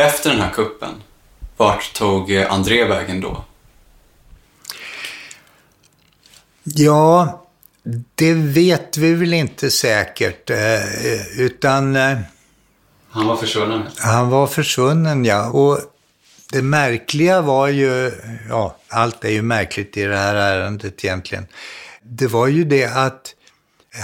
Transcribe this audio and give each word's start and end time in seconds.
Efter 0.00 0.30
den 0.30 0.40
här 0.40 0.50
kuppen, 0.50 1.02
vart 1.56 1.92
tog 1.94 2.36
André 2.36 2.84
vägen 2.84 3.20
då? 3.20 3.44
Ja, 6.62 7.46
det 8.14 8.34
vet 8.34 8.96
vi 8.96 9.14
väl 9.14 9.34
inte 9.34 9.70
säkert. 9.70 10.50
Eh, 10.50 11.38
utan... 11.38 11.96
Eh, 11.96 12.18
han 13.10 13.26
var 13.26 13.36
försvunnen? 13.36 13.82
Han 13.96 14.30
var 14.30 14.46
försvunnen, 14.46 15.24
ja. 15.24 15.50
Och 15.50 15.78
det 16.52 16.62
märkliga 16.62 17.42
var 17.42 17.68
ju, 17.68 18.12
ja, 18.48 18.76
allt 18.88 19.24
är 19.24 19.30
ju 19.30 19.42
märkligt 19.42 19.96
i 19.96 20.04
det 20.04 20.16
här 20.16 20.34
ärendet 20.34 21.04
egentligen. 21.04 21.46
Det 22.02 22.26
var 22.26 22.46
ju 22.46 22.64
det 22.64 22.84
att 22.84 23.34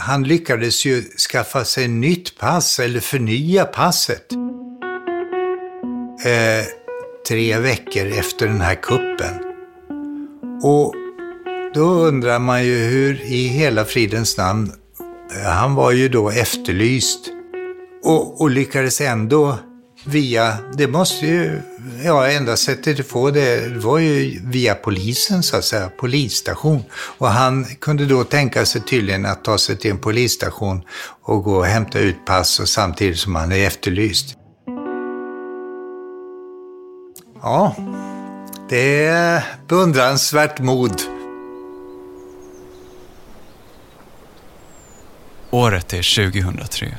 han 0.00 0.24
lyckades 0.24 0.84
ju 0.84 1.02
skaffa 1.02 1.64
sig 1.64 1.88
nytt 1.88 2.38
pass, 2.38 2.78
eller 2.78 3.00
förnya 3.00 3.64
passet. 3.64 4.32
Eh, 6.24 6.64
tre 7.28 7.58
veckor 7.58 8.06
efter 8.06 8.46
den 8.46 8.60
här 8.60 8.74
kuppen. 8.74 9.34
Och 10.62 10.94
då 11.74 11.84
undrar 11.84 12.38
man 12.38 12.64
ju 12.64 12.78
hur 12.78 13.20
i 13.22 13.46
hela 13.46 13.84
fridens 13.84 14.36
namn, 14.38 14.72
eh, 15.36 15.50
han 15.50 15.74
var 15.74 15.92
ju 15.92 16.08
då 16.08 16.30
efterlyst 16.30 17.20
och, 18.04 18.40
och 18.40 18.50
lyckades 18.50 19.00
ändå 19.00 19.58
via, 20.04 20.56
det 20.76 20.86
måste 20.86 21.26
ju, 21.26 21.60
ja 22.04 22.28
enda 22.28 22.56
sättet 22.56 23.00
att 23.00 23.06
få 23.06 23.30
det 23.30 23.76
var 23.76 23.98
ju 23.98 24.40
via 24.44 24.74
polisen 24.74 25.42
så 25.42 25.56
att 25.56 25.64
säga, 25.64 25.88
polisstation. 25.88 26.82
Och 26.92 27.28
han 27.28 27.64
kunde 27.64 28.06
då 28.06 28.24
tänka 28.24 28.66
sig 28.66 28.80
tydligen 28.80 29.26
att 29.26 29.44
ta 29.44 29.58
sig 29.58 29.76
till 29.76 29.90
en 29.90 29.98
polisstation 29.98 30.82
och 31.22 31.42
gå 31.42 31.56
och 31.56 31.66
hämta 31.66 31.98
ut 31.98 32.26
pass 32.26 32.60
och 32.60 32.68
samtidigt 32.68 33.18
som 33.18 33.34
han 33.34 33.52
är 33.52 33.66
efterlyst. 33.66 34.36
Ja, 37.46 37.74
det 38.68 39.06
är 39.06 39.42
beundransvärt 39.68 40.58
mod. 40.58 41.02
Året 45.50 45.92
är 45.92 46.32
2003. 46.32 46.98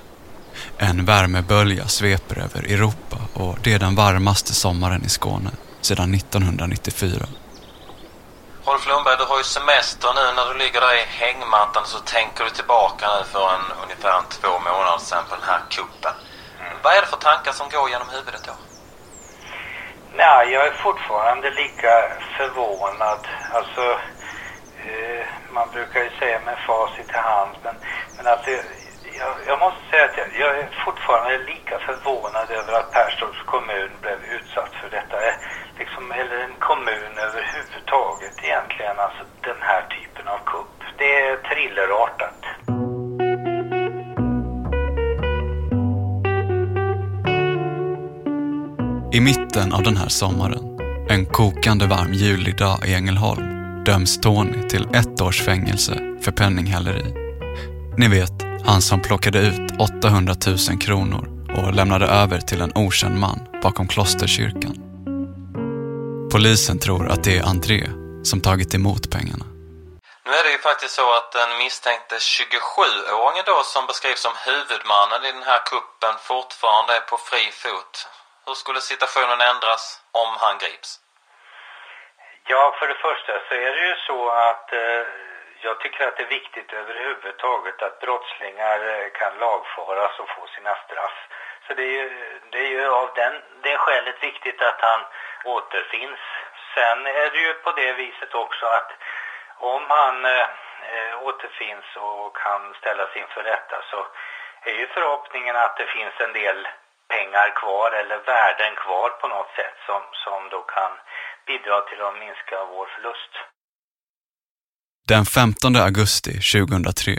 En 0.78 1.06
värmebölja 1.06 1.88
sveper 1.88 2.40
över 2.40 2.74
Europa 2.74 3.18
och 3.34 3.58
det 3.64 3.74
är 3.74 3.80
den 3.80 3.96
varmaste 3.96 4.54
sommaren 4.54 5.06
i 5.06 5.10
Skåne 5.10 5.52
sedan 5.82 6.14
1994. 6.14 7.26
Rolf 8.66 8.88
Lundberg, 8.88 9.16
du 9.18 9.24
har 9.24 9.38
ju 9.38 9.44
semester 9.44 10.10
nu. 10.16 10.26
När 10.36 10.54
du 10.54 10.60
ligger 10.60 10.82
där 10.82 10.96
i 10.96 11.06
hängmattan 11.24 11.84
så 11.86 11.98
tänker 12.00 12.44
du 12.44 12.50
tillbaka 12.50 13.06
nu 13.16 13.26
för 13.34 13.46
en, 13.56 13.66
ungefär 13.84 14.18
en 14.20 14.28
två 14.30 14.54
månader 14.68 15.00
sedan 15.00 15.24
på 15.30 15.36
den 15.36 15.46
här 15.52 15.62
kuppen. 15.70 16.16
Mm. 16.60 16.78
Vad 16.84 16.94
är 16.94 17.02
det 17.02 17.08
för 17.08 17.18
tankar 17.18 17.52
som 17.52 17.68
går 17.70 17.90
genom 17.90 18.10
huvudet 18.10 18.44
då? 18.46 18.54
Nej, 20.16 20.52
jag 20.54 20.68
är 20.68 20.72
fortfarande 20.72 21.50
lika 21.50 22.04
förvånad. 22.38 23.28
Alltså, 23.52 23.82
eh, 24.86 25.26
man 25.52 25.70
brukar 25.72 26.04
ju 26.04 26.10
säga 26.20 26.40
med 26.46 26.58
facit 26.68 27.10
i 27.10 27.18
hand, 27.18 27.56
men, 27.64 27.76
men 28.18 28.28
alltså 28.28 28.50
jag, 29.20 29.36
jag, 29.48 29.60
måste 29.60 29.80
säga 29.90 30.06
att 30.06 30.18
jag, 30.18 30.28
jag, 30.40 30.60
är 30.60 30.70
fortfarande 30.86 31.38
lika 31.38 31.80
förvånad 31.80 32.50
över 32.52 32.74
att 32.74 32.92
Perstorps 32.92 33.44
kommun 33.46 33.92
blev 34.02 34.20
utsatt 34.24 34.74
för 34.82 34.90
detta. 34.90 35.28
Eh, 35.28 35.34
liksom, 35.80 36.12
eller 36.12 36.38
en 36.38 36.56
kommun 36.60 37.18
överhuvudtaget 37.18 38.44
egentligen, 38.44 39.00
alltså 39.00 39.24
den 39.42 39.62
här 39.62 39.82
typen 39.82 40.28
av 40.28 40.40
kupp. 40.46 40.84
Det 40.98 41.22
är 41.22 41.38
thrillerartat. 41.38 42.57
I 49.18 49.20
mitten 49.20 49.74
av 49.74 49.84
den 49.84 49.98
här 49.98 50.10
sommaren, 50.10 50.80
en 51.10 51.26
kokande 51.26 51.86
varm 51.86 52.14
julig 52.14 52.58
dag 52.58 52.80
i 52.86 52.94
Ängelholm, 52.94 53.44
döms 53.84 54.22
Tony 54.22 54.70
till 54.70 54.88
ett 54.96 55.22
års 55.22 55.42
fängelse 55.46 55.94
för 56.22 56.32
penninghäleri. 56.32 57.14
Ni 57.98 58.08
vet, 58.08 58.32
han 58.66 58.82
som 58.82 59.02
plockade 59.02 59.40
ut 59.40 59.72
800 59.80 60.36
000 60.48 60.82
kronor 60.82 61.24
och 61.58 61.74
lämnade 61.74 62.06
över 62.06 62.40
till 62.40 62.62
en 62.62 62.72
okänd 62.76 63.18
man 63.20 63.40
bakom 63.64 63.88
klosterkyrkan. 63.88 64.76
Polisen 66.32 66.80
tror 66.80 67.10
att 67.10 67.24
det 67.24 67.38
är 67.38 67.44
André 67.44 67.90
som 68.24 68.42
tagit 68.42 68.76
emot 68.76 69.12
pengarna. 69.12 69.46
Nu 70.26 70.32
är 70.40 70.44
det 70.44 70.52
ju 70.52 70.62
faktiskt 70.70 70.96
så 70.96 71.08
att 71.18 71.32
den 71.32 71.58
misstänkte 71.64 72.16
27-åringen 72.16 73.46
då 73.46 73.58
som 73.74 73.84
beskrivs 73.88 74.22
som 74.22 74.36
huvudmannen 74.48 75.22
i 75.30 75.32
den 75.38 75.48
här 75.52 75.62
kuppen 75.72 76.14
fortfarande 76.30 76.92
är 77.00 77.04
på 77.12 77.18
fri 77.30 77.46
fot. 77.64 77.94
Hur 78.48 78.54
skulle 78.54 78.82
situationen 78.82 79.42
ändras 79.42 80.02
om 80.12 80.30
han 80.40 80.58
grips? 80.58 81.00
Ja, 82.44 82.76
för 82.80 82.88
det 82.88 82.94
första 83.08 83.34
så 83.48 83.54
är 83.54 83.72
det 83.76 83.88
ju 83.88 83.96
så 83.96 84.30
att 84.30 84.74
eh 84.74 85.04
jag 85.62 85.80
tycker 85.80 86.08
att 86.08 86.18
det 86.18 86.24
är 86.24 86.40
viktigt 86.40 86.74
överhuvudtaget 86.74 87.82
att 87.82 88.00
brottslingar 88.00 88.80
eh, 88.90 89.10
kan 89.20 89.34
lagföras 89.40 90.20
och 90.20 90.30
få 90.30 90.48
sina 90.56 90.76
straff. 90.86 91.18
Så 91.68 91.74
det 91.74 91.84
är 91.84 92.04
ju, 92.04 92.40
det 92.52 92.58
är 92.58 92.70
ju 92.70 92.88
av 92.88 93.10
den, 93.16 93.34
det 93.62 93.78
skälet 93.78 94.24
viktigt 94.24 94.62
att 94.62 94.82
han 94.82 95.02
återfinns. 95.44 96.20
Sen 96.74 97.06
är 97.06 97.30
det 97.30 97.38
ju 97.38 97.54
på 97.54 97.72
det 97.72 97.94
viset 97.94 98.34
också 98.34 98.66
att 98.66 98.92
om 99.58 99.86
han 99.90 100.26
eh, 100.26 100.48
eh 100.94 101.24
återfinns 101.24 101.96
och 101.96 102.38
kan 102.38 102.74
ställas 102.74 103.16
inför 103.16 103.44
rätta 103.44 103.82
så 103.92 104.08
är 104.62 104.74
ju 104.74 104.88
förhoppningen 104.88 105.56
att 105.56 105.78
det 105.78 105.86
finns 105.86 106.14
en 106.20 106.34
del 106.34 106.68
pengar 107.14 107.50
kvar 107.62 107.90
eller 108.00 108.18
värden 108.34 108.74
kvar 108.84 109.10
på 109.22 109.28
något 109.36 109.52
sätt 109.60 109.78
som, 109.88 110.02
som 110.24 110.40
då 110.54 110.62
kan 110.76 110.92
bidra 111.50 111.78
till 111.88 112.02
att 112.08 112.20
minska 112.24 112.58
vår 112.74 112.88
förlust. 112.96 113.34
Den 115.08 115.26
15 115.26 115.76
augusti 115.76 116.32
2003 116.32 117.12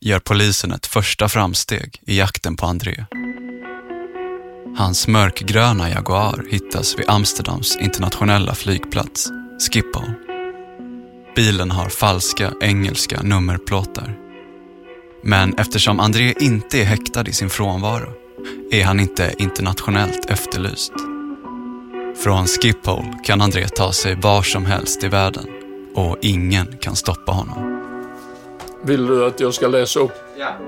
gör 0.00 0.20
polisen 0.20 0.72
ett 0.72 0.86
första 0.86 1.28
framsteg 1.28 1.88
i 2.06 2.18
jakten 2.18 2.56
på 2.56 2.66
André. 2.66 2.96
Hans 4.78 5.08
mörkgröna 5.08 5.90
Jaguar 5.90 6.50
hittas 6.50 6.98
vid 6.98 7.10
Amsterdams 7.10 7.76
internationella 7.76 8.54
flygplats, 8.54 9.28
Schiphol. 9.60 10.12
Bilen 11.36 11.70
har 11.70 11.88
falska 11.88 12.52
engelska 12.60 13.22
nummerplåtar. 13.22 14.14
Men 15.22 15.58
eftersom 15.58 16.00
André 16.00 16.34
inte 16.40 16.78
är 16.78 16.84
häktad 16.84 17.28
i 17.28 17.32
sin 17.32 17.50
frånvaro 17.50 18.25
är 18.70 18.84
han 18.84 19.00
inte 19.00 19.34
internationellt 19.38 20.30
efterlyst. 20.30 20.92
Från 22.24 22.46
Schiphol 22.46 23.04
kan 23.24 23.40
André 23.40 23.68
ta 23.68 23.92
sig 23.92 24.14
var 24.14 24.42
som 24.42 24.66
helst 24.66 25.04
i 25.04 25.08
världen 25.08 25.46
och 25.94 26.16
ingen 26.20 26.66
kan 26.80 26.96
stoppa 26.96 27.32
honom. 27.32 27.82
Vill 28.82 29.06
du 29.06 29.26
att 29.26 29.40
jag 29.40 29.54
ska 29.54 29.68
läsa 29.68 30.00
upp? 30.00 30.12
Ja. 30.38 30.58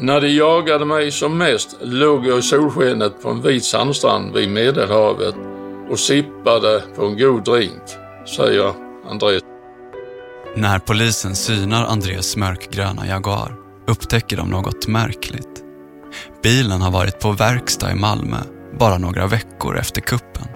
När 0.00 0.20
de 0.20 0.28
jagade 0.28 0.84
mig 0.84 1.10
som 1.10 1.38
mest 1.38 1.76
låg 1.80 2.26
jag 2.26 2.38
i 2.38 2.42
solskenet 2.42 3.22
på 3.22 3.30
en 3.30 3.42
vit 3.42 3.64
sandstrand 3.64 4.34
vid 4.34 4.48
Medelhavet 4.48 5.34
och 5.90 5.98
sippade 5.98 6.82
på 6.96 7.04
en 7.04 7.18
god 7.18 7.44
drink, 7.44 7.82
säger 8.36 8.72
André. 9.10 9.40
När 10.56 10.78
polisen 10.78 11.36
synar 11.36 11.84
Andrés 11.84 12.36
mörkgröna 12.36 13.06
Jaguar 13.06 13.54
upptäcker 13.86 14.36
de 14.36 14.50
något 14.50 14.88
märkligt. 14.88 15.61
Bilen 16.42 16.82
har 16.82 16.90
varit 16.90 17.20
på 17.20 17.32
verkstad 17.32 17.92
i 17.92 17.94
Malmö 17.94 18.36
bara 18.78 18.98
några 18.98 19.26
veckor 19.26 19.78
efter 19.78 20.00
kuppen. 20.00 20.48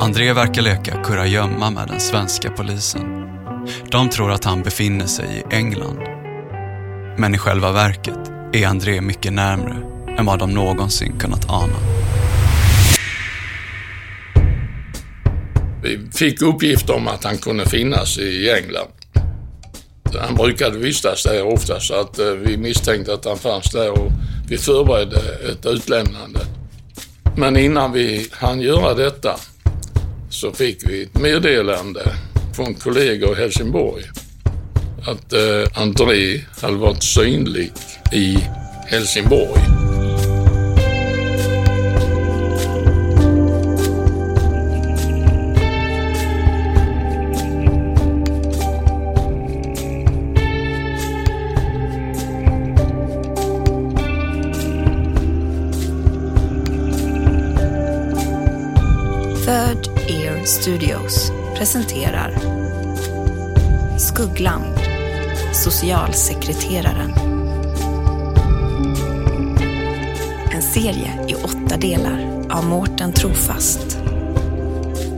André 0.00 0.32
verkar 0.32 0.62
leka 0.62 1.02
kurragömma 1.02 1.70
med 1.70 1.88
den 1.88 2.00
svenska 2.00 2.50
polisen. 2.50 3.28
De 3.90 4.08
tror 4.08 4.32
att 4.32 4.44
han 4.44 4.62
befinner 4.62 5.06
sig 5.06 5.26
i 5.26 5.54
England. 5.56 5.98
Men 7.18 7.34
i 7.34 7.38
själva 7.38 7.72
verket 7.72 8.18
är 8.52 8.66
André 8.66 9.00
mycket 9.00 9.32
närmre 9.32 9.76
än 10.18 10.26
vad 10.26 10.38
de 10.38 10.50
någonsin 10.50 11.18
kunnat 11.18 11.50
ana. 11.50 11.78
Vi 15.82 16.10
fick 16.14 16.42
uppgifter 16.42 16.94
om 16.96 17.08
att 17.08 17.24
han 17.24 17.38
kunde 17.38 17.66
finnas 17.66 18.18
i 18.18 18.50
England. 18.50 18.97
Han 20.14 20.34
brukade 20.34 20.78
vistas 20.78 21.22
där 21.22 21.42
ofta 21.42 21.80
så 21.80 21.94
att 21.94 22.18
eh, 22.18 22.26
vi 22.26 22.56
misstänkte 22.56 23.14
att 23.14 23.24
han 23.24 23.38
fanns 23.38 23.70
där 23.70 23.90
och 23.90 24.12
vi 24.48 24.58
förberedde 24.58 25.20
ett 25.52 25.66
utlämnande. 25.66 26.40
Men 27.36 27.56
innan 27.56 27.92
vi 27.92 28.28
hann 28.32 28.60
göra 28.60 28.94
detta 28.94 29.36
så 30.30 30.52
fick 30.52 30.88
vi 30.88 31.02
ett 31.02 31.18
meddelande 31.18 32.12
från 32.56 32.74
kollegor 32.74 33.38
i 33.38 33.40
Helsingborg 33.40 34.04
att 35.06 35.32
eh, 35.32 35.82
André 35.82 36.40
hade 36.62 36.76
varit 36.76 37.02
synlig 37.02 37.72
i 38.12 38.38
Helsingborg. 38.86 39.77
Studios 60.60 61.32
presenterar 61.56 62.34
Skuggland, 63.98 64.80
socialsekreteraren. 65.52 67.12
En 70.52 70.62
serie 70.62 71.26
i 71.28 71.34
åtta 71.34 71.76
delar 71.76 72.46
av 72.50 72.64
Mårten 72.64 73.12
Trofast. 73.12 73.98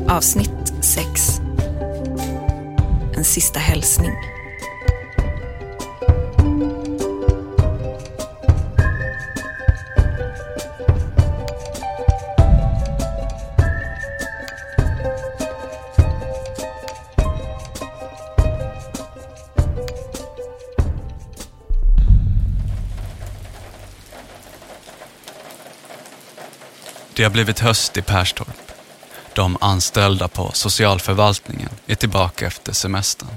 Avsnitt 0.09 0.73
6. 0.81 1.41
En 3.17 3.25
sista 3.25 3.59
hälsning. 3.59 4.30
Har 27.31 27.33
blivit 27.33 27.59
höst 27.59 27.97
i 27.97 28.03
Perstorp. 28.03 28.73
De 29.35 29.57
anställda 29.61 30.29
på 30.29 30.51
socialförvaltningen 30.53 31.69
är 31.87 31.95
tillbaka 31.95 32.47
efter 32.47 32.73
semestern. 32.73 33.29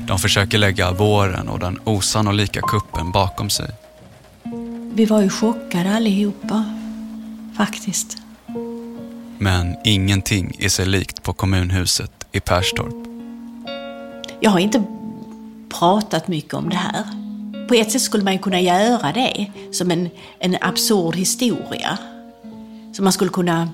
De 0.00 0.18
försöker 0.18 0.58
lägga 0.58 0.92
våren 0.92 1.48
och 1.48 1.58
den 1.58 1.80
osannolika 1.84 2.60
kuppen 2.60 3.12
bakom 3.12 3.50
sig. 3.50 3.70
Vi 4.94 5.04
var 5.04 5.20
ju 5.20 5.28
chockade 5.28 5.96
allihopa, 5.96 6.64
faktiskt. 7.56 8.16
Men 9.38 9.76
ingenting 9.84 10.56
är 10.58 10.68
sig 10.68 10.86
likt 10.86 11.22
på 11.22 11.32
kommunhuset 11.32 12.12
i 12.32 12.40
Perstorp. 12.40 13.06
Jag 14.40 14.50
har 14.50 14.58
inte 14.58 14.84
pratat 15.78 16.28
mycket 16.28 16.54
om 16.54 16.68
det 16.68 16.76
här. 16.76 17.04
På 17.68 17.74
ett 17.74 17.92
sätt 17.92 18.02
skulle 18.02 18.24
man 18.24 18.38
kunna 18.38 18.60
göra 18.60 19.12
det 19.12 19.46
som 19.72 19.90
en, 19.90 20.10
en 20.38 20.56
absurd 20.60 21.16
historia. 21.16 21.98
Som 22.94 23.04
man 23.04 23.12
skulle 23.12 23.30
kunna 23.30 23.68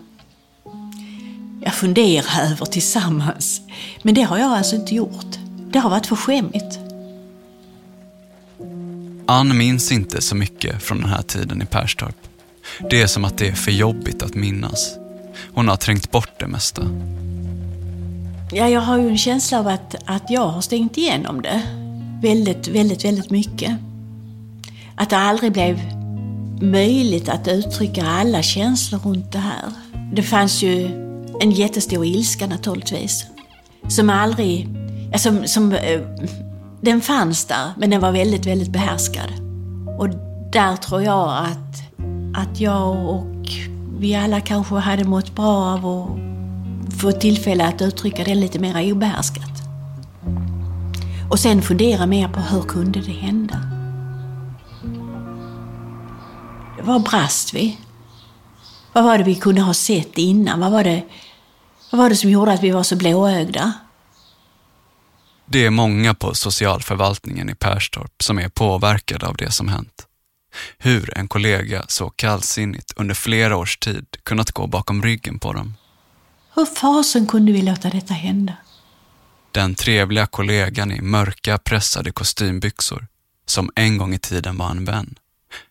ja, 1.60 1.70
fundera 1.70 2.50
över 2.50 2.66
tillsammans. 2.66 3.60
Men 4.02 4.14
det 4.14 4.22
har 4.22 4.38
jag 4.38 4.52
alltså 4.52 4.76
inte 4.76 4.94
gjort. 4.94 5.38
Det 5.72 5.78
har 5.78 5.90
varit 5.90 6.06
för 6.06 6.16
skämmigt. 6.16 6.78
Ann 9.26 9.58
minns 9.58 9.92
inte 9.92 10.22
så 10.22 10.34
mycket 10.36 10.82
från 10.82 11.00
den 11.00 11.10
här 11.10 11.22
tiden 11.22 11.62
i 11.62 11.66
Perstorp. 11.66 12.16
Det 12.90 13.02
är 13.02 13.06
som 13.06 13.24
att 13.24 13.38
det 13.38 13.48
är 13.48 13.52
för 13.52 13.70
jobbigt 13.70 14.22
att 14.22 14.34
minnas. 14.34 14.96
Hon 15.54 15.68
har 15.68 15.76
trängt 15.76 16.10
bort 16.10 16.40
det 16.40 16.46
mesta. 16.46 16.82
Ja, 18.52 18.68
jag 18.68 18.80
har 18.80 18.98
ju 18.98 19.08
en 19.08 19.18
känsla 19.18 19.58
av 19.58 19.68
att, 19.68 19.94
att 20.04 20.30
jag 20.30 20.46
har 20.46 20.60
stängt 20.60 20.96
igenom 20.96 21.42
det. 21.42 21.62
Väldigt, 22.22 22.68
väldigt, 22.68 23.04
väldigt 23.04 23.30
mycket. 23.30 23.76
Att 24.94 25.10
det 25.10 25.16
aldrig 25.16 25.52
blev 25.52 25.99
möjligt 26.60 27.28
att 27.28 27.48
uttrycka 27.48 28.06
alla 28.06 28.42
känslor 28.42 28.98
runt 28.98 29.32
det 29.32 29.38
här. 29.38 29.72
Det 30.12 30.22
fanns 30.22 30.62
ju 30.62 30.86
en 31.40 31.50
jättestor 31.50 32.04
ilska 32.04 32.46
naturligtvis. 32.46 33.26
Som 33.88 34.10
aldrig... 34.10 34.68
Ja, 35.12 35.18
som, 35.18 35.46
som, 35.46 35.72
eh, 35.72 36.00
den 36.80 37.00
fanns 37.00 37.44
där, 37.44 37.70
men 37.76 37.90
den 37.90 38.00
var 38.00 38.12
väldigt, 38.12 38.46
väldigt 38.46 38.72
behärskad. 38.72 39.30
Och 39.98 40.08
där 40.52 40.76
tror 40.76 41.02
jag 41.02 41.28
att, 41.28 41.98
att 42.36 42.60
jag 42.60 43.08
och 43.08 43.46
vi 43.98 44.14
alla 44.14 44.40
kanske 44.40 44.74
hade 44.74 45.04
mått 45.04 45.34
bra 45.34 45.64
av 45.64 45.86
att 45.86 47.00
få 47.00 47.12
tillfälle 47.12 47.66
att 47.66 47.82
uttrycka 47.82 48.24
den 48.24 48.40
lite 48.40 48.58
mer 48.58 48.92
obehärskat. 48.92 49.50
Och 51.30 51.38
sen 51.38 51.62
fundera 51.62 52.06
mer 52.06 52.28
på 52.28 52.40
hur 52.40 52.62
kunde 52.62 53.00
det 53.00 53.12
hända? 53.12 53.79
Vad 56.90 57.02
brast 57.02 57.54
vi? 57.54 57.78
Vad 58.92 59.04
var 59.04 59.18
det 59.18 59.24
vi 59.24 59.34
kunde 59.34 59.60
ha 59.60 59.74
sett 59.74 60.18
innan? 60.18 60.60
Vad 60.60 60.72
var 60.72 60.84
det, 60.84 61.04
vad 61.90 61.98
var 61.98 62.10
det 62.10 62.16
som 62.16 62.30
gjorde 62.30 62.52
att 62.52 62.62
vi 62.62 62.70
var 62.70 62.82
så 62.82 62.96
blåögda? 62.96 63.72
Det 65.46 65.66
är 65.66 65.70
många 65.70 66.14
på 66.14 66.34
socialförvaltningen 66.34 67.50
i 67.50 67.54
Perstorp 67.54 68.22
som 68.22 68.38
är 68.38 68.48
påverkade 68.48 69.26
av 69.26 69.36
det 69.36 69.50
som 69.50 69.68
hänt. 69.68 70.06
Hur 70.78 71.18
en 71.18 71.28
kollega 71.28 71.84
så 71.88 72.10
kallsinnigt 72.10 72.92
under 72.96 73.14
flera 73.14 73.56
års 73.56 73.78
tid 73.78 74.06
kunnat 74.22 74.50
gå 74.50 74.66
bakom 74.66 75.02
ryggen 75.02 75.38
på 75.38 75.52
dem. 75.52 75.74
Hur 76.54 76.64
fasen 76.64 77.26
kunde 77.26 77.52
vi 77.52 77.62
låta 77.62 77.90
detta 77.90 78.14
hända? 78.14 78.56
Den 79.50 79.74
trevliga 79.74 80.26
kollegan 80.26 80.92
i 80.92 81.00
mörka 81.00 81.58
pressade 81.58 82.12
kostymbyxor, 82.12 83.06
som 83.46 83.70
en 83.74 83.98
gång 83.98 84.14
i 84.14 84.18
tiden 84.18 84.58
var 84.58 84.70
en 84.70 84.84
vän, 84.84 85.18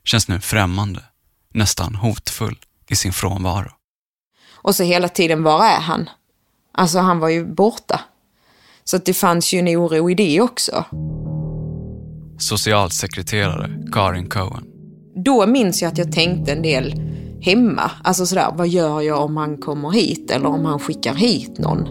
känns 0.04 0.28
nu 0.28 0.42
främmande, 0.42 1.04
nästan 1.60 1.96
hotfull 1.96 2.56
i 2.90 2.96
sin 2.96 3.14
frånvaro. 3.14 3.72
Och 4.52 4.76
så 4.76 4.84
hela 4.84 5.10
tiden, 5.10 5.44
var 5.44 5.66
är 5.66 5.80
han? 5.80 6.10
Alltså 6.72 7.00
han 7.00 7.20
var 7.20 7.30
ju 7.30 7.46
borta. 7.46 8.02
Så 8.84 8.96
att 8.96 9.06
det 9.06 9.14
fanns 9.14 9.54
ju 9.54 9.60
en 9.60 9.68
oro 9.68 10.10
i 10.10 10.16
det 10.16 10.42
också. 10.42 10.86
Socialsekreterare 12.40 13.70
Karin 13.92 14.30
Cohen. 14.30 14.66
Då 15.26 15.48
minns 15.48 15.82
jag 15.82 15.92
att 15.92 15.98
jag 15.98 16.12
tänkte 16.12 16.52
en 16.52 16.62
del 16.62 16.94
hemma. 17.42 17.92
Alltså 18.04 18.26
sådär, 18.26 18.52
vad 18.54 18.68
gör 18.68 19.02
jag 19.02 19.24
om 19.24 19.38
han 19.38 19.58
kommer 19.58 19.92
hit 19.92 20.32
eller 20.32 20.48
om 20.50 20.66
han 20.66 20.80
skickar 20.80 21.16
hit 21.16 21.58
någon? 21.58 21.88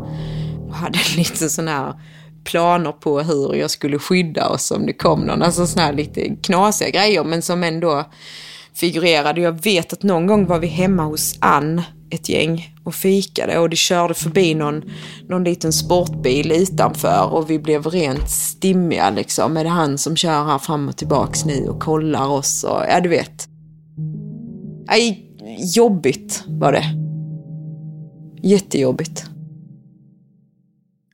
Jag 0.69 0.75
hade 0.75 0.99
lite 1.17 1.49
sådana 1.49 1.71
här 1.71 1.95
planer 2.45 2.93
på 2.93 3.21
hur 3.21 3.55
jag 3.55 3.71
skulle 3.71 3.99
skydda 3.99 4.49
oss 4.49 4.71
om 4.71 4.87
det 4.87 4.93
kom 4.93 5.21
någon. 5.21 5.43
Alltså 5.43 5.67
sådana 5.67 5.87
här 5.87 5.95
lite 5.95 6.37
knasiga 6.43 6.91
grejer 6.91 7.25
men 7.25 7.43
som 7.43 7.65
ändå 7.65 8.05
figurerade. 8.81 9.41
Jag 9.41 9.65
vet 9.65 9.93
att 9.93 10.03
någon 10.03 10.27
gång 10.27 10.47
var 10.47 10.59
vi 10.59 10.67
hemma 10.67 11.05
hos 11.05 11.39
Ann, 11.41 11.83
ett 12.11 12.29
gäng, 12.29 12.75
och 12.85 12.95
fikade 12.95 13.59
och 13.59 13.71
det 13.71 13.77
körde 13.77 14.15
förbi 14.15 14.55
någon, 14.55 14.83
någon 15.29 15.45
liten 15.45 15.73
sportbil 15.73 16.53
utanför 16.53 17.33
och 17.33 17.51
vi 17.51 17.59
blev 17.59 17.87
rent 17.87 18.31
stimmiga 18.31 19.11
liksom. 19.11 19.57
Är 19.57 19.65
det 19.65 19.71
han 19.71 19.99
som 19.99 20.17
kör 20.17 20.45
här 20.45 20.59
fram 20.59 20.89
och 20.89 20.97
tillbaks 20.97 21.45
nu 21.45 21.69
och 21.69 21.83
kollar 21.83 22.27
oss 22.27 22.65
och 22.65 22.83
ja, 22.89 23.01
du 23.01 23.09
vet. 23.09 23.49
Aj, 24.87 25.25
jobbigt 25.77 26.45
var 26.47 26.73
det. 26.73 26.85
Jättejobbigt. 28.43 29.25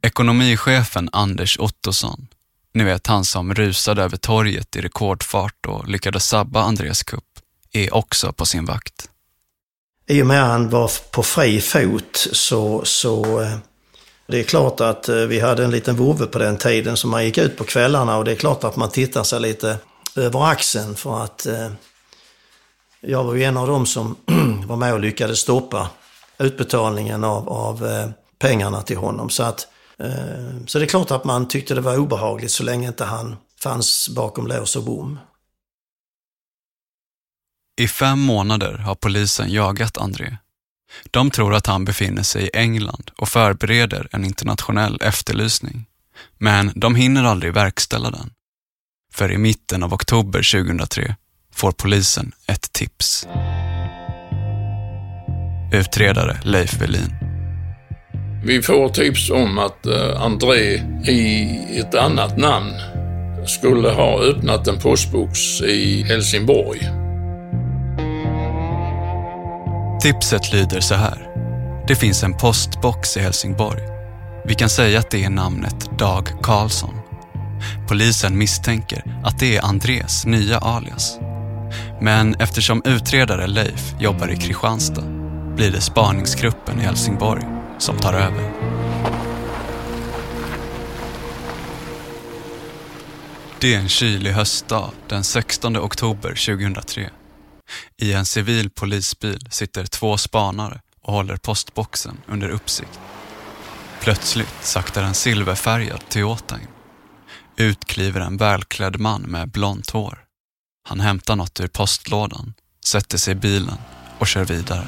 Ekonomichefen 0.03 1.09
Anders 1.12 1.59
Ottosson, 1.59 2.27
ni 2.75 2.85
vet 2.85 3.07
han 3.07 3.25
som 3.25 3.55
rusade 3.55 4.03
över 4.03 4.17
torget 4.17 4.77
i 4.77 4.81
rekordfart 4.81 5.67
och 5.67 5.88
lyckades 5.88 6.27
sabba 6.27 6.62
Andreas 6.62 7.03
kupp, 7.03 7.34
är 7.75 7.95
också 7.95 8.33
på 8.33 8.47
sin 8.47 8.64
vakt. 8.64 9.11
I 10.07 10.23
och 10.23 10.26
med 10.26 10.43
att 10.43 10.49
han 10.49 10.69
var 10.69 10.90
på 11.11 11.23
fri 11.23 11.61
fot 11.61 12.26
så, 12.33 12.85
så 12.85 13.40
eh, 13.40 13.57
det 14.26 14.40
är 14.40 14.45
klart 14.45 14.81
att 14.81 15.09
eh, 15.09 15.16
vi 15.16 15.40
hade 15.40 15.64
en 15.64 15.71
liten 15.71 15.97
vovve 15.97 16.26
på 16.26 16.38
den 16.38 16.57
tiden 16.57 16.97
som 16.97 17.11
man 17.11 17.25
gick 17.25 17.38
ut 17.38 17.57
på 17.57 17.64
kvällarna 17.64 18.16
och 18.16 18.25
det 18.25 18.33
är 18.33 18.37
klart 18.37 18.64
att 18.64 18.76
man 18.76 18.90
tittar 18.90 19.23
sig 19.23 19.40
lite 19.40 19.76
över 20.16 20.50
axeln 20.50 20.95
för 20.95 21.25
att 21.25 21.47
eh, 21.47 21.71
jag 23.00 23.25
var 23.25 23.35
ju 23.35 23.45
en 23.45 23.57
av 23.57 23.66
dem 23.66 23.87
som 23.87 24.16
var 24.66 24.76
med 24.76 24.93
och 24.93 25.00
lyckades 25.00 25.38
stoppa 25.38 25.88
utbetalningen 26.38 27.25
av, 27.25 27.49
av 27.49 27.87
eh, 27.87 28.09
pengarna 28.38 28.83
till 28.83 28.97
honom. 28.97 29.31
Så, 29.31 29.43
att, 29.43 29.66
så 30.66 30.78
det 30.78 30.85
är 30.85 30.88
klart 30.88 31.11
att 31.11 31.25
man 31.25 31.49
tyckte 31.49 31.75
det 31.75 31.81
var 31.81 31.99
obehagligt 31.99 32.50
så 32.50 32.62
länge 32.62 32.88
inte 32.88 33.04
han 33.04 33.37
fanns 33.62 34.09
bakom 34.09 34.47
lås 34.47 34.76
och 34.76 34.83
bom. 34.83 35.19
I 37.76 37.88
fem 37.88 38.21
månader 38.21 38.78
har 38.78 38.95
polisen 38.95 39.52
jagat 39.52 39.99
André. 39.99 40.37
De 41.11 41.31
tror 41.31 41.54
att 41.54 41.66
han 41.66 41.85
befinner 41.85 42.23
sig 42.23 42.43
i 42.43 42.50
England 42.54 43.11
och 43.16 43.28
förbereder 43.28 44.09
en 44.12 44.25
internationell 44.25 44.99
efterlysning. 45.02 45.87
Men 46.38 46.73
de 46.75 46.95
hinner 46.95 47.25
aldrig 47.25 47.54
verkställa 47.54 48.11
den. 48.11 48.31
För 49.12 49.33
i 49.33 49.38
mitten 49.38 49.83
av 49.83 49.95
oktober 49.95 50.66
2003 50.66 51.16
får 51.54 51.73
polisen 51.73 52.33
ett 52.47 52.73
tips. 52.73 53.26
Utredare 55.73 56.40
Leif 56.43 56.81
Velin. 56.81 57.14
Vi 58.45 58.62
får 58.62 58.88
tips 58.88 59.31
om 59.31 59.59
att 59.59 59.87
eh, 59.87 60.23
André 60.23 60.75
i 61.07 61.78
ett 61.78 61.95
annat 61.95 62.38
namn 62.38 62.73
skulle 63.47 63.88
ha 63.88 64.21
öppnat 64.21 64.69
en 64.69 64.78
postbox 64.78 65.61
i 65.61 66.02
Helsingborg 66.02 67.04
Tipset 70.05 70.53
lyder 70.53 70.81
så 70.81 70.95
här. 70.95 71.29
Det 71.89 71.97
finns 71.97 72.23
en 72.23 72.37
postbox 72.37 73.17
i 73.17 73.21
Helsingborg. 73.21 73.83
Vi 74.45 74.55
kan 74.55 74.69
säga 74.69 74.99
att 74.99 75.11
det 75.11 75.25
är 75.25 75.31
namnet 75.31 75.99
Dag 75.99 76.29
Karlsson. 76.43 76.95
Polisen 77.89 78.39
misstänker 78.39 79.21
att 79.25 79.39
det 79.39 79.57
är 79.57 79.63
Andres 79.63 80.27
nya 80.27 80.59
alias. 80.59 81.19
Men 82.01 82.35
eftersom 82.35 82.83
utredare 82.85 83.47
Leif 83.47 83.95
jobbar 84.01 84.29
i 84.29 84.37
Kristianstad 84.37 85.05
blir 85.57 85.71
det 85.71 85.81
spaningsgruppen 85.81 86.81
i 86.81 86.83
Helsingborg 86.83 87.45
som 87.79 87.97
tar 87.99 88.13
över. 88.13 88.53
Det 93.61 93.75
är 93.75 93.79
en 93.79 93.89
kylig 93.89 94.31
höstdag 94.33 94.91
den 95.09 95.25
16 95.25 95.77
oktober 95.77 96.29
2003. 96.29 97.11
I 97.97 98.12
en 98.12 98.26
civil 98.26 98.71
polisbil 98.71 99.49
sitter 99.50 99.85
två 99.85 100.16
spanare 100.16 100.80
och 101.02 101.12
håller 101.12 101.37
postboxen 101.37 102.16
under 102.26 102.49
uppsikt. 102.49 103.00
Plötsligt 104.00 104.54
saktar 104.61 105.02
en 105.02 105.14
silverfärgad 105.14 106.09
Toyota 106.09 106.54
in. 106.54 106.68
Ut 107.56 107.85
kliver 107.85 108.21
en 108.21 108.37
välklädd 108.37 109.00
man 109.00 109.23
med 109.23 109.49
blont 109.49 109.90
hår. 109.90 110.18
Han 110.88 111.00
hämtar 111.00 111.37
något 111.37 111.61
ur 111.61 111.68
postlådan, 111.68 112.54
sätter 112.85 113.18
sig 113.18 113.33
i 113.33 113.35
bilen 113.35 113.78
och 114.18 114.26
kör 114.26 114.44
vidare. 114.44 114.87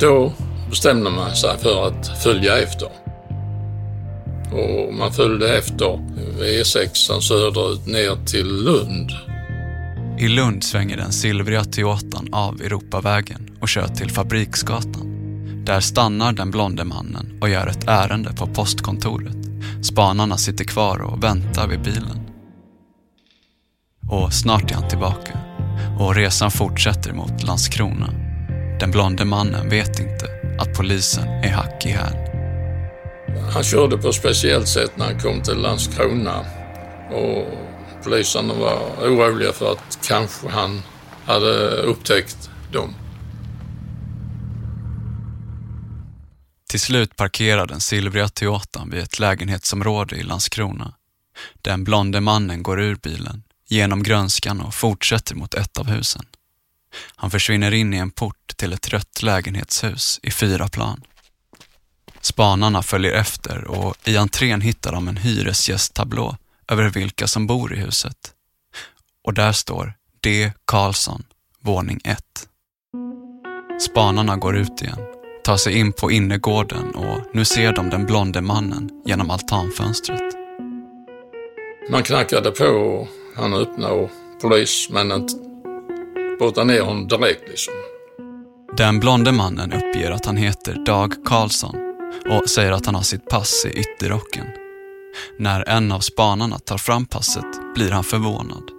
Då 0.00 0.32
bestämde 0.70 1.10
man 1.10 1.36
sig 1.36 1.58
för 1.58 1.88
att 1.88 2.22
följa 2.22 2.58
efter. 2.58 3.03
Och 4.54 4.94
man 4.94 5.12
följde 5.12 5.58
efter 5.58 5.98
E6 6.38 7.20
söderut 7.20 7.86
ner 7.86 8.26
till 8.26 8.64
Lund. 8.64 9.10
I 10.18 10.28
Lund 10.28 10.64
svänger 10.64 10.96
den 10.96 11.12
silvriga 11.12 11.64
Toyotan 11.64 12.28
av 12.32 12.62
Europavägen 12.62 13.50
och 13.60 13.68
kör 13.68 13.88
till 13.88 14.10
Fabriksgatan. 14.10 15.10
Där 15.64 15.80
stannar 15.80 16.32
den 16.32 16.50
blonde 16.50 16.84
mannen 16.84 17.38
och 17.40 17.48
gör 17.48 17.66
ett 17.66 17.88
ärende 17.88 18.32
på 18.32 18.46
postkontoret. 18.46 19.36
Spanarna 19.82 20.36
sitter 20.36 20.64
kvar 20.64 21.02
och 21.02 21.24
väntar 21.24 21.66
vid 21.68 21.82
bilen. 21.82 22.20
Och 24.10 24.32
snart 24.32 24.70
är 24.70 24.74
han 24.74 24.88
tillbaka 24.88 25.38
och 25.98 26.14
resan 26.14 26.50
fortsätter 26.50 27.12
mot 27.12 27.42
Landskrona. 27.42 28.10
Den 28.80 28.90
blonde 28.90 29.24
mannen 29.24 29.68
vet 29.68 30.00
inte 30.00 30.26
att 30.58 30.76
polisen 30.76 31.28
är 31.28 31.52
hack 31.52 31.86
i 31.86 31.88
häl. 31.88 32.23
Han 33.52 33.64
körde 33.64 33.98
på 33.98 34.08
ett 34.08 34.14
speciellt 34.14 34.68
sätt 34.68 34.96
när 34.96 35.04
han 35.04 35.20
kom 35.20 35.42
till 35.42 35.56
Landskrona 35.56 36.44
och 37.10 37.46
poliserna 38.04 38.54
var 38.54 38.78
oroliga 39.00 39.52
för 39.52 39.72
att 39.72 39.98
kanske 40.02 40.48
han 40.48 40.82
hade 41.24 41.68
upptäckt 41.82 42.50
dem. 42.72 42.94
Till 46.68 46.80
slut 46.80 47.16
parkerar 47.16 47.66
den 47.66 47.80
silvriga 47.80 48.28
Toyotan 48.28 48.90
vid 48.90 49.00
ett 49.02 49.18
lägenhetsområde 49.18 50.16
i 50.16 50.22
Landskrona. 50.22 50.94
Den 51.62 51.84
blonde 51.84 52.20
mannen 52.20 52.62
går 52.62 52.80
ur 52.80 52.96
bilen, 52.96 53.42
genom 53.68 54.02
grönskan 54.02 54.60
och 54.60 54.74
fortsätter 54.74 55.34
mot 55.34 55.54
ett 55.54 55.78
av 55.78 55.86
husen. 55.86 56.26
Han 57.16 57.30
försvinner 57.30 57.74
in 57.74 57.94
i 57.94 57.96
en 57.96 58.10
port 58.10 58.56
till 58.56 58.72
ett 58.72 58.88
rött 58.88 59.22
lägenhetshus 59.22 60.20
i 60.22 60.30
fyra 60.30 60.68
plan. 60.68 61.00
Spanarna 62.24 62.82
följer 62.82 63.12
efter 63.12 63.64
och 63.64 63.96
i 64.08 64.16
entrén 64.16 64.60
hittar 64.60 64.92
de 64.92 65.08
en 65.08 65.16
hyresgästtablå 65.16 66.36
över 66.68 66.88
vilka 66.88 67.26
som 67.26 67.46
bor 67.46 67.74
i 67.74 67.76
huset. 67.76 68.16
Och 69.24 69.34
där 69.34 69.52
står 69.52 69.94
D. 70.20 70.52
Karlsson, 70.64 71.22
våning 71.60 72.00
1. 72.04 72.18
Spanarna 73.80 74.36
går 74.36 74.56
ut 74.56 74.82
igen, 74.82 74.98
tar 75.44 75.56
sig 75.56 75.78
in 75.78 75.92
på 75.92 76.10
innergården 76.10 76.94
och 76.94 77.20
nu 77.32 77.44
ser 77.44 77.72
de 77.72 77.90
den 77.90 78.06
blonde 78.06 78.40
mannen 78.40 78.90
genom 79.06 79.30
altanfönstret. 79.30 80.34
Man 81.90 82.02
knackade 82.02 82.50
på 82.50 82.64
och 82.64 83.08
han 83.36 83.54
öppnade 83.54 83.94
och 83.94 84.10
polismännen 84.40 85.28
brottade 86.38 86.66
ner 86.66 86.80
honom 86.80 87.08
direkt 87.08 87.48
liksom. 87.48 87.74
Den 88.76 89.00
blonde 89.00 89.32
mannen 89.32 89.72
uppger 89.72 90.10
att 90.10 90.26
han 90.26 90.36
heter 90.36 90.84
Dag 90.86 91.12
Karlsson 91.24 91.83
och 92.30 92.50
säger 92.50 92.72
att 92.72 92.86
han 92.86 92.94
har 92.94 93.02
sitt 93.02 93.28
pass 93.28 93.66
i 93.66 93.68
ytterrocken. 93.68 94.46
När 95.38 95.68
en 95.68 95.92
av 95.92 96.00
spanarna 96.00 96.58
tar 96.58 96.78
fram 96.78 97.06
passet 97.06 97.74
blir 97.74 97.90
han 97.90 98.04
förvånad. 98.04 98.70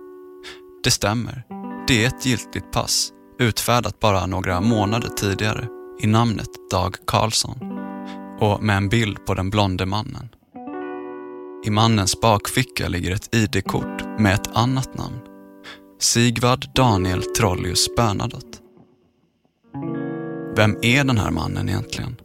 Det 0.84 0.92
stämmer. 0.92 1.44
Det 1.88 2.04
är 2.04 2.08
ett 2.08 2.26
giltigt 2.26 2.72
pass, 2.72 3.12
utfärdat 3.40 4.00
bara 4.00 4.26
några 4.26 4.62
månader 4.62 5.10
tidigare 5.10 5.68
i 6.02 6.08
namnet 6.08 6.50
Dag 6.72 6.96
Karlsson 7.08 7.58
och 8.40 8.64
med 8.64 8.78
en 8.78 8.90
bild 8.90 9.26
på 9.26 9.34
den 9.34 9.50
blonde 9.50 9.86
mannen. 9.86 10.30
I 11.66 11.70
mannens 11.70 12.22
bakficka 12.22 12.88
ligger 12.88 13.12
ett 13.16 13.36
ID-kort 13.36 14.20
med 14.20 14.34
ett 14.34 14.56
annat 14.56 14.98
namn. 14.98 15.20
Sigvard 16.00 16.66
Daniel 16.76 17.22
Trollius 17.22 17.96
Bernadotte. 17.96 18.58
Vem 20.56 20.78
är 20.82 21.04
den 21.04 21.18
här 21.18 21.32
mannen 21.32 21.70
egentligen? 21.70 22.16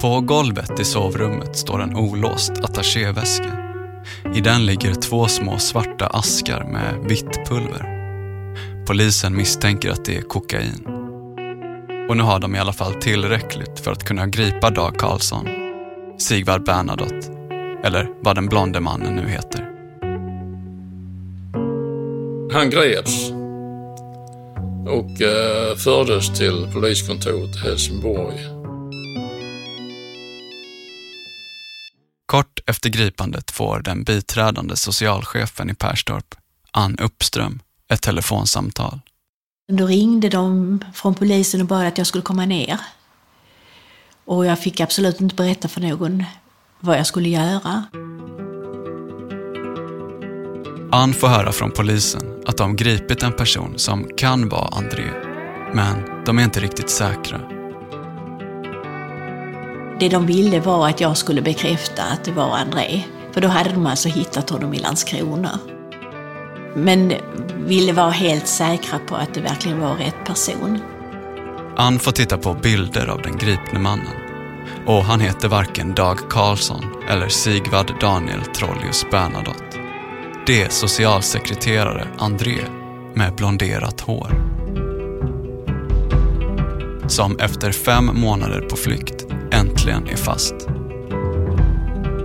På 0.00 0.20
golvet 0.20 0.80
i 0.80 0.84
sovrummet 0.84 1.56
står 1.56 1.82
en 1.82 1.96
olåst 1.96 2.52
attachéväska. 2.62 3.58
I 4.34 4.40
den 4.40 4.66
ligger 4.66 4.94
två 4.94 5.28
små 5.28 5.58
svarta 5.58 6.06
askar 6.06 6.64
med 6.64 7.08
vitt 7.08 7.48
pulver. 7.48 7.96
Polisen 8.86 9.36
misstänker 9.36 9.90
att 9.90 10.04
det 10.04 10.16
är 10.16 10.22
kokain. 10.22 10.86
Och 12.08 12.16
nu 12.16 12.22
har 12.22 12.40
de 12.40 12.54
i 12.54 12.58
alla 12.58 12.72
fall 12.72 12.94
tillräckligt 12.94 13.80
för 13.80 13.92
att 13.92 14.04
kunna 14.04 14.26
gripa 14.26 14.70
Dag 14.70 14.98
Karlsson, 14.98 15.48
Sigvard 16.18 16.64
Bernadotte, 16.64 17.32
eller 17.84 18.08
vad 18.20 18.36
den 18.36 18.46
blonde 18.46 18.80
mannen 18.80 19.14
nu 19.14 19.28
heter. 19.28 19.70
Han 22.52 22.70
greps 22.70 23.30
och 24.86 25.22
eh, 25.22 25.76
fördes 25.76 26.38
till 26.38 26.68
poliskontoret 26.72 27.56
i 27.56 27.58
Helsingborg. 27.58 28.55
Kort 32.36 32.60
efter 32.66 32.88
gripandet 32.88 33.50
får 33.50 33.80
den 33.80 34.04
biträdande 34.04 34.76
socialchefen 34.76 35.70
i 35.70 35.74
Perstorp, 35.74 36.34
Ann 36.70 36.98
Uppström, 36.98 37.60
ett 37.88 38.02
telefonsamtal. 38.02 39.00
Då 39.72 39.86
ringde 39.86 40.28
de 40.28 40.84
från 40.94 41.14
polisen 41.14 41.60
och 41.60 41.66
bad 41.66 41.86
att 41.86 41.98
jag 41.98 42.06
skulle 42.06 42.22
komma 42.22 42.46
ner. 42.46 42.78
Och 44.24 44.46
jag 44.46 44.60
fick 44.60 44.80
absolut 44.80 45.20
inte 45.20 45.34
berätta 45.34 45.68
för 45.68 45.80
någon 45.80 46.24
vad 46.80 46.98
jag 46.98 47.06
skulle 47.06 47.28
göra. 47.28 47.84
Ann 50.92 51.14
får 51.14 51.28
höra 51.28 51.52
från 51.52 51.70
polisen 51.70 52.42
att 52.46 52.56
de 52.56 52.76
gripit 52.76 53.22
en 53.22 53.32
person 53.32 53.78
som 53.78 54.08
kan 54.16 54.48
vara 54.48 54.68
André, 54.68 55.10
men 55.74 56.24
de 56.24 56.38
är 56.38 56.44
inte 56.44 56.60
riktigt 56.60 56.90
säkra. 56.90 57.55
Det 60.00 60.08
de 60.08 60.26
ville 60.26 60.60
var 60.60 60.88
att 60.88 61.00
jag 61.00 61.16
skulle 61.16 61.42
bekräfta 61.42 62.02
att 62.02 62.24
det 62.24 62.32
var 62.32 62.56
André, 62.56 63.02
för 63.32 63.40
då 63.40 63.48
hade 63.48 63.70
de 63.70 63.86
alltså 63.86 64.08
hittat 64.08 64.50
honom 64.50 64.74
i 64.74 64.78
Landskrona. 64.78 65.58
Men 66.74 67.12
ville 67.56 67.92
vara 67.92 68.10
helt 68.10 68.46
säkra 68.46 68.98
på 68.98 69.14
att 69.14 69.34
det 69.34 69.40
verkligen 69.40 69.80
var 69.80 69.94
rätt 69.94 70.24
person. 70.26 70.80
Ann 71.76 71.98
får 71.98 72.12
titta 72.12 72.38
på 72.38 72.54
bilder 72.54 73.06
av 73.06 73.22
den 73.22 73.36
gripne 73.36 73.78
mannen. 73.78 74.14
Och 74.86 75.04
han 75.04 75.20
heter 75.20 75.48
varken 75.48 75.94
Dag 75.94 76.18
Karlsson 76.30 76.84
eller 77.08 77.28
Sigvard 77.28 78.00
Daniel 78.00 78.40
Trollius 78.40 79.06
Bernadotte. 79.10 79.78
Det 80.46 80.62
är 80.62 80.68
socialsekreterare 80.68 82.08
André 82.18 82.58
med 83.14 83.34
blonderat 83.34 84.00
hår. 84.00 84.30
Som 87.08 87.38
efter 87.38 87.72
fem 87.72 88.10
månader 88.14 88.60
på 88.60 88.76
flykt 88.76 89.15
äntligen 89.90 90.18
är 90.18 90.24
fast. 90.24 90.54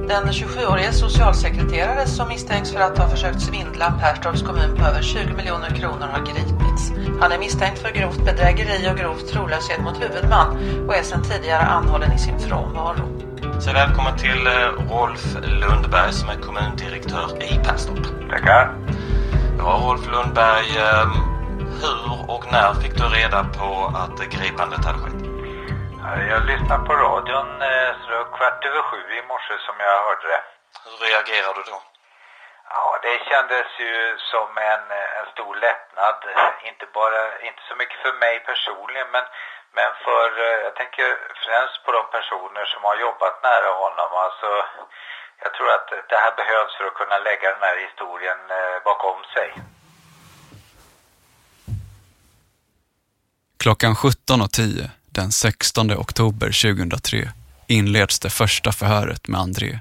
Den 0.08 0.27
27-årige 0.27 0.94
socialsekreterare 0.94 2.06
som 2.06 2.27
misstänks 2.27 2.72
för 2.72 2.80
att 2.80 2.98
ha 2.98 3.10
försökt 3.10 3.41
svindla 3.41 3.91
Perstorps 3.91 4.41
kommun 4.41 4.75
på 4.77 4.86
över 4.86 5.01
20 5.01 5.34
miljoner 5.34 5.70
kronor 5.70 6.08
har 6.12 6.20
gripits. 6.20 6.94
Han 7.22 7.32
är 7.32 7.39
misstänkt 7.39 7.80
för 7.80 7.91
grovt 7.91 8.25
bedrägeri 8.25 8.91
och 8.91 8.98
grov 8.98 9.15
trolöshet 9.15 9.82
mot 9.84 10.01
huvudman 10.01 10.58
och 10.88 10.96
är 10.96 11.03
sedan 11.03 11.24
tidigare 11.24 11.63
anhållen 11.63 12.12
i 12.13 12.20
sin 12.20 12.39
frånvaro. 12.39 13.22
Så 13.60 13.74
välkommen 13.74 14.18
till 14.18 14.48
eh, 14.48 14.91
Rolf 14.91 15.36
Lundberg 15.44 16.13
som 16.13 16.30
är 16.30 16.36
kommundirektör 16.36 17.44
i 17.44 17.58
Perstorp. 17.65 18.30
Tackar. 18.30 18.74
Ja, 19.58 19.82
Rolf 19.84 20.08
Lundberg, 20.12 20.77
eh, 20.77 21.08
hur 21.82 22.30
och 22.32 22.46
när 22.51 22.74
fick 22.74 22.98
du 22.98 23.03
reda 23.03 23.44
på 23.44 23.91
att 23.96 24.32
gripandet 24.32 24.86
hade 24.86 24.98
skett? 24.98 25.20
Jag 26.12 26.46
lyssnade 26.46 26.86
på 26.88 26.94
radion 26.94 27.62
eh, 27.62 27.89
så 28.00 28.06
det 28.12 28.18
var 28.18 28.32
kvart 28.38 28.65
över 28.65 28.82
sju 28.89 29.01
i 29.20 29.22
morse 29.32 29.56
som 29.65 29.75
jag 29.86 30.03
hörde 30.08 30.27
det. 30.34 30.44
Hur 30.84 30.98
reagerade 31.08 31.60
du 31.60 31.63
då? 31.72 31.80
Ja, 32.74 33.00
det 33.06 33.15
kändes 33.30 33.68
ju 33.84 33.94
som 34.32 34.50
en, 34.72 34.86
en 35.20 35.27
stor 35.34 35.56
lättnad. 35.65 36.18
Inte, 36.70 36.86
bara, 37.00 37.20
inte 37.48 37.62
så 37.70 37.75
mycket 37.82 38.00
för 38.06 38.13
mig 38.24 38.36
personligen 38.51 39.08
men, 39.15 39.25
men 39.77 39.89
för, 40.06 40.27
eh, 40.46 40.58
jag 40.65 40.74
tänker 40.82 41.08
främst 41.46 41.77
på 41.86 41.91
de 41.98 42.03
personer 42.18 42.65
som 42.74 42.82
har 42.88 42.96
jobbat 43.08 43.36
nära 43.50 43.72
honom. 43.84 44.10
Alltså, 44.25 44.50
jag 45.44 45.51
tror 45.53 45.70
att 45.77 45.89
det 46.12 46.20
här 46.24 46.34
behövs 46.41 46.74
för 46.77 46.86
att 46.88 47.00
kunna 47.01 47.18
lägga 47.27 47.48
den 47.56 47.63
här 47.70 47.77
historien 47.88 48.41
eh, 48.58 48.77
bakom 48.89 49.20
sig. 49.36 49.50
Klockan 53.63 53.94
17.10 53.94 55.00
den 55.13 55.32
16 55.32 55.91
oktober 55.91 56.75
2003 56.75 57.32
inleds 57.68 58.20
det 58.20 58.30
första 58.30 58.72
förhöret 58.72 59.27
med 59.27 59.39
André. 59.39 59.80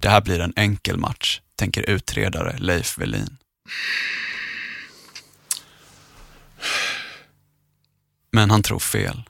Det 0.00 0.08
här 0.08 0.20
blir 0.20 0.40
en 0.40 0.52
enkel 0.56 0.96
match, 0.96 1.40
tänker 1.56 1.90
utredare 1.90 2.56
Leif 2.58 2.98
Velin. 2.98 3.36
Men 8.30 8.50
han 8.50 8.62
tror 8.62 8.78
fel. 8.78 9.22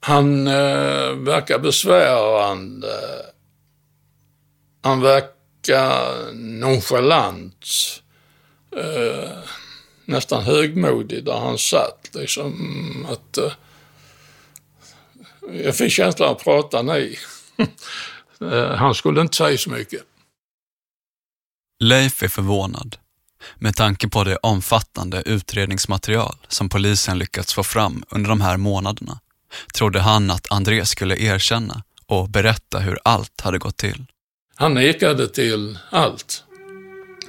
Han 0.00 0.46
eh, 0.46 1.10
verkar 1.12 1.58
besvärande. 1.58 2.96
Han 4.82 5.00
verkar 5.00 6.32
nonchalant. 6.34 7.66
Eh, 8.76 9.30
nästan 10.04 10.42
högmodig 10.42 11.24
där 11.24 11.38
han 11.38 11.58
satt. 11.58 11.97
Liksom 12.14 13.06
att... 13.10 13.38
Eh, 13.38 13.52
jag 15.64 15.76
fick 15.76 15.92
känslan 15.92 16.32
att 16.32 16.44
prata 16.44 16.82
nej. 16.82 17.18
Eh, 18.40 18.74
han 18.74 18.94
skulle 18.94 19.20
inte 19.20 19.36
säga 19.36 19.58
så 19.58 19.70
mycket. 19.70 20.02
Leif 21.80 22.22
är 22.22 22.28
förvånad 22.28 22.96
med 23.58 23.76
tanke 23.76 24.08
på 24.08 24.24
det 24.24 24.36
omfattande 24.36 25.22
utredningsmaterial 25.26 26.36
som 26.48 26.68
polisen 26.68 27.18
lyckats 27.18 27.54
få 27.54 27.62
fram 27.62 28.04
under 28.10 28.28
de 28.30 28.40
här 28.40 28.56
månaderna 28.56 29.20
trodde 29.74 30.00
han 30.00 30.30
att 30.30 30.52
André 30.52 30.86
skulle 30.86 31.16
erkänna 31.16 31.82
och 32.06 32.28
berätta 32.28 32.78
hur 32.78 32.98
allt 33.02 33.40
hade 33.40 33.58
gått 33.58 33.76
till. 33.76 34.06
Han 34.54 34.74
nekade 34.74 35.28
till 35.28 35.78
allt. 35.90 36.44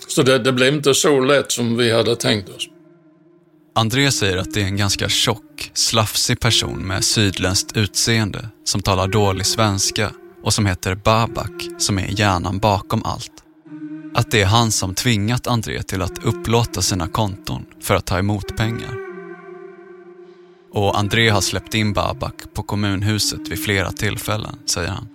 Så 0.07 0.23
det, 0.23 0.39
det 0.39 0.51
blev 0.51 0.73
inte 0.73 0.93
så 0.93 1.19
lätt 1.19 1.51
som 1.51 1.77
vi 1.77 1.91
hade 1.91 2.15
tänkt 2.15 2.49
oss. 2.49 2.67
André 3.79 4.11
säger 4.11 4.37
att 4.37 4.53
det 4.53 4.61
är 4.61 4.65
en 4.65 4.77
ganska 4.77 5.09
tjock, 5.09 5.71
slafsig 5.73 6.39
person 6.39 6.87
med 6.87 7.03
sydländskt 7.03 7.77
utseende 7.77 8.49
som 8.63 8.81
talar 8.81 9.07
dålig 9.07 9.45
svenska 9.45 10.11
och 10.43 10.53
som 10.53 10.65
heter 10.65 10.95
Babak 10.95 11.67
som 11.77 11.99
är 11.99 12.19
hjärnan 12.19 12.59
bakom 12.59 13.03
allt. 13.05 13.31
Att 14.15 14.31
det 14.31 14.41
är 14.41 14.45
han 14.45 14.71
som 14.71 14.95
tvingat 14.95 15.47
André 15.47 15.83
till 15.83 16.01
att 16.01 16.25
upplåta 16.25 16.81
sina 16.81 17.07
konton 17.07 17.65
för 17.81 17.95
att 17.95 18.05
ta 18.05 18.19
emot 18.19 18.57
pengar. 18.57 18.95
Och 20.73 20.99
André 20.99 21.29
har 21.29 21.41
släppt 21.41 21.73
in 21.73 21.93
Babak 21.93 22.35
på 22.53 22.63
kommunhuset 22.63 23.47
vid 23.47 23.63
flera 23.63 23.91
tillfällen, 23.91 24.55
säger 24.65 24.89
han. 24.89 25.07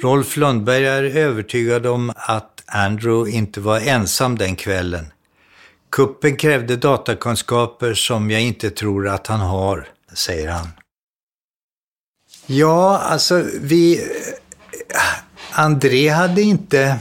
Rolf 0.00 0.36
Lundberg 0.36 0.86
är 0.86 1.02
övertygad 1.02 1.86
om 1.86 2.12
att 2.16 2.62
Andrew 2.66 3.36
inte 3.36 3.60
var 3.60 3.80
ensam 3.80 4.38
den 4.38 4.56
kvällen. 4.56 5.06
Kuppen 5.96 6.36
krävde 6.36 6.76
datakunskaper 6.76 7.94
som 7.94 8.30
jag 8.30 8.42
inte 8.42 8.70
tror 8.70 9.08
att 9.08 9.26
han 9.26 9.40
har, 9.40 9.88
säger 10.14 10.48
han. 10.48 10.68
Ja, 12.46 12.98
alltså 12.98 13.44
vi... 13.60 13.98
Eh, 13.98 14.98
André 15.52 16.08
hade 16.08 16.42
inte, 16.42 16.98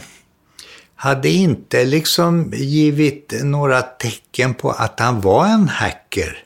hade 0.95 1.29
inte 1.29 1.85
liksom 1.85 2.51
givit 2.53 3.33
några 3.43 3.81
tecken 3.81 4.53
på 4.53 4.71
att 4.71 4.99
han 4.99 5.21
var 5.21 5.45
en 5.45 5.69
hacker. 5.69 6.43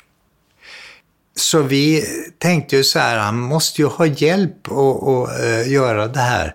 Så 1.36 1.62
vi 1.62 2.06
tänkte 2.38 2.75
ju 2.75 2.84
så 2.84 3.00
här, 3.00 3.18
han 3.18 3.39
måste 3.39 3.82
ju 3.82 3.88
ha 3.88 4.06
hjälp 4.06 4.68
att, 4.68 5.03
att 5.08 5.39
eh, 5.39 5.72
göra 5.72 6.08
det 6.08 6.20
här. 6.20 6.53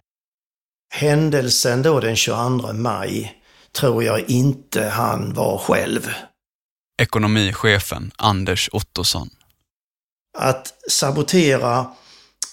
Händelsen 0.95 1.83
då 1.83 2.01
den 2.01 2.17
22 2.17 2.73
maj 2.73 3.44
tror 3.75 4.05
jag 4.05 4.31
inte 4.31 4.85
han 4.85 5.35
var 5.35 5.59
själv. 5.59 6.11
Ekonomichefen 7.03 8.13
Anders 8.17 8.71
Ottosson. 8.73 9.31
Att 10.39 10.75
sabotera 10.91 11.87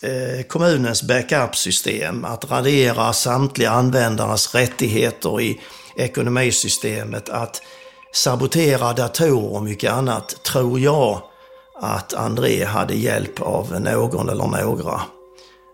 eh, 0.02 0.46
kommunens 0.48 1.04
backup-system, 1.04 2.26
att 2.26 2.52
radera 2.52 3.13
samtliga 3.13 3.72
användares 3.72 4.56
rättigheter 4.56 5.41
i 5.41 5.60
ekonomisystemet, 5.96 7.30
att 7.30 7.62
sabotera 8.13 8.93
datorer 8.93 9.54
och 9.56 9.63
mycket 9.63 9.91
annat, 9.91 10.43
tror 10.43 10.80
jag 10.80 11.22
att 11.82 12.13
André 12.13 12.65
hade 12.65 12.93
hjälp 12.93 13.41
av 13.41 13.82
någon 13.82 14.30
eller 14.30 14.48
några. 14.48 15.02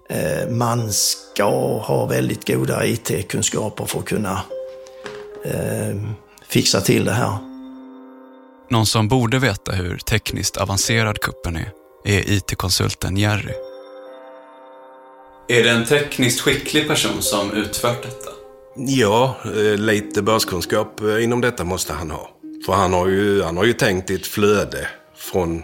Eh, 0.10 0.50
man 0.50 0.94
ska 0.94 1.80
ha 1.80 2.06
väldigt 2.06 2.48
goda 2.48 2.86
IT-kunskaper 2.86 3.86
för 3.86 4.00
att 4.00 4.06
kunna 4.06 4.42
eh, 5.54 5.96
fixa 6.48 6.82
till 6.82 7.06
det 7.06 7.12
här. 7.12 7.38
Någon 8.70 8.86
som 8.86 9.08
borde 9.08 9.40
veta 9.40 9.72
hur 9.72 9.98
tekniskt 9.98 10.58
avancerad 10.58 11.20
kuppen 11.20 11.56
är, 11.56 11.72
är 12.06 12.32
IT-konsulten 12.32 13.18
Jerry. 13.18 13.54
Är 15.50 15.64
det 15.64 15.70
en 15.70 15.86
tekniskt 15.86 16.42
skicklig 16.42 16.88
person 16.88 17.22
som 17.22 17.52
utfört 17.52 18.04
detta? 18.04 18.30
Ja, 18.76 19.36
eh, 19.46 19.78
lite 19.78 20.22
baskunskap 20.22 21.02
eh, 21.02 21.24
inom 21.24 21.42
detta 21.42 21.64
måste 21.64 21.94
han 21.94 22.12
ha. 22.12 22.30
För 22.66 22.74
han 22.74 22.94
har 22.94 23.08
ju, 23.08 23.44
han 23.44 23.58
har 23.58 23.66
ju 23.66 23.74
tänkt 23.74 24.10
i 24.10 24.16
ett 24.16 24.28
flöde 24.28 24.88
från 25.16 25.64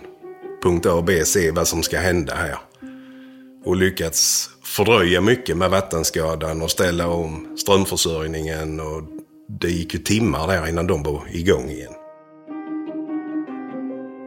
punkt 0.64 0.86
A, 0.86 1.04
B, 1.08 1.26
C 1.26 1.52
vad 1.52 1.68
som 1.68 1.84
ska 1.84 2.00
hända 2.00 2.36
här. 2.36 2.58
Och 3.66 3.76
lyckats 3.76 4.50
fördröja 4.64 5.22
mycket 5.22 5.58
med 5.58 5.70
vattenskadan 5.70 6.62
och 6.62 6.72
ställa 6.72 7.08
om 7.08 7.58
strömförsörjningen. 7.58 8.80
Och 8.80 9.04
det 9.48 9.70
gick 9.70 9.94
ju 9.94 10.00
timmar 10.00 10.48
där 10.48 10.70
innan 10.70 10.88
de 10.88 11.04
var 11.04 11.24
igång 11.32 11.70
igen. 11.70 11.94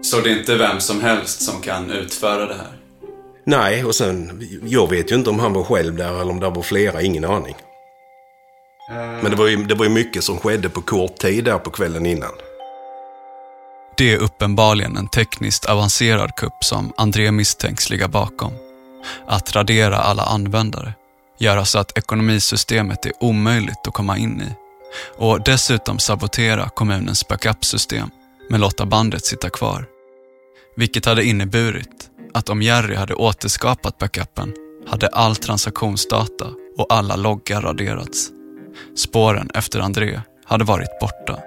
Så 0.03 0.21
det 0.21 0.31
är 0.31 0.39
inte 0.39 0.57
vem 0.57 0.81
som 0.81 1.01
helst 1.01 1.43
som 1.43 1.61
kan 1.61 1.91
utföra 1.91 2.47
det 2.47 2.55
här? 2.55 2.79
Nej, 3.45 3.85
och 3.85 3.95
sen, 3.95 4.49
jag 4.63 4.91
vet 4.91 5.13
ju 5.13 5.15
inte 5.15 5.31
om 5.31 5.39
han 5.39 5.53
var 5.53 5.65
själv 5.65 5.97
där 5.97 6.21
eller 6.21 6.31
om 6.31 6.41
det 6.41 6.51
var 6.51 6.63
flera, 6.63 7.03
ingen 7.03 7.25
aning. 7.25 7.55
Men 9.23 9.31
det 9.31 9.37
var, 9.37 9.47
ju, 9.47 9.65
det 9.65 9.75
var 9.75 9.85
ju 9.85 9.91
mycket 9.91 10.25
som 10.25 10.39
skedde 10.39 10.69
på 10.69 10.81
kort 10.81 11.17
tid 11.17 11.45
där 11.45 11.59
på 11.59 11.71
kvällen 11.71 12.07
innan. 12.07 12.33
Det 13.97 14.13
är 14.13 14.19
uppenbarligen 14.19 14.97
en 14.97 15.09
tekniskt 15.09 15.65
avancerad 15.65 16.35
kupp 16.37 16.65
som 16.65 16.93
André 16.97 17.33
misstänks 17.33 17.91
ligga 17.91 18.09
bakom. 18.09 18.53
Att 19.27 19.57
radera 19.57 19.97
alla 19.97 20.23
användare, 20.23 20.95
göra 21.39 21.65
så 21.65 21.79
att 21.79 21.99
ekonomisystemet 21.99 23.07
är 23.07 23.13
omöjligt 23.21 23.87
att 23.87 23.95
komma 23.95 24.19
in 24.19 24.41
i 24.41 24.66
och 25.17 25.45
dessutom 25.45 25.99
sabotera 25.99 26.69
kommunens 26.69 27.29
backup-system 27.29 28.11
men 28.49 28.61
låta 28.61 28.87
bandet 28.87 29.25
sitta 29.25 29.51
kvar. 29.51 29.87
Vilket 30.77 31.05
hade 31.05 31.25
inneburit 31.25 32.11
att 32.35 32.49
om 32.49 32.63
Jerry 32.63 32.95
hade 32.95 33.15
återskapat 33.15 33.99
backupen 33.99 34.55
hade 34.87 35.09
all 35.09 35.37
transaktionsdata 35.37 36.47
och 36.79 36.87
alla 36.89 37.17
loggar 37.17 37.63
raderats. 37.63 38.29
Spåren 38.97 39.51
efter 39.55 39.81
André 39.81 40.21
hade 40.45 40.65
varit 40.65 41.01
borta. 41.01 41.39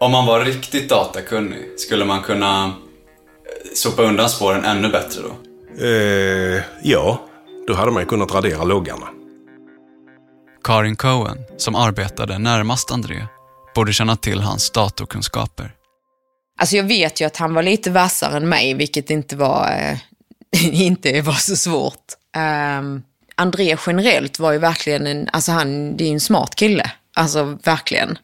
Om 0.00 0.12
man 0.12 0.26
var 0.26 0.40
riktigt 0.40 0.88
datakunnig, 0.88 1.78
skulle 1.78 2.04
man 2.04 2.22
kunna 2.22 2.64
eh, 2.64 2.72
sopa 3.74 4.02
undan 4.02 4.28
spåren 4.28 4.64
ännu 4.64 4.88
bättre 4.88 5.22
då? 5.22 5.36
Eh, 5.84 6.62
ja, 6.82 7.22
då 7.66 7.74
hade 7.74 7.92
man 7.92 8.06
kunnat 8.06 8.34
radera 8.34 8.64
loggarna. 8.64 9.06
Karin 10.64 10.96
Cohen, 10.96 11.38
som 11.56 11.74
arbetade 11.74 12.38
närmast 12.38 12.90
André, 12.90 13.26
borde 13.74 13.92
känna 13.92 14.16
till 14.16 14.40
hans 14.40 14.70
datorkunskaper. 14.70 15.74
Alltså 16.60 16.76
jag 16.76 16.84
vet 16.84 17.20
ju 17.20 17.24
att 17.24 17.36
han 17.36 17.54
var 17.54 17.62
lite 17.62 17.90
vassare 17.90 18.36
än 18.36 18.48
mig, 18.48 18.74
vilket 18.74 19.10
inte 19.10 19.36
var, 19.36 19.70
eh, 19.70 19.98
inte 20.82 21.20
var 21.20 21.32
så 21.32 21.56
svårt. 21.56 22.04
Um, 22.78 23.02
André 23.34 23.76
generellt 23.86 24.38
var 24.38 24.52
ju 24.52 24.58
verkligen 24.58 25.06
en, 25.06 25.28
alltså 25.32 25.52
han, 25.52 25.96
det 25.96 26.04
är 26.04 26.12
en 26.12 26.20
smart 26.20 26.54
kille. 26.54 26.92
Alltså 27.14 27.58
verkligen. 27.64 28.18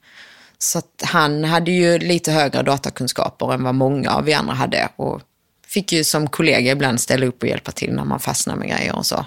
Så 0.58 0.78
att 0.78 1.02
han 1.04 1.44
hade 1.44 1.70
ju 1.70 1.98
lite 1.98 2.32
högre 2.32 2.62
datakunskaper 2.62 3.54
än 3.54 3.64
vad 3.64 3.74
många 3.74 4.10
av 4.10 4.24
vi 4.24 4.34
andra 4.34 4.54
hade. 4.54 4.88
Och 4.96 5.20
fick 5.66 5.92
ju 5.92 6.04
som 6.04 6.28
kollega 6.28 6.72
ibland 6.72 7.00
ställa 7.00 7.26
upp 7.26 7.42
och 7.42 7.48
hjälpa 7.48 7.72
till 7.72 7.92
när 7.92 8.04
man 8.04 8.20
fastnade 8.20 8.58
med 8.58 8.68
grejer 8.68 8.96
och 8.96 9.06
så. 9.06 9.26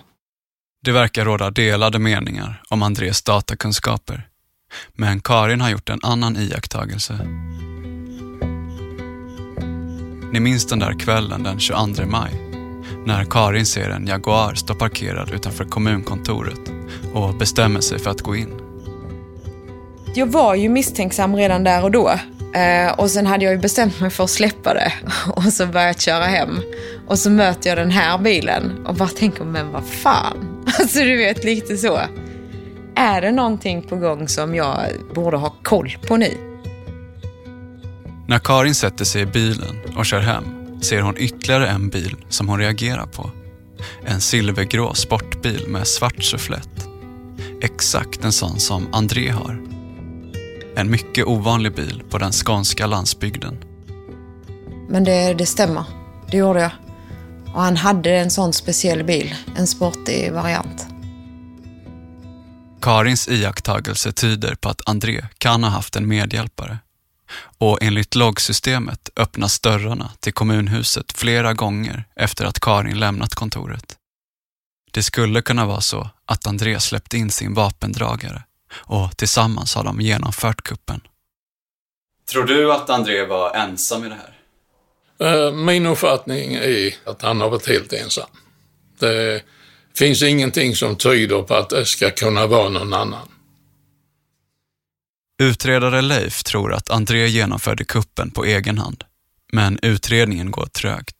Det 0.88 0.94
verkar 0.94 1.26
råda 1.26 1.50
delade 1.50 2.00
meningar 2.00 2.62
om 2.70 2.84
Andrés 2.84 3.24
datakunskaper. 3.24 4.28
Men 4.94 5.20
Karin 5.20 5.62
har 5.62 5.70
gjort 5.70 5.90
en 5.90 6.00
annan 6.04 6.38
iakttagelse. 6.38 7.20
Ni 10.32 10.40
minns 10.40 10.68
den 10.68 10.80
där 10.80 11.00
kvällen 11.00 11.44
den 11.44 11.60
22 11.60 12.06
maj? 12.06 12.32
När 13.06 13.26
Karin 13.26 13.66
ser 13.66 13.90
en 13.90 14.08
Jaguar 14.08 14.56
stå 14.56 14.76
parkerad 14.76 15.32
utanför 15.32 15.66
kommunkontoret 15.66 16.72
och 17.14 17.36
bestämmer 17.36 17.82
sig 17.82 18.00
för 18.00 18.12
att 18.12 18.22
gå 18.22 18.36
in. 18.36 18.54
Jag 20.16 20.28
var 20.28 20.56
ju 20.56 20.70
misstänksam 20.70 21.36
redan 21.36 21.64
där 21.64 21.84
och 21.84 21.92
då. 21.92 22.10
Eh, 22.54 23.00
och 23.00 23.12
sen 23.12 23.26
hade 23.26 23.46
jag 23.46 23.54
ju 23.54 23.60
bestämt 23.60 24.00
mig 24.00 24.10
för 24.10 24.24
att 24.24 24.30
släppa 24.30 24.74
det 24.74 24.94
och 25.36 25.44
så 25.44 25.66
börjat 25.66 26.02
köra 26.02 26.26
hem. 26.26 26.62
Och 27.08 27.20
så 27.20 27.30
möter 27.30 27.70
jag 27.70 27.78
den 27.78 27.92
här 27.92 28.18
bilen 28.18 28.86
och 28.86 28.96
bara 28.96 29.10
tänker, 29.10 29.44
men 29.44 29.72
vad 29.72 29.86
fan? 29.86 30.47
Alltså 30.80 31.00
du 31.00 31.18
vet, 31.18 31.44
lite 31.44 31.78
så. 31.78 32.00
Är 32.96 33.22
det 33.22 33.32
någonting 33.32 33.82
på 33.82 33.96
gång 33.96 34.28
som 34.28 34.56
jag 34.56 34.80
borde 35.16 35.38
ha 35.38 35.54
koll 35.64 35.98
på 36.08 36.18
nu? 36.18 36.38
När 38.28 38.40
Karin 38.40 38.76
sätter 38.76 39.06
sig 39.06 39.22
i 39.22 39.26
bilen 39.26 39.76
och 39.98 40.06
kör 40.06 40.20
hem 40.20 40.44
ser 40.82 41.02
hon 41.02 41.18
ytterligare 41.18 41.68
en 41.68 41.90
bil 41.90 42.16
som 42.30 42.50
hon 42.50 42.60
reagerar 42.60 43.06
på. 43.06 43.32
En 44.06 44.22
silvergrå 44.22 44.94
sportbil 44.94 45.68
med 45.68 45.88
svart 45.88 46.24
sufflett. 46.24 46.88
Exakt 47.62 48.24
en 48.24 48.32
sån 48.32 48.60
som 48.60 48.88
André 48.92 49.30
har. 49.30 49.62
En 50.76 50.92
mycket 50.92 51.26
ovanlig 51.26 51.76
bil 51.76 52.04
på 52.10 52.18
den 52.18 52.32
skånska 52.32 52.88
landsbygden. 52.88 53.58
Men 54.90 55.04
det, 55.04 55.34
det 55.34 55.46
stämmer. 55.46 55.84
Det 56.32 56.38
gjorde 56.38 56.62
jag. 56.62 56.72
Och 57.58 57.64
han 57.64 57.78
hade 57.78 58.12
en 58.12 58.32
sån 58.32 58.54
speciell 58.54 59.04
bil, 59.04 59.36
en 59.56 59.68
sportig 59.68 60.34
variant. 60.34 60.88
Karins 62.82 63.28
iakttagelse 63.28 64.12
tyder 64.12 64.56
på 64.56 64.70
att 64.70 64.90
André 64.90 65.26
kan 65.38 65.64
ha 65.64 65.70
haft 65.70 65.96
en 65.96 66.08
medhjälpare. 66.08 66.78
Och 67.58 67.78
enligt 67.82 68.16
loggsystemet 68.16 69.10
öppnas 69.16 69.60
dörrarna 69.60 70.12
till 70.20 70.34
kommunhuset 70.34 71.12
flera 71.12 71.54
gånger 71.54 72.04
efter 72.16 72.46
att 72.46 72.60
Karin 72.60 73.00
lämnat 73.00 73.36
kontoret. 73.36 73.98
Det 74.92 75.04
skulle 75.04 75.42
kunna 75.42 75.66
vara 75.66 75.82
så 75.82 76.10
att 76.26 76.48
André 76.48 76.80
släppt 76.80 77.14
in 77.14 77.32
sin 77.32 77.54
vapendragare 77.54 78.44
och 78.74 79.18
tillsammans 79.18 79.76
har 79.76 79.84
de 79.84 80.02
genomfört 80.02 80.62
kuppen. 80.62 81.02
Tror 82.32 82.44
du 82.44 82.74
att 82.74 82.90
André 82.90 83.26
var 83.26 83.56
ensam 83.56 84.06
i 84.06 84.10
det 84.10 84.16
här? 84.16 84.37
Eh, 85.20 85.52
min 85.52 85.86
uppfattning 85.86 86.54
är 86.54 86.94
att 87.04 87.22
han 87.22 87.42
har 87.42 87.50
varit 87.50 87.68
helt 87.68 87.94
ensam. 87.94 88.30
Det 89.00 89.42
finns 89.98 90.24
ingenting 90.24 90.76
som 90.76 90.96
tyder 90.96 91.42
på 91.42 91.54
att 91.54 91.70
det 91.70 91.86
ska 91.86 92.12
kunna 92.12 92.48
vara 92.48 92.70
någon 92.70 92.94
annan. 92.94 93.28
Utredare 95.42 96.02
Leif 96.02 96.44
tror 96.44 96.74
att 96.74 96.90
André 96.90 97.28
genomförde 97.28 97.84
kuppen 97.84 98.32
på 98.32 98.46
egen 98.46 98.78
hand, 98.78 99.04
men 99.54 99.80
utredningen 99.82 100.52
går 100.52 100.66
trögt. 100.66 101.16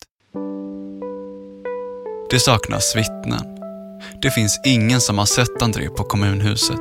Det 2.30 2.40
saknas 2.40 2.96
vittnen. 2.96 3.58
Det 4.22 4.32
finns 4.32 4.62
ingen 4.66 5.02
som 5.02 5.18
har 5.18 5.26
sett 5.26 5.62
André 5.62 5.90
på 5.90 6.04
kommunhuset 6.04 6.80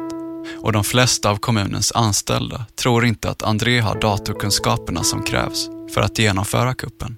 och 0.63 0.73
de 0.73 0.85
flesta 0.85 1.31
av 1.31 1.37
kommunens 1.37 1.93
anställda 1.93 2.67
tror 2.81 3.05
inte 3.07 3.31
att 3.31 3.43
André 3.43 3.81
har 3.81 4.01
datorkunskaperna 4.01 5.03
som 5.03 5.23
krävs 5.23 5.69
för 5.95 6.01
att 6.01 6.19
genomföra 6.19 6.75
kuppen. 6.75 7.17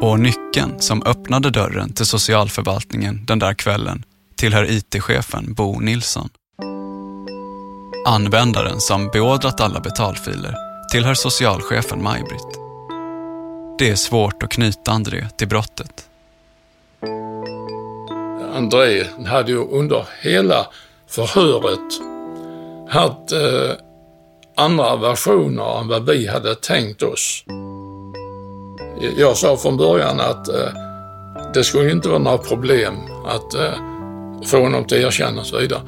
Och 0.00 0.20
nyckeln 0.20 0.80
som 0.80 1.02
öppnade 1.02 1.50
dörren 1.50 1.92
till 1.92 2.06
socialförvaltningen 2.06 3.24
den 3.26 3.38
där 3.38 3.54
kvällen 3.54 4.04
tillhör 4.36 4.70
IT-chefen 4.70 5.54
Bo 5.54 5.80
Nilsson. 5.80 6.28
Användaren 8.06 8.80
som 8.80 9.08
beordrat 9.08 9.60
alla 9.60 9.80
betalfiler 9.80 10.54
tillhör 10.92 11.14
socialchefen 11.14 12.02
Maj-Britt. 12.02 12.58
Det 13.78 13.90
är 13.90 13.96
svårt 13.96 14.42
att 14.42 14.50
knyta 14.50 14.90
André 14.90 15.28
till 15.36 15.48
brottet. 15.48 16.06
André 18.54 19.06
hade 19.26 19.52
ju 19.52 19.58
under 19.58 20.06
hela 20.22 20.66
förhöret 21.06 22.00
haft 22.90 23.32
eh, 23.32 23.72
andra 24.60 24.96
versioner 24.96 25.80
än 25.80 25.88
vad 25.88 26.06
vi 26.06 26.26
hade 26.26 26.54
tänkt 26.54 27.02
oss. 27.02 27.44
Jag 29.16 29.36
sa 29.36 29.56
från 29.56 29.76
början 29.76 30.20
att 30.20 30.48
eh, 30.48 30.72
det 31.54 31.64
skulle 31.64 31.90
inte 31.90 32.08
vara 32.08 32.18
några 32.18 32.38
problem 32.38 32.94
att 33.26 33.54
eh, 33.54 33.72
få 34.46 34.60
honom 34.60 34.84
till 34.84 35.04
erkänna 35.04 35.40
och 35.40 35.46
så 35.46 35.58
vidare. 35.58 35.80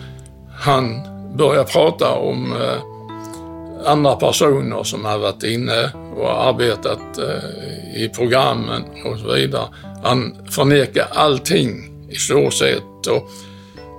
Han 0.61 1.01
började 1.37 1.73
prata 1.73 2.13
om 2.13 2.53
eh, 2.53 3.91
andra 3.91 4.17
personer 4.17 4.83
som 4.83 5.05
hade 5.05 5.19
varit 5.19 5.43
inne 5.43 5.91
och 6.17 6.45
arbetat 6.47 7.19
eh, 7.19 8.03
i 8.03 8.11
programmen 8.17 8.83
och 9.05 9.19
så 9.19 9.33
vidare. 9.33 9.67
Han 10.03 10.37
förnekade 10.51 11.07
allting 11.13 11.91
i 12.11 12.15
stort 12.15 12.53
sett. 12.55 13.07
Och 13.11 13.31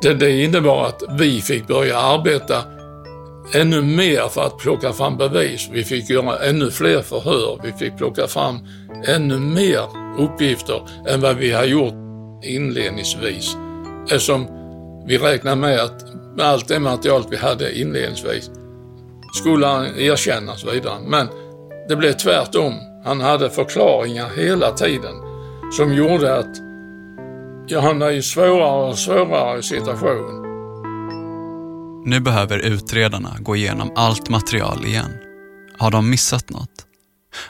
det, 0.02 0.14
det 0.14 0.44
innebar 0.44 0.86
att 0.86 1.04
vi 1.20 1.42
fick 1.42 1.68
börja 1.68 1.98
arbeta 1.98 2.64
ännu 3.54 3.82
mer 3.82 4.28
för 4.28 4.42
att 4.42 4.58
plocka 4.58 4.94
fram 4.94 5.18
bevis. 5.18 5.70
Vi 5.72 5.84
fick 5.84 6.10
göra 6.10 6.40
ännu 6.40 6.72
fler 6.72 7.02
förhör. 7.02 7.60
Vi 7.64 7.72
fick 7.72 7.98
plocka 7.98 8.28
fram 8.28 8.60
ännu 9.08 9.40
mer 9.40 9.84
uppgifter 10.18 10.82
än 11.08 11.22
vad 11.22 11.36
vi 11.36 11.52
har 11.52 11.66
gjort 11.66 11.94
inledningsvis. 12.44 13.58
Eftersom 14.04 14.48
vi 15.08 15.18
räknar 15.18 15.56
med 15.56 15.80
att 15.80 16.14
med 16.36 16.46
allt 16.46 16.68
det 16.68 16.80
material 16.80 17.24
vi 17.30 17.38
hade 17.38 17.80
inledningsvis 17.80 18.52
skulle 19.34 19.66
han 19.66 19.86
erkänna 19.98 20.52
och 20.52 20.60
så 20.60 20.72
vidare. 20.72 21.00
Men 21.08 21.28
det 21.90 21.96
blev 21.96 22.14
tvärtom. 22.14 22.74
Han 23.06 23.22
hade 23.22 23.50
förklaringar 23.50 24.30
hela 24.38 24.72
tiden 24.72 25.16
som 25.72 25.94
gjorde 25.94 26.38
att 26.38 26.58
jag 27.68 27.82
hamnade 27.82 28.14
i 28.14 28.22
svårare 28.22 28.90
och 28.90 28.98
svårare 28.98 29.64
situation. 29.64 30.53
Nu 32.06 32.20
behöver 32.20 32.60
utredarna 32.60 33.38
gå 33.40 33.56
igenom 33.56 33.92
allt 33.96 34.30
material 34.30 34.86
igen. 34.86 35.12
Har 35.78 35.92
de 35.92 36.10
missat 36.10 36.50
något? 36.50 36.86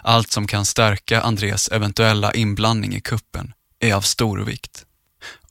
Allt 0.02 0.32
som 0.32 0.48
kan 0.48 0.66
stärka 0.66 1.22
Andres 1.22 1.68
eventuella 1.68 2.34
inblandning 2.34 2.96
i 2.96 3.02
kuppen 3.02 3.54
är 3.80 3.94
av 3.94 4.02
stor 4.02 4.38
vikt. 4.38 4.86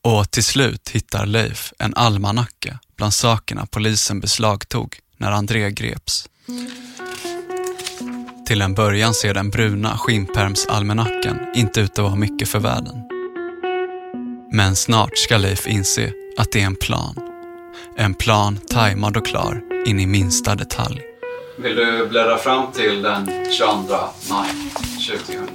Och 0.03 0.31
till 0.31 0.45
slut 0.45 0.88
hittar 0.88 1.27
Leif 1.27 1.73
en 1.79 1.95
almanacka 1.95 2.79
bland 2.97 3.15
sakerna 3.15 3.67
polisen 3.67 4.21
beslagtog 4.21 4.99
när 5.17 5.33
André 5.33 5.71
greps. 5.71 6.29
Till 8.47 8.62
en 8.62 8.75
början 8.75 9.15
ser 9.15 9.35
den 9.35 9.51
bruna 9.51 9.99
skinnpärmsalmanackan 9.99 11.38
inte 11.55 11.81
ut 11.81 11.93
att 11.93 11.99
vara 11.99 12.17
mycket 12.17 12.49
för 12.49 12.59
världen. 12.59 12.97
Men 14.53 14.77
snart 14.77 15.19
ska 15.19 15.37
Leif 15.38 15.67
inse 15.67 16.12
att 16.38 16.53
det 16.53 16.61
är 16.61 16.67
en 16.67 16.77
plan. 16.77 17.32
En 17.96 18.14
plan 18.14 18.57
tajmad 18.57 19.16
och 19.16 19.26
klar 19.26 19.61
in 19.87 20.00
i 20.00 20.07
minsta 20.07 20.55
detalj. 20.55 21.02
Vill 21.59 21.76
du 21.76 22.07
bläddra 22.07 22.38
fram 22.38 22.72
till 22.72 23.02
den 23.02 23.26
22 23.52 23.96
maj 24.31 24.48
2003? 25.09 25.46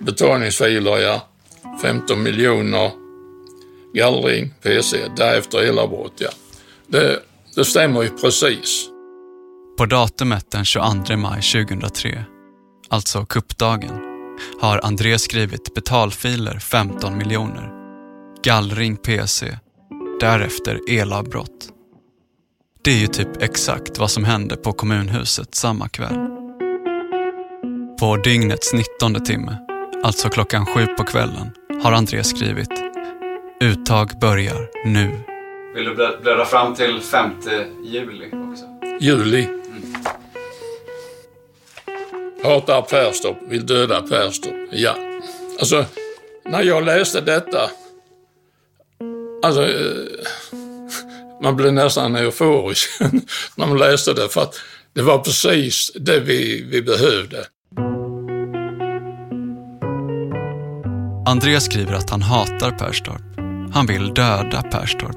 Betalningsfiler, 0.00 0.98
ja. 0.98 1.28
15 1.82 2.22
miljoner. 2.22 2.90
Gallring, 3.94 4.50
PC, 4.62 4.98
därefter 5.16 5.58
elavbrott, 5.58 6.14
ja. 6.16 6.30
Det, 6.86 7.20
det 7.54 7.64
stämmer 7.64 8.02
ju 8.02 8.08
precis. 8.08 8.88
På 9.78 9.86
datumet 9.86 10.50
den 10.50 10.64
22 10.64 11.16
maj 11.16 11.42
2003, 11.42 12.24
alltså 12.88 13.24
kuppdagen, 13.26 13.98
har 14.60 14.80
André 14.84 15.18
skrivit 15.18 15.74
betalfiler 15.74 16.58
15 16.58 17.18
miljoner, 17.18 17.83
gallring 18.44 18.96
PC, 18.96 19.58
därefter 20.20 20.80
elavbrott. 20.88 21.68
Det 22.82 22.90
är 22.90 22.96
ju 22.98 23.06
typ 23.06 23.42
exakt 23.42 23.98
vad 23.98 24.10
som 24.10 24.24
hände 24.24 24.56
på 24.56 24.72
kommunhuset 24.72 25.54
samma 25.54 25.88
kväll. 25.88 26.16
På 28.00 28.16
dygnets 28.16 28.72
19 28.72 29.24
timme, 29.24 29.56
alltså 30.04 30.28
klockan 30.28 30.66
sju 30.66 30.86
på 30.86 31.04
kvällen, 31.04 31.50
har 31.82 31.92
André 31.92 32.24
skrivit 32.24 32.70
Uttag 33.60 34.18
börjar 34.20 34.68
nu. 34.84 35.20
Vill 35.74 35.84
du 35.84 35.94
bläddra 35.94 36.44
fram 36.44 36.74
till 36.74 37.00
5 37.00 37.30
juli 37.84 38.26
också? 38.26 38.64
Juli. 39.00 39.44
Mm. 39.44 39.94
Hatar 42.44 42.82
Perstorp, 42.82 43.36
vill 43.48 43.66
döda 43.66 44.02
Perstorp. 44.02 44.68
Ja. 44.70 44.94
Alltså, 45.58 45.84
när 46.44 46.62
jag 46.62 46.84
läste 46.84 47.20
detta. 47.20 47.70
Alltså, 49.44 49.62
eh, 49.62 50.56
man 51.42 51.56
blev 51.56 51.72
nästan 51.72 52.16
euforisk 52.16 52.88
när 53.56 53.66
man 53.66 53.78
läste 53.78 54.12
det 54.12 54.28
för 54.28 54.42
att 54.42 54.54
det 54.94 55.02
var 55.02 55.18
precis 55.18 55.90
det 55.94 56.20
vi, 56.20 56.66
vi 56.70 56.82
behövde. 56.82 57.46
Andreas 61.26 61.64
skriver 61.64 61.92
att 61.92 62.10
han 62.10 62.22
hatar 62.22 62.70
Perstorp. 62.70 63.22
Han 63.72 63.86
vill 63.86 64.14
döda 64.14 64.62
Perstorp. 64.62 65.16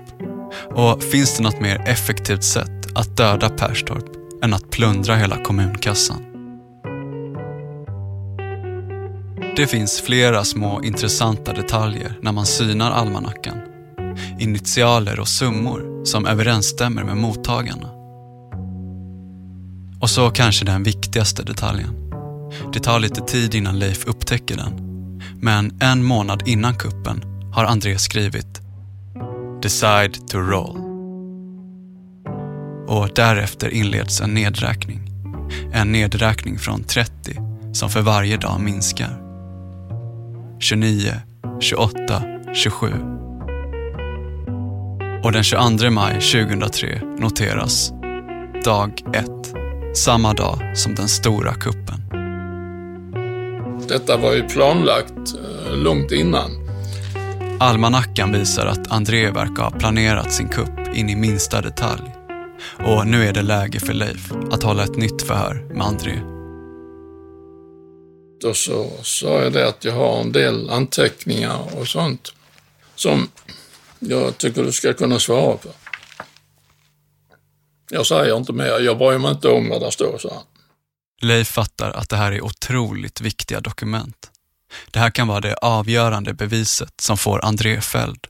Och 0.76 1.04
finns 1.04 1.38
det 1.38 1.44
något 1.44 1.62
mer 1.62 1.84
effektivt 1.88 2.44
sätt 2.44 2.88
att 2.96 3.18
döda 3.18 3.50
Perstorp 3.50 4.06
än 4.44 4.54
att 4.54 4.70
plundra 4.70 5.16
hela 5.16 5.44
kommunkassan? 5.44 6.24
Det 9.56 9.68
finns 9.68 10.02
flera 10.02 10.44
små 10.44 10.84
intressanta 10.84 11.54
detaljer 11.54 12.14
när 12.22 12.32
man 12.32 12.46
synar 12.46 12.92
almanackan. 12.92 13.67
Initialer 14.40 15.20
och 15.20 15.28
summor 15.28 16.06
som 16.06 16.26
överensstämmer 16.26 17.04
med 17.04 17.18
mottagarna. 17.18 17.90
Och 20.00 20.10
så 20.10 20.30
kanske 20.30 20.66
den 20.66 20.84
viktigaste 20.84 21.44
detaljen. 21.44 21.96
Det 22.74 22.80
tar 22.80 23.00
lite 23.00 23.22
tid 23.22 23.56
innan 23.56 23.80
Leif 23.80 24.06
upptäcker 24.06 24.56
den. 24.56 24.88
Men 25.42 25.78
en 25.82 26.04
månad 26.04 26.44
innan 26.46 26.76
kuppen 26.76 27.22
har 27.54 27.66
André 27.66 27.98
skrivit 27.98 28.62
“Decide 29.62 30.28
to 30.28 30.38
roll” 30.38 30.88
och 32.88 33.10
därefter 33.16 33.70
inleds 33.70 34.22
en 34.22 34.34
nedräkning. 34.34 35.12
En 35.74 35.92
nedräkning 35.92 36.60
från 36.60 36.84
30 36.84 37.40
som 37.74 37.90
för 37.90 38.02
varje 38.02 38.38
dag 38.38 38.60
minskar. 38.62 39.22
29, 40.60 41.14
28, 41.60 42.24
27. 42.54 43.17
Och 45.24 45.32
den 45.32 45.44
22 45.44 45.90
maj 45.90 46.14
2003 46.14 47.02
noteras 47.20 47.92
dag 48.64 49.02
1, 49.14 49.26
samma 49.98 50.34
dag 50.34 50.78
som 50.78 50.96
den 50.96 51.08
stora 51.08 51.54
kuppen. 51.54 52.02
Detta 53.88 54.18
var 54.18 54.34
ju 54.34 54.44
planlagt 54.44 55.12
eh, 55.18 55.78
långt 55.78 56.12
innan. 56.12 56.52
Almanackan 57.60 58.32
visar 58.32 58.66
att 58.66 58.92
André 58.92 59.32
verkar 59.32 59.64
ha 59.64 59.72
planerat 59.72 60.34
sin 60.34 60.50
kupp 60.50 60.96
in 60.96 61.10
i 61.10 61.16
minsta 61.16 61.62
detalj. 61.62 62.16
Och 62.80 63.08
nu 63.08 63.24
är 63.24 63.34
det 63.34 63.42
läge 63.42 63.80
för 63.80 63.94
Leif 63.94 64.32
att 64.52 64.64
hålla 64.64 64.84
ett 64.84 64.98
nytt 64.98 65.22
förhör 65.22 65.68
med 65.74 65.88
André. 65.88 66.20
Då 68.42 68.54
så 68.54 68.90
sa 69.02 69.42
jag 69.42 69.54
det 69.54 69.68
att 69.68 69.86
jag 69.86 69.94
har 69.94 70.22
en 70.22 70.32
del 70.32 70.70
anteckningar 70.70 71.60
och 71.80 71.88
sånt 71.88 72.34
som 72.96 73.28
jag 74.00 74.38
tycker 74.38 74.64
du 74.64 74.72
ska 74.72 74.94
kunna 74.94 75.20
svara 75.20 75.58
på. 75.58 75.70
Jag 77.90 78.06
säger 78.06 78.38
inte 78.38 78.54
mer, 78.54 78.80
jag 78.80 78.98
bryr 78.98 79.18
mig 79.18 79.32
inte 79.32 79.48
om 79.48 79.70
vad 79.70 79.82
det 79.82 79.92
står, 79.92 80.18
så. 80.18 80.44
Leif 81.22 81.48
fattar 81.48 81.92
att 81.92 82.10
det 82.10 82.18
här 82.18 82.32
är 82.32 82.42
otroligt 82.42 83.22
viktiga 83.22 83.62
dokument. 83.62 84.32
Det 84.92 85.00
här 85.00 85.10
kan 85.10 85.28
vara 85.28 85.42
det 85.42 85.56
avgörande 85.56 86.34
beviset 86.34 86.94
som 87.02 87.18
får 87.18 87.46
André 87.46 87.82
fälld. 87.82 88.28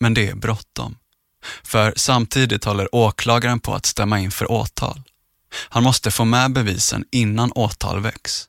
Men 0.00 0.14
det 0.14 0.28
är 0.28 0.34
bråttom. 0.34 0.96
För 1.62 1.92
samtidigt 1.96 2.64
håller 2.64 2.94
åklagaren 2.94 3.60
på 3.60 3.74
att 3.74 3.86
stämma 3.86 4.20
in 4.20 4.30
för 4.30 4.50
åtal. 4.52 5.02
Han 5.68 5.82
måste 5.82 6.10
få 6.10 6.24
med 6.24 6.52
bevisen 6.52 7.04
innan 7.10 7.52
åtal 7.52 8.00
väcks. 8.00 8.48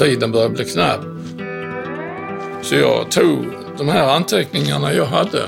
Tiden 0.00 0.32
började 0.32 0.54
bli 0.54 0.64
knapp. 0.64 1.00
Så 2.62 2.74
jag 2.74 3.10
tog 3.10 3.46
de 3.78 3.88
här 3.88 4.16
anteckningarna 4.16 4.92
jag 4.92 5.04
hade, 5.04 5.42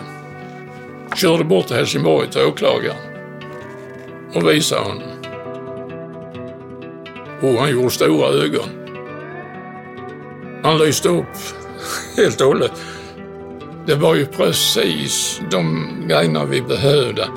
körde 1.17 1.45
bort 1.45 1.67
till 1.67 1.77
Helsingborg 1.77 2.31
till 2.31 2.41
åklagaren 2.41 2.97
och 4.35 4.49
visade 4.49 4.81
honom. 4.83 5.09
Och 7.41 7.61
han 7.61 7.71
gjorde 7.71 7.91
stora 7.91 8.29
ögon. 8.29 8.69
Han 10.62 10.79
lyste 10.79 11.09
upp 11.09 11.37
helt 12.17 12.41
och 12.41 12.47
hållet. 12.47 12.73
Det 13.87 13.95
var 13.95 14.15
ju 14.15 14.27
precis 14.27 15.41
de 15.51 15.88
grejerna 16.09 16.45
vi 16.45 16.62
behövde. 16.62 17.29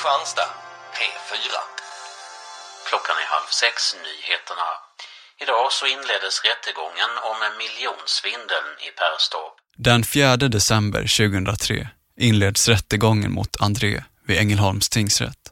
Kristianstad, 0.00 0.50
P4. 0.96 1.54
Klockan 2.88 3.16
är 3.22 3.28
halv 3.36 3.48
sex, 3.62 3.74
nyheterna. 4.06 4.68
Idag 5.42 5.72
så 5.72 5.86
inleddes 5.86 6.36
rättegången 6.48 7.12
om 7.30 7.38
miljonsvindeln 7.62 8.70
i 8.86 8.90
Perstorp. 9.00 9.54
Den 9.76 10.04
4 10.04 10.36
december 10.36 11.00
2003 11.00 11.88
inleds 12.16 12.68
rättegången 12.68 13.32
mot 13.32 13.60
André 13.60 14.02
vid 14.26 14.38
Ängelholms 14.38 14.88
tingsrätt. 14.88 15.44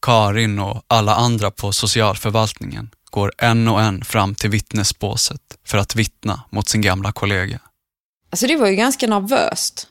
Karin 0.00 0.58
och 0.58 0.84
alla 0.86 1.14
andra 1.14 1.50
på 1.50 1.72
socialförvaltningen 1.72 2.90
går 3.10 3.32
en 3.38 3.68
och 3.68 3.80
en 3.82 4.04
fram 4.04 4.34
till 4.34 4.50
vittnesbåset 4.50 5.42
för 5.66 5.78
att 5.78 5.94
vittna 5.94 6.42
mot 6.50 6.68
sin 6.68 6.82
gamla 6.82 7.12
kollega. 7.12 7.60
Alltså 8.30 8.46
det 8.46 8.56
var 8.56 8.66
ju 8.66 8.74
ganska 8.74 9.06
nervöst. 9.06 9.88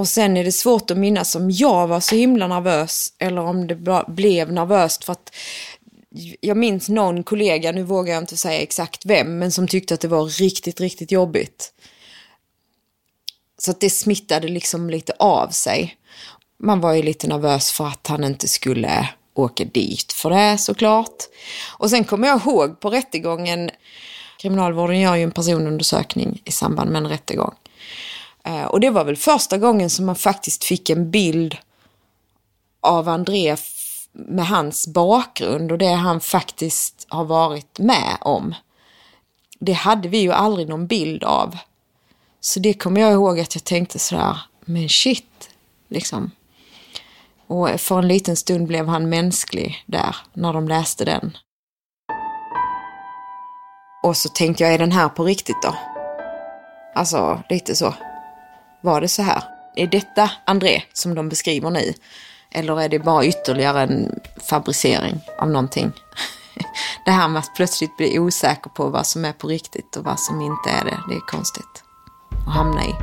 Och 0.00 0.08
sen 0.08 0.36
är 0.36 0.44
det 0.44 0.52
svårt 0.52 0.90
att 0.90 0.96
minnas 0.96 1.34
om 1.34 1.50
jag 1.50 1.86
var 1.86 2.00
så 2.00 2.14
himla 2.14 2.48
nervös 2.48 3.12
eller 3.18 3.40
om 3.40 3.66
det 3.66 4.04
blev 4.08 4.52
nervöst 4.52 5.04
för 5.04 5.12
att 5.12 5.34
jag 6.40 6.56
minns 6.56 6.88
någon 6.88 7.22
kollega, 7.22 7.72
nu 7.72 7.82
vågar 7.82 8.14
jag 8.14 8.22
inte 8.22 8.36
säga 8.36 8.60
exakt 8.60 9.06
vem, 9.06 9.38
men 9.38 9.52
som 9.52 9.68
tyckte 9.68 9.94
att 9.94 10.00
det 10.00 10.08
var 10.08 10.26
riktigt, 10.26 10.80
riktigt 10.80 11.12
jobbigt. 11.12 11.72
Så 13.58 13.70
att 13.70 13.80
det 13.80 13.90
smittade 13.90 14.48
liksom 14.48 14.90
lite 14.90 15.12
av 15.18 15.48
sig. 15.48 15.96
Man 16.58 16.80
var 16.80 16.92
ju 16.92 17.02
lite 17.02 17.28
nervös 17.28 17.72
för 17.72 17.86
att 17.86 18.06
han 18.06 18.24
inte 18.24 18.48
skulle 18.48 19.08
åka 19.34 19.64
dit 19.64 20.12
för 20.12 20.30
det 20.30 20.58
såklart. 20.58 21.16
Och 21.78 21.90
sen 21.90 22.04
kommer 22.04 22.28
jag 22.28 22.40
ihåg 22.40 22.80
på 22.80 22.90
rättegången, 22.90 23.70
kriminalvården 24.38 25.00
gör 25.00 25.16
ju 25.16 25.22
en 25.22 25.32
personundersökning 25.32 26.42
i 26.44 26.52
samband 26.52 26.90
med 26.90 27.02
en 27.02 27.08
rättegång. 27.08 27.54
Eh, 28.44 28.64
och 28.64 28.80
det 28.80 28.90
var 28.90 29.04
väl 29.04 29.16
första 29.16 29.58
gången 29.58 29.90
som 29.90 30.06
man 30.06 30.16
faktiskt 30.16 30.64
fick 30.64 30.90
en 30.90 31.10
bild 31.10 31.56
av 32.80 33.08
André 33.08 33.56
med 34.12 34.46
hans 34.46 34.86
bakgrund 34.86 35.72
och 35.72 35.78
det 35.78 35.92
han 35.92 36.20
faktiskt 36.20 37.06
har 37.08 37.24
varit 37.24 37.78
med 37.78 38.18
om. 38.20 38.54
Det 39.60 39.72
hade 39.72 40.08
vi 40.08 40.18
ju 40.18 40.32
aldrig 40.32 40.68
någon 40.68 40.86
bild 40.86 41.24
av. 41.24 41.58
Så 42.40 42.60
det 42.60 42.74
kommer 42.74 43.00
jag 43.00 43.12
ihåg 43.12 43.40
att 43.40 43.54
jag 43.54 43.64
tänkte 43.64 43.98
sådär, 43.98 44.38
men 44.64 44.88
shit, 44.88 45.50
liksom. 45.88 46.30
Och 47.46 47.80
för 47.80 47.98
en 47.98 48.08
liten 48.08 48.36
stund 48.36 48.66
blev 48.66 48.88
han 48.88 49.08
mänsklig 49.08 49.84
där, 49.86 50.16
när 50.32 50.52
de 50.52 50.68
läste 50.68 51.04
den. 51.04 51.36
Och 54.02 54.16
så 54.16 54.28
tänkte 54.28 54.64
jag, 54.64 54.74
är 54.74 54.78
den 54.78 54.92
här 54.92 55.08
på 55.08 55.24
riktigt 55.24 55.62
då? 55.62 55.74
Alltså, 56.94 57.42
lite 57.48 57.76
så. 57.76 57.94
Var 58.80 59.00
det 59.00 59.08
så 59.08 59.22
här? 59.22 59.42
Är 59.76 59.86
detta 59.86 60.30
André 60.44 60.82
som 60.92 61.14
de 61.14 61.28
beskriver 61.28 61.70
nu? 61.70 61.94
Eller 62.50 62.80
är 62.80 62.88
det 62.88 62.98
bara 62.98 63.24
ytterligare 63.24 63.82
en 63.82 64.20
fabricering 64.50 65.20
av 65.38 65.50
någonting? 65.50 65.92
Det 67.04 67.10
här 67.10 67.28
med 67.28 67.40
att 67.40 67.54
plötsligt 67.56 67.96
bli 67.96 68.18
osäker 68.18 68.70
på 68.70 68.88
vad 68.88 69.06
som 69.06 69.24
är 69.24 69.32
på 69.32 69.48
riktigt 69.48 69.96
och 69.96 70.04
vad 70.04 70.20
som 70.20 70.40
inte 70.40 70.70
är 70.70 70.84
det, 70.84 70.98
det 71.08 71.14
är 71.14 71.20
konstigt 71.20 71.84
att 72.46 72.54
hamna 72.54 72.84
i. 72.84 72.94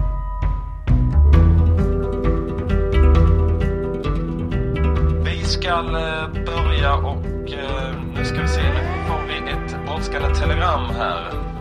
Vi 5.24 5.44
ska 5.46 5.70
eh, 5.70 6.46
börja 6.46 6.96
och 6.96 7.52
eh, 7.52 7.96
nu 8.16 8.26
ska 8.26 8.42
vi 8.42 8.48
se, 8.48 8.62
nu 8.62 9.08
får 9.08 9.24
vi 9.28 9.52
ett 9.52 9.86
brådskande 9.86 10.36
telegram 10.36 10.96
här. 10.96 11.57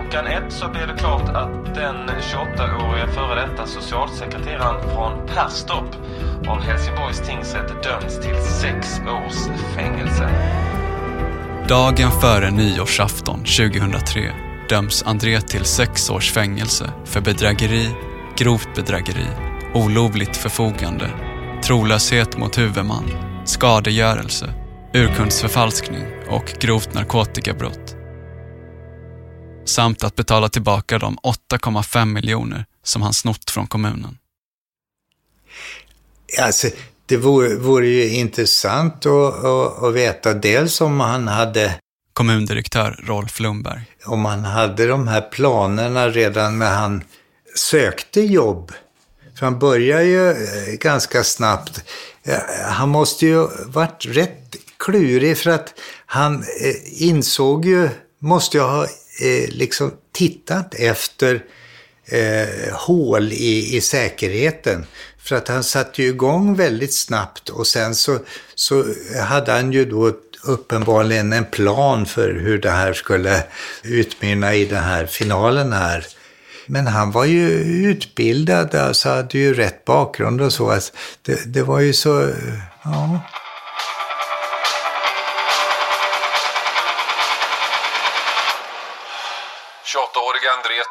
Klockan 0.00 0.26
ett 0.26 0.52
så 0.52 0.68
blev 0.68 0.86
det 0.86 0.94
klart 0.98 1.28
att 1.28 1.74
den 1.74 1.96
28-årige 2.08 3.06
före 3.06 3.46
detta 3.46 3.66
socialsekreteraren 3.66 4.82
från 4.94 5.26
Perstorp 5.26 5.94
av 6.48 6.60
Helsingborgs 6.62 7.20
tingsrätt 7.20 7.82
döms 7.82 8.20
till 8.20 8.36
sex 8.42 9.00
års 9.00 9.58
fängelse. 9.76 10.30
Dagen 11.68 12.10
före 12.10 12.50
nyårsafton 12.50 13.38
2003 13.38 14.32
döms 14.68 15.02
André 15.02 15.40
till 15.40 15.64
sex 15.64 16.10
års 16.10 16.32
fängelse 16.32 16.90
för 17.04 17.20
bedrägeri, 17.20 17.88
grovt 18.36 18.68
bedrägeri, 18.74 19.26
olovligt 19.74 20.36
förfogande, 20.36 21.10
trolöshet 21.64 22.38
mot 22.38 22.58
huvudman, 22.58 23.04
skadegörelse, 23.44 24.54
urkundsförfalskning 24.94 26.04
och 26.28 26.54
grovt 26.60 26.94
narkotikabrott. 26.94 27.99
Samt 29.64 30.04
att 30.04 30.16
betala 30.16 30.48
tillbaka 30.48 30.98
de 30.98 31.18
8,5 31.52 32.04
miljoner 32.04 32.64
som 32.82 33.02
han 33.02 33.12
snott 33.12 33.50
från 33.50 33.66
kommunen. 33.66 34.18
Alltså, 36.40 36.68
det 37.06 37.16
vore, 37.16 37.56
vore 37.56 37.88
ju 37.88 38.08
intressant 38.08 39.06
att, 39.06 39.44
att, 39.44 39.82
att 39.82 39.94
veta 39.94 40.34
dels 40.34 40.80
om 40.80 41.00
han 41.00 41.28
hade 41.28 41.74
kommundirektör 42.12 43.00
Rolf 43.04 43.40
Lundberg. 43.40 43.82
Om 44.04 44.24
han 44.24 44.44
hade 44.44 44.86
de 44.86 45.08
här 45.08 45.20
planerna 45.20 46.08
redan 46.08 46.58
när 46.58 46.74
han 46.74 47.02
sökte 47.56 48.20
jobb. 48.20 48.72
För 49.38 49.46
han 49.46 49.58
börjar 49.58 50.00
ju 50.00 50.30
eh, 50.30 50.36
ganska 50.80 51.24
snabbt. 51.24 51.84
Han 52.64 52.88
måste 52.88 53.26
ju 53.26 53.48
varit 53.66 54.06
rätt 54.06 54.56
klurig 54.78 55.38
för 55.38 55.50
att 55.50 55.74
han 56.06 56.34
eh, 56.34 57.02
insåg 57.02 57.64
ju, 57.64 57.88
måste 58.18 58.56
ju 58.56 58.62
ha 58.62 58.86
eh, 59.22 59.48
liksom 59.48 59.92
tittat 60.12 60.74
efter 60.74 61.44
eh, 62.06 62.72
hål 62.72 63.32
i, 63.32 63.76
i 63.76 63.80
säkerheten. 63.80 64.86
För 65.18 65.36
att 65.36 65.48
han 65.48 65.64
satte 65.64 66.02
ju 66.02 66.08
igång 66.08 66.54
väldigt 66.54 66.94
snabbt 66.94 67.48
och 67.48 67.66
sen 67.66 67.94
så, 67.94 68.18
så 68.54 68.84
hade 69.22 69.52
han 69.52 69.72
ju 69.72 69.84
då 69.84 70.12
uppenbarligen 70.44 71.32
en 71.32 71.44
plan 71.44 72.06
för 72.06 72.34
hur 72.34 72.58
det 72.58 72.70
här 72.70 72.92
skulle 72.92 73.42
utmynna 73.82 74.54
i 74.54 74.64
den 74.64 74.84
här 74.84 75.06
finalen 75.06 75.72
här. 75.72 76.06
Men 76.66 76.86
han 76.86 77.10
var 77.10 77.24
ju 77.24 77.50
utbildad, 77.90 78.74
alltså 78.74 79.08
hade 79.08 79.38
ju 79.38 79.54
rätt 79.54 79.84
bakgrund 79.84 80.40
och 80.40 80.52
så. 80.52 80.70
Alltså, 80.70 80.92
det, 81.22 81.54
det 81.54 81.62
var 81.62 81.80
ju 81.80 81.92
så, 81.92 82.30
ja. 82.84 83.20
28-åriga 89.94 90.52
André 90.52 90.82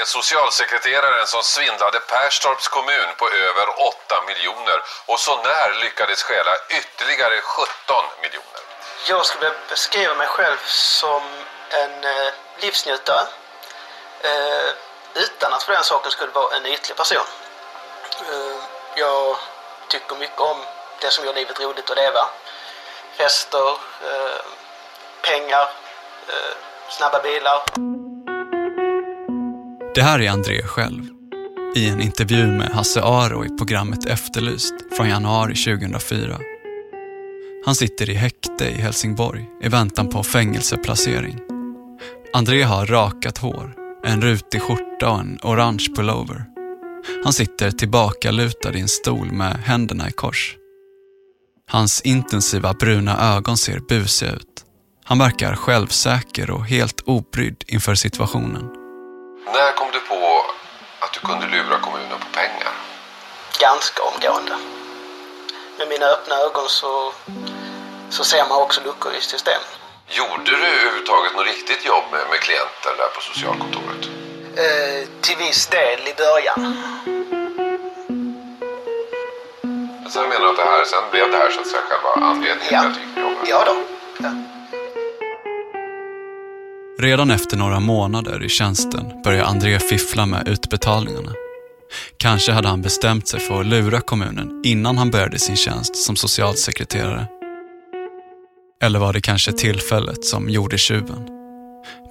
är 0.00 0.04
socialsekreteraren 0.04 1.26
som 1.26 1.42
svindlade 1.42 2.00
Perstorps 2.00 2.68
kommun 2.68 3.08
på 3.18 3.28
över 3.30 3.66
8 3.88 4.22
miljoner 4.26 4.78
och 5.06 5.20
så 5.20 5.36
när 5.36 5.74
lyckades 5.84 6.22
stjäla 6.22 6.52
ytterligare 6.68 7.40
17 7.40 8.04
miljoner. 8.22 8.60
Jag 9.08 9.26
skulle 9.26 9.52
beskriva 9.68 10.14
mig 10.14 10.26
själv 10.26 10.56
som 10.66 11.22
en 11.70 12.04
eh, 12.04 12.32
livsnjutare 12.58 13.26
eh, 14.22 14.70
utan 15.14 15.52
att 15.52 15.62
för 15.62 15.72
den 15.72 15.84
saken 15.84 16.10
skulle 16.10 16.32
vara 16.32 16.56
en 16.56 16.66
ytlig 16.66 16.96
person. 16.96 17.26
Eh, 18.20 18.56
jag 18.96 19.36
tycker 19.88 20.16
mycket 20.16 20.40
om 20.40 20.58
det 21.00 21.10
som 21.10 21.24
gör 21.24 21.34
livet 21.34 21.60
roligt 21.60 21.90
att 21.90 21.96
leva. 21.96 22.28
Fester, 23.16 23.70
eh, 24.10 24.40
pengar, 25.22 25.68
eh, 26.28 26.56
snabba 26.88 27.22
bilar. 27.22 27.62
Det 29.96 30.02
här 30.02 30.20
är 30.20 30.30
André 30.30 30.62
själv. 30.62 31.04
I 31.74 31.88
en 31.88 32.00
intervju 32.00 32.46
med 32.46 32.68
Hasse 32.68 33.02
Aro 33.02 33.44
i 33.44 33.48
programmet 33.48 34.06
Efterlyst 34.06 34.74
från 34.96 35.08
januari 35.08 35.54
2004. 35.54 36.38
Han 37.64 37.74
sitter 37.74 38.10
i 38.10 38.14
häkte 38.14 38.64
i 38.64 38.72
Helsingborg 38.72 39.48
i 39.62 39.68
väntan 39.68 40.08
på 40.08 40.22
fängelseplacering. 40.22 41.38
André 42.32 42.62
har 42.62 42.86
rakat 42.86 43.38
hår, 43.38 43.74
en 44.04 44.22
rutig 44.22 44.62
skjorta 44.62 45.10
och 45.10 45.20
en 45.20 45.38
orange 45.42 45.86
pullover. 45.96 46.44
Han 47.24 47.32
sitter 47.32 47.70
tillbakalutad 47.70 48.74
i 48.74 48.80
en 48.80 48.88
stol 48.88 49.32
med 49.32 49.56
händerna 49.56 50.08
i 50.08 50.12
kors. 50.12 50.56
Hans 51.70 52.00
intensiva 52.00 52.72
bruna 52.72 53.36
ögon 53.36 53.56
ser 53.56 53.80
busiga 53.88 54.32
ut. 54.32 54.64
Han 55.04 55.18
verkar 55.18 55.54
självsäker 55.54 56.50
och 56.50 56.64
helt 56.64 57.00
obrydd 57.06 57.64
inför 57.66 57.94
situationen. 57.94 58.75
När 59.52 59.72
kom 59.72 59.90
du 59.92 60.00
på 60.00 60.46
att 61.00 61.12
du 61.12 61.20
kunde 61.20 61.46
lura 61.46 61.78
kommunen 61.80 62.18
på 62.20 62.26
pengar? 62.38 62.72
Ganska 63.60 64.02
omgående. 64.02 64.56
Med 65.78 65.88
mina 65.88 66.06
öppna 66.06 66.34
ögon 66.36 66.68
så, 66.68 67.12
så 68.10 68.24
ser 68.24 68.48
man 68.48 68.62
också 68.62 68.80
luckor 68.84 69.12
i 69.14 69.20
systemet. 69.20 69.78
Gjorde 70.08 70.50
du 70.50 70.56
överhuvudtaget 70.66 71.34
något 71.36 71.46
riktigt 71.46 71.84
jobb 71.84 72.04
med, 72.12 72.20
med 72.30 72.40
klienter 72.40 72.92
där 72.98 73.08
på 73.14 73.20
socialkontoret? 73.20 74.02
Eh, 74.56 75.08
till 75.20 75.36
viss 75.36 75.66
del 75.66 76.00
i 76.08 76.14
början. 76.16 76.60
Sen 80.12 80.28
menar 80.28 80.40
du 80.40 80.50
att 80.50 80.56
det 80.56 80.64
här, 80.64 80.84
sen 80.84 81.02
blev 81.10 81.30
det 81.30 81.36
här 81.38 81.50
så 81.50 81.60
att 81.60 81.66
säga 81.66 81.82
själva 81.88 82.26
anledningen 82.26 82.58
Ja. 82.70 82.80
till 82.80 82.88
att 82.88 82.94
du 82.94 83.00
gick 83.00 83.16
jobbet? 83.18 83.48
Ja 83.48 83.64
då. 83.66 83.76
Redan 86.98 87.30
efter 87.30 87.56
några 87.56 87.80
månader 87.80 88.44
i 88.44 88.48
tjänsten 88.48 89.22
börjar 89.24 89.44
André 89.44 89.78
fiffla 89.78 90.26
med 90.26 90.48
utbetalningarna. 90.48 91.32
Kanske 92.18 92.52
hade 92.52 92.68
han 92.68 92.82
bestämt 92.82 93.28
sig 93.28 93.40
för 93.40 93.60
att 93.60 93.66
lura 93.66 94.00
kommunen 94.00 94.62
innan 94.64 94.98
han 94.98 95.10
började 95.10 95.38
sin 95.38 95.56
tjänst 95.56 95.96
som 95.96 96.16
socialsekreterare. 96.16 97.26
Eller 98.82 98.98
var 98.98 99.12
det 99.12 99.20
kanske 99.20 99.52
tillfället 99.52 100.24
som 100.24 100.48
gjorde 100.48 100.78
tjuven? 100.78 101.28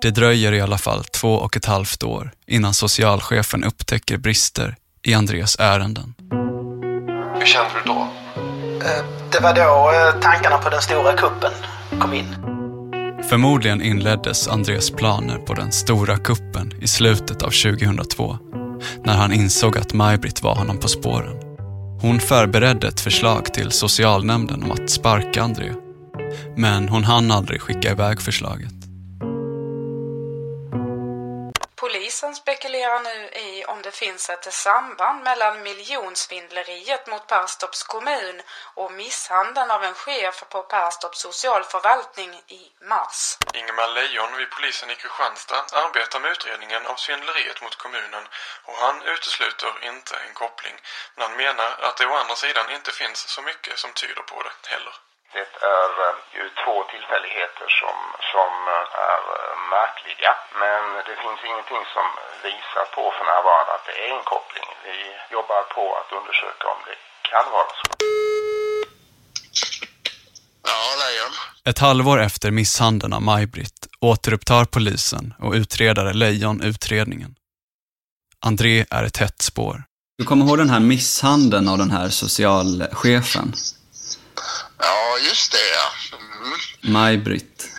Det 0.02 0.12
dröjer 0.12 0.52
i 0.52 0.62
alla 0.62 0.78
fall 0.78 1.04
två 1.04 1.34
och 1.34 1.58
ett 1.58 1.66
halvt 1.66 2.04
år 2.04 2.32
innan 2.48 2.74
socialchefen 2.74 3.64
upptäcker 3.64 4.18
brister 4.18 4.76
i 5.04 5.14
Andrés 5.14 5.60
ärenden. 5.60 6.14
Hur 7.40 7.46
kände 7.46 7.70
du 7.84 7.90
då? 7.90 8.08
Eh, 8.86 9.06
det 9.32 9.40
var 9.40 9.54
då 9.54 9.92
eh, 9.92 10.22
tankarna 10.22 10.58
på 10.58 10.70
den 10.70 10.82
stora 10.82 11.14
kuppen 11.14 11.52
kom 12.00 12.14
in. 12.14 12.55
Förmodligen 13.30 13.82
inleddes 13.82 14.48
Andrés 14.48 14.92
planer 14.92 15.38
på 15.38 15.54
den 15.54 15.72
stora 15.72 16.18
kuppen 16.18 16.74
i 16.82 16.88
slutet 16.88 17.42
av 17.42 17.50
2002 17.50 18.38
när 19.04 19.14
han 19.14 19.34
insåg 19.34 19.78
att 19.78 19.94
Maj-Britt 19.94 20.44
var 20.44 20.56
honom 20.56 20.78
på 20.78 20.88
spåren. 20.88 21.38
Hon 22.02 22.20
förberedde 22.20 22.88
ett 22.88 23.00
förslag 23.00 23.54
till 23.54 23.72
socialnämnden 23.72 24.64
om 24.64 24.72
att 24.72 24.90
sparka 24.90 25.44
André. 25.44 25.72
Men 26.58 26.90
hon 26.90 27.04
hann 27.04 27.32
aldrig 27.32 27.62
skicka 27.62 27.92
iväg 27.92 28.22
förslaget. 28.22 28.75
Polisen 31.86 32.36
spekulerar 32.36 33.00
nu 33.00 33.30
i 33.30 33.66
om 33.66 33.82
det 33.82 33.92
finns 33.92 34.30
ett 34.30 34.54
samband 34.54 35.24
mellan 35.24 35.64
miljonsvindleriet 35.64 37.08
mot 37.08 37.28
Perstorps 37.28 37.84
kommun 37.84 38.42
och 38.74 38.92
misshandeln 38.92 39.72
av 39.72 39.84
en 39.84 39.94
chef 39.94 40.44
på 40.50 40.62
Perstorps 40.64 41.20
socialförvaltning 41.20 42.42
i 42.48 42.72
mars. 42.82 43.38
Ingemar 43.54 43.88
Lejon 43.88 44.38
vid 44.38 44.50
polisen 44.50 44.90
i 44.90 44.96
Kristianstad 44.96 45.66
arbetar 45.74 46.20
med 46.20 46.32
utredningen 46.32 46.86
av 46.86 46.96
svindleriet 46.96 47.62
mot 47.62 47.76
kommunen 47.76 48.28
och 48.64 48.76
han 48.76 49.02
utesluter 49.02 49.74
inte 49.82 50.16
en 50.16 50.34
koppling. 50.34 50.76
Men 51.16 51.28
han 51.28 51.38
menar 51.38 51.76
att 51.82 51.98
det 51.98 52.06
å 52.06 52.14
andra 52.14 52.36
sidan 52.36 52.72
inte 52.72 52.92
finns 52.92 53.28
så 53.28 53.42
mycket 53.42 53.80
som 53.80 53.94
tyder 53.94 54.22
på 54.22 54.44
det 54.44 54.70
heller. 54.70 55.05
Det 55.38 55.50
är 55.76 56.14
ju 56.40 56.46
två 56.64 56.76
tillfälligheter 56.92 57.68
som, 57.80 57.98
som 58.32 58.52
eh, 58.76 59.08
är 59.10 59.22
eh, 59.38 59.54
märkliga. 59.76 60.32
Men 60.64 60.82
det 61.08 61.16
finns 61.24 61.40
ingenting 61.50 61.84
som 61.96 62.08
visar 62.48 62.86
på 62.96 63.04
för 63.16 63.26
närvarande 63.34 63.72
att 63.76 63.86
det 63.90 63.96
är 64.04 64.10
en 64.18 64.26
koppling. 64.34 64.68
Vi 64.88 64.98
jobbar 65.36 65.62
på 65.76 65.84
att 66.00 66.10
undersöka 66.20 66.66
om 66.74 66.80
det 66.88 66.98
kan 67.32 67.46
vara 67.56 67.72
så. 67.80 67.88
Ja, 70.70 70.80
Lejon. 71.02 71.34
Ett 71.70 71.80
halvår 71.80 72.18
efter 72.28 72.52
misshandeln 72.52 73.14
av 73.14 73.22
Maj-Britt 73.22 73.80
återupptar 74.00 74.66
polisen 74.66 75.34
och 75.40 75.54
utredare 75.54 76.14
Lejon 76.14 76.62
utredningen. 76.62 77.36
André 78.40 78.86
är 78.90 79.04
ett 79.04 79.18
hett 79.18 79.42
spår. 79.42 79.84
Du 80.18 80.24
kommer 80.26 80.46
ihåg 80.46 80.58
den 80.58 80.70
här 80.70 80.80
misshandeln 80.80 81.68
av 81.70 81.78
den 81.78 81.92
här 81.92 82.10
socialchefen? 82.10 83.54
Ja, 84.78 85.28
just 85.30 85.52
det 85.52 85.58
ja. 85.58 86.18
Mm. 86.18 86.94
Maj-Britt. 86.94 87.70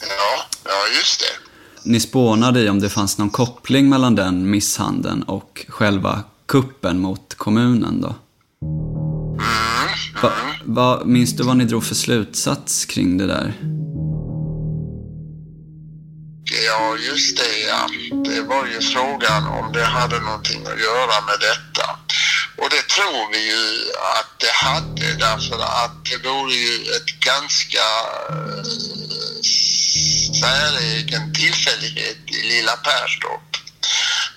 Ja, 0.00 0.46
ja, 0.64 0.96
just 0.98 1.20
det. 1.20 1.44
Ni 1.90 2.00
spånade 2.00 2.60
i 2.60 2.68
om 2.68 2.80
det 2.80 2.90
fanns 2.90 3.18
någon 3.18 3.30
koppling 3.30 3.88
mellan 3.88 4.14
den 4.14 4.50
misshandeln 4.50 5.22
och 5.22 5.66
själva 5.68 6.22
kuppen 6.46 7.00
mot 7.00 7.34
kommunen 7.34 8.00
då? 8.00 8.14
Va, 10.22 10.32
va, 10.64 11.02
minns 11.04 11.36
du 11.36 11.42
vad 11.42 11.56
ni 11.56 11.64
drog 11.64 11.84
för 11.84 11.94
slutsats 11.94 12.84
kring 12.84 13.18
det 13.18 13.26
där? 13.26 13.54
Ja, 16.66 16.96
just 17.10 17.36
det 17.36 17.58
ja. 17.68 17.88
Det 18.24 18.42
var 18.42 18.66
ju 18.66 18.80
frågan 18.80 19.46
om 19.46 19.72
det 19.72 19.84
hade 19.84 20.20
någonting 20.20 20.60
att 20.62 20.80
göra 20.80 21.16
med 21.26 21.38
detta. 21.40 21.73
Och 22.56 22.70
det 22.70 22.88
tror 22.88 23.32
vi 23.32 23.40
ju 23.52 23.92
att 24.18 24.40
det 24.40 24.52
hade 24.52 25.14
därför 25.14 25.62
att 25.84 26.04
det 26.04 26.28
vore 26.28 26.54
ju 26.54 26.74
ett 26.96 27.10
ganska 27.20 27.86
eh, 28.30 28.64
säregen 30.40 31.32
tillfällighet 31.34 32.18
i 32.26 32.42
lilla 32.42 32.76
Perstorp 32.76 33.50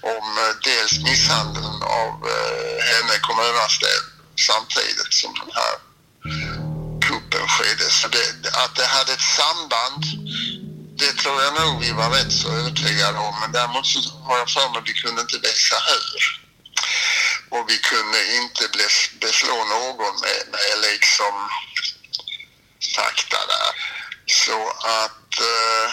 om 0.02 0.26
eh, 0.38 0.56
dels 0.64 1.04
misshandeln 1.04 1.82
av 1.84 2.12
eh, 2.34 2.76
henne 2.92 3.16
kommunanställd 3.22 4.08
samtidigt 4.48 5.14
som 5.14 5.34
den 5.34 5.52
här 5.60 5.76
kuppen 7.08 7.48
skedde. 7.48 7.90
Så 7.90 8.08
det, 8.08 8.50
att 8.64 8.76
det 8.76 8.86
hade 8.86 9.14
ett 9.14 9.30
samband 9.40 10.04
det 10.98 11.14
tror 11.14 11.44
jag 11.44 11.54
nog 11.54 11.82
vi 11.82 11.92
var 11.92 12.10
rätt 12.10 12.32
så 12.32 12.48
övertygade 12.52 13.18
om. 13.18 13.36
Men 13.42 13.52
däremot 13.52 13.86
så 13.86 14.00
har 14.28 14.38
jag 14.38 14.50
för 14.50 14.70
mig 14.70 14.78
att 14.80 14.90
vi 14.90 14.94
kunde 14.94 15.22
inte 15.22 15.38
visa 15.38 15.76
hur. 15.90 16.48
Och 17.50 17.63
vi 17.69 17.77
kunde 17.77 18.19
inte 18.39 18.63
bes- 18.77 19.19
beslå 19.21 19.58
någon 19.75 20.13
med, 20.23 20.39
med 20.52 20.73
liksom 20.91 21.33
fakta 22.95 23.37
där. 23.54 23.71
Så 24.25 24.60
att... 25.00 25.31
Eh, 25.39 25.89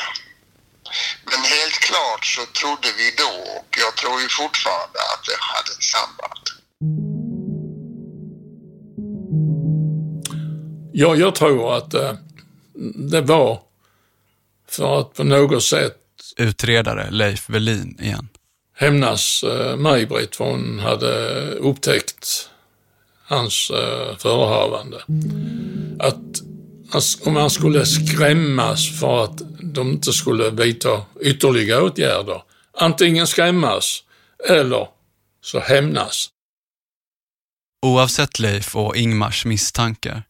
men 1.24 1.44
helt 1.44 1.74
klart 1.74 2.24
så 2.24 2.46
trodde 2.46 2.88
vi 2.98 3.14
då 3.18 3.52
och 3.58 3.76
jag 3.78 3.96
tror 3.96 4.20
ju 4.20 4.28
fortfarande 4.28 4.98
att 5.12 5.24
det 5.28 5.36
hade 5.40 5.70
ett 5.76 5.82
samband. 5.82 6.44
Ja, 10.92 11.16
jag 11.16 11.34
tror 11.34 11.76
att 11.76 11.94
eh, 11.94 12.14
det 13.10 13.20
var 13.20 13.62
för 14.68 15.00
att 15.00 15.14
på 15.14 15.24
något 15.24 15.64
sätt 15.64 16.00
Utredare 16.36 17.10
Leif 17.10 17.50
Velin 17.50 18.00
igen. 18.00 18.28
Hämnas 18.74 19.42
eh, 19.44 19.76
Maj-Britt 19.76 20.36
för 20.36 20.44
hon 20.44 20.78
hade 20.78 21.40
upptäckt 21.54 22.50
hans 23.26 23.70
eh, 23.70 24.16
förehavande. 24.16 24.96
Att 25.98 26.40
han- 26.90 27.02
om 27.26 27.36
han 27.36 27.50
skulle 27.50 27.86
skrämmas 27.86 29.00
för 29.00 29.24
att 29.24 29.42
de 29.62 29.90
inte 29.90 30.12
skulle 30.12 30.50
vidta 30.50 31.02
ytterligare 31.20 31.82
åtgärder. 31.82 32.42
Antingen 32.78 33.26
skrämmas 33.26 34.02
eller 34.48 34.88
så 35.40 35.60
hämnas. 35.60 36.28
Oavsett 37.86 38.38
Leif 38.38 38.76
och 38.76 38.96
Ingmars 38.96 39.44
misstankar 39.44 40.22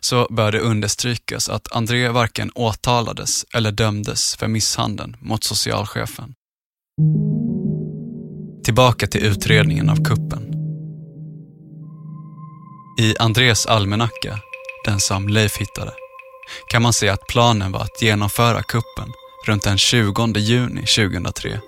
så 0.00 0.26
bör 0.30 0.52
det 0.52 0.60
understrykas 0.60 1.48
att 1.48 1.72
André 1.72 2.08
varken 2.08 2.50
åtalades 2.54 3.44
eller 3.54 3.72
dömdes 3.72 4.36
för 4.36 4.48
misshandeln 4.48 5.16
mot 5.20 5.44
socialchefen. 5.44 6.34
Tillbaka 8.64 9.06
till 9.06 9.26
utredningen 9.26 9.90
av 9.90 10.04
kuppen. 10.04 10.54
I 13.00 13.16
Andrés 13.18 13.66
almanacka, 13.66 14.38
den 14.84 15.00
som 15.00 15.28
Leif 15.28 15.56
hittade, 15.56 15.92
kan 16.70 16.82
man 16.82 16.92
se 16.92 17.08
att 17.08 17.26
planen 17.26 17.72
var 17.72 17.80
att 17.80 18.02
genomföra 18.02 18.62
kuppen 18.62 19.12
runt 19.46 19.62
den 19.62 19.78
20 19.78 20.38
juni 20.38 20.86
2003. 20.86 21.60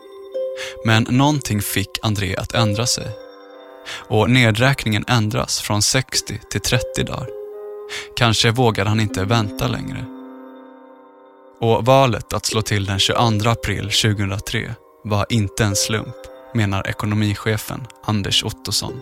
Men 0.84 1.06
någonting 1.10 1.62
fick 1.62 1.90
André 2.02 2.36
att 2.36 2.54
ändra 2.54 2.86
sig. 2.86 3.08
Och 4.08 4.30
nedräkningen 4.30 5.04
ändras 5.08 5.60
från 5.60 5.82
60 5.82 6.40
till 6.50 6.60
30 6.60 7.04
dagar. 7.04 7.28
Kanske 8.16 8.50
vågade 8.50 8.90
han 8.90 9.00
inte 9.00 9.24
vänta 9.24 9.68
längre. 9.68 10.04
Och 11.60 11.86
valet 11.86 12.32
att 12.32 12.46
slå 12.46 12.62
till 12.62 12.86
den 12.86 12.98
22 12.98 13.50
april 13.50 13.90
2003 13.90 14.74
var 15.04 15.26
inte 15.28 15.64
en 15.64 15.76
slump, 15.76 16.16
menar 16.54 16.86
ekonomichefen 16.86 17.86
Anders 18.04 18.44
Ottosson. 18.44 19.00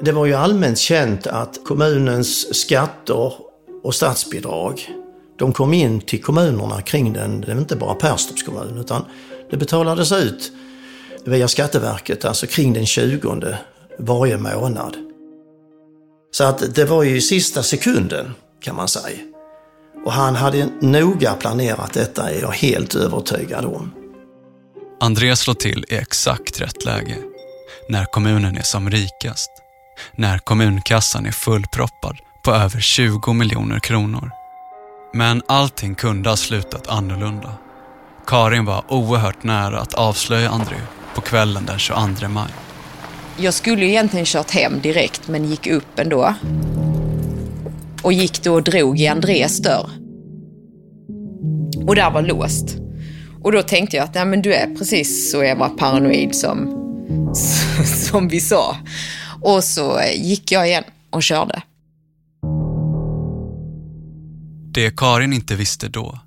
Det 0.00 0.12
var 0.12 0.26
ju 0.26 0.34
allmänt 0.34 0.78
känt 0.78 1.26
att 1.26 1.58
kommunens 1.64 2.54
skatter 2.60 3.32
och 3.82 3.94
statsbidrag, 3.94 4.88
de 5.38 5.52
kom 5.52 5.74
in 5.74 6.00
till 6.00 6.22
kommunerna 6.22 6.82
kring 6.82 7.12
den, 7.12 7.40
det 7.40 7.54
var 7.54 7.60
inte 7.60 7.76
bara 7.76 7.94
Perstorps 7.94 8.42
kommun, 8.42 8.78
utan 8.78 9.04
det 9.50 9.56
betalades 9.56 10.12
ut 10.12 10.52
via 11.24 11.48
Skatteverket, 11.48 12.24
alltså 12.24 12.46
kring 12.46 12.72
den 12.72 12.86
20 12.86 13.56
varje 13.98 14.38
månad. 14.38 14.96
Så 16.30 16.44
att 16.44 16.74
det 16.74 16.84
var 16.84 17.02
ju 17.02 17.16
i 17.16 17.20
sista 17.20 17.62
sekunden, 17.62 18.34
kan 18.60 18.76
man 18.76 18.88
säga. 18.88 19.18
Och 20.04 20.12
han 20.12 20.34
hade 20.34 20.68
noga 20.80 21.34
planerat 21.34 21.92
detta, 21.92 22.30
är 22.30 22.40
jag 22.40 22.50
helt 22.50 22.94
övertygad 22.94 23.64
om. 23.64 24.03
Andreas 25.00 25.40
slår 25.40 25.54
till 25.54 25.84
i 25.88 25.94
exakt 25.94 26.60
rätt 26.60 26.84
läge. 26.84 27.16
När 27.88 28.04
kommunen 28.04 28.56
är 28.56 28.62
som 28.62 28.90
rikast. 28.90 29.50
När 30.16 30.38
kommunkassan 30.38 31.26
är 31.26 31.32
fullproppad 31.32 32.18
på 32.44 32.50
över 32.50 32.80
20 32.80 33.32
miljoner 33.32 33.80
kronor. 33.80 34.30
Men 35.14 35.42
allting 35.48 35.94
kunde 35.94 36.28
ha 36.28 36.36
slutat 36.36 36.88
annorlunda. 36.88 37.54
Karin 38.26 38.64
var 38.64 38.84
oerhört 38.88 39.42
nära 39.42 39.80
att 39.80 39.94
avslöja 39.94 40.50
André 40.50 40.76
på 41.14 41.20
kvällen 41.20 41.66
den 41.66 41.78
22 41.78 42.28
maj. 42.28 42.50
Jag 43.36 43.54
skulle 43.54 43.86
egentligen 43.86 44.26
kört 44.26 44.50
hem 44.50 44.80
direkt 44.80 45.28
men 45.28 45.44
gick 45.44 45.66
upp 45.66 45.98
ändå. 45.98 46.34
Och 48.02 48.12
gick 48.12 48.42
då 48.42 48.54
och 48.54 48.62
drog 48.62 49.00
i 49.00 49.06
Andrés 49.06 49.58
dörr. 49.58 49.90
Och 51.86 51.94
där 51.94 52.10
var 52.10 52.22
låst. 52.22 52.83
Och 53.44 53.52
då 53.52 53.62
tänkte 53.62 53.96
jag 53.96 54.04
att 54.04 54.14
nej, 54.14 54.24
men 54.24 54.42
du 54.42 54.54
är 54.54 54.74
precis 54.74 55.30
så 55.30 55.44
jag 55.44 55.56
var 55.56 55.68
paranoid 55.68 56.34
som, 56.34 56.56
som 57.84 58.28
vi 58.28 58.40
sa. 58.40 58.76
Och 59.42 59.64
så 59.64 60.00
gick 60.14 60.52
jag 60.52 60.68
igen 60.68 60.84
och 61.10 61.22
körde. 61.22 61.62
Det 64.74 64.96
Karin 64.96 65.32
inte 65.32 65.56
visste 65.56 65.88
då, 65.88 66.18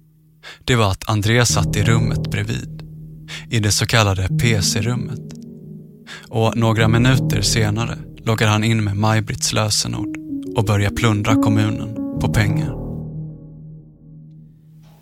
det 0.63 0.75
var 0.75 0.91
att 0.91 1.09
Andreas 1.09 1.49
satt 1.49 1.75
i 1.75 1.83
rummet 1.83 2.31
bredvid. 2.31 2.81
I 3.49 3.59
det 3.59 3.71
så 3.71 3.85
kallade 3.85 4.29
PC-rummet. 4.41 5.19
Och 6.29 6.57
några 6.57 6.87
minuter 6.87 7.41
senare 7.41 7.97
loggar 8.25 8.47
han 8.47 8.63
in 8.63 8.83
med 8.83 8.97
Maj-Britts 8.97 9.53
lösenord 9.53 10.17
och 10.55 10.65
börjar 10.65 10.89
plundra 10.89 11.35
kommunen 11.35 12.19
på 12.21 12.33
pengar. 12.33 12.86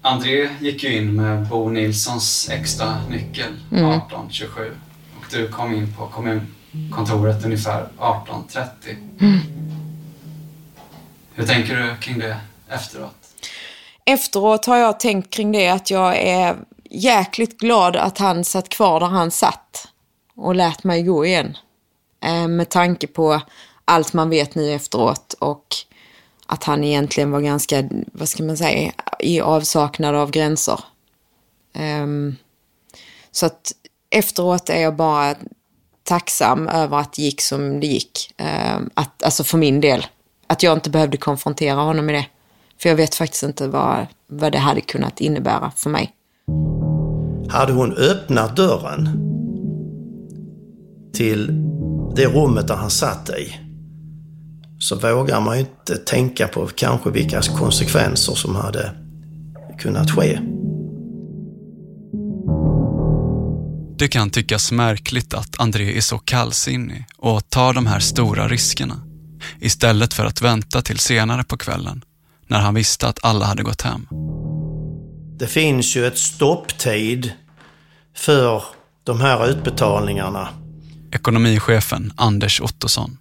André 0.06 0.50
gick 0.62 0.84
ju 0.84 0.98
in 0.98 1.16
med 1.16 1.48
Bo 1.48 1.70
Nilssons 1.70 2.50
extra 2.50 2.98
nyckel 3.10 3.54
Mm. 3.72 3.86
1827 3.92 4.72
och 5.18 5.26
du 5.32 5.48
kom 5.52 5.74
in 5.76 5.94
på 5.98 6.08
kommunkontoret 6.08 7.46
ungefär 7.46 7.82
1830. 7.82 8.96
Mm. 9.22 9.40
Hur 11.34 11.46
tänker 11.48 11.76
du 11.76 11.96
kring 12.02 12.20
det 12.20 12.38
efteråt? 12.70 13.16
Efteråt 14.06 14.66
har 14.66 14.78
jag 14.78 15.00
tänkt 15.00 15.30
kring 15.34 15.52
det 15.52 15.70
att 15.70 15.92
jag 15.92 16.18
är 16.18 16.56
jäkligt 16.90 17.58
glad 17.60 17.96
att 17.96 18.18
han 18.18 18.44
satt 18.44 18.70
kvar 18.70 19.00
där 19.00 19.08
han 19.08 19.32
satt 19.32 19.88
och 20.36 20.56
lät 20.56 20.84
mig 20.84 21.04
gå 21.04 21.26
igen. 21.26 21.58
Eh, 22.24 22.48
Med 22.48 22.70
tanke 22.70 23.08
på 23.08 23.42
allt 23.86 24.14
man 24.14 24.30
vet 24.30 24.56
nu 24.56 24.72
efteråt 24.72 25.36
och 25.40 25.66
att 26.46 26.64
han 26.64 26.84
egentligen 26.84 27.32
var 27.32 27.42
ganska, 27.42 27.90
vad 28.12 28.30
ska 28.30 28.44
man 28.44 28.58
säga, 28.58 28.92
i 29.20 29.42
avsaknad 29.42 30.16
av 30.16 30.32
gränser. 30.32 30.80
Um, 32.04 32.36
Så 33.32 33.46
att 33.46 33.72
efteråt 34.10 34.70
är 34.70 34.82
jag 34.82 34.96
bara 34.96 35.36
tacksam 36.04 36.68
över 36.68 36.98
att 36.98 37.14
det 37.14 37.22
gick 37.22 37.42
som 37.42 37.80
det 37.80 37.88
gick. 37.88 38.34
Um, 38.38 38.90
Att, 38.94 39.24
alltså 39.24 39.44
för 39.44 39.58
min 39.58 39.82
del. 39.82 40.06
Att 40.48 40.64
jag 40.64 40.74
inte 40.74 40.90
behövde 40.90 41.18
konfrontera 41.18 41.80
honom 41.80 42.06
med 42.06 42.16
det. 42.16 42.26
För 42.82 42.90
jag 42.90 42.96
vet 42.96 43.16
faktiskt 43.16 43.44
inte 43.44 43.68
vad, 43.68 44.06
vad 44.28 44.52
det 44.52 44.58
hade 44.58 44.82
kunnat 44.82 45.22
innebära 45.22 45.72
för 45.76 45.90
mig. 45.90 46.14
Hade 47.50 47.74
hon 47.74 47.94
öppnat 47.94 48.56
dörren 48.56 49.10
till 51.14 51.48
det 52.16 52.28
rummet 52.28 52.68
där 52.68 52.76
han 52.76 52.90
satt 52.90 53.30
i 53.30 53.65
så 54.86 54.96
vågar 54.96 55.42
man 55.42 55.56
ju 55.56 55.62
inte 55.62 55.98
tänka 55.98 56.48
på 56.48 56.68
kanske 56.68 57.10
vilka 57.10 57.42
konsekvenser 57.42 58.36
som 58.36 58.56
hade 58.56 58.92
kunnat 59.80 60.12
ske. 60.12 60.40
Det 63.98 64.08
kan 64.08 64.30
tyckas 64.30 64.72
märkligt 64.72 65.34
att 65.34 65.60
André 65.60 65.98
är 65.98 66.02
så 66.02 66.18
kallsinnig 66.18 67.06
och 67.18 67.50
tar 67.50 67.74
de 67.74 67.86
här 67.86 68.00
stora 68.00 68.48
riskerna 68.48 69.02
istället 69.60 70.14
för 70.14 70.26
att 70.26 70.42
vänta 70.42 70.82
till 70.82 71.00
senare 71.00 71.44
på 71.44 71.58
kvällen 71.58 72.04
när 72.48 72.60
han 72.60 72.74
visste 72.74 73.08
att 73.08 73.26
alla 73.26 73.46
hade 73.46 73.64
gått 73.64 73.82
hem. 73.82 74.08
Det 75.40 75.48
finns 75.48 75.96
ju 75.96 76.06
ett 76.06 76.18
stopptid 76.18 77.32
för 78.16 78.64
de 79.04 79.22
här 79.22 79.48
utbetalningarna 79.50 80.48
Ekonomichefen 81.12 82.14
Anders 82.16 82.62
Ottosson 82.62 83.18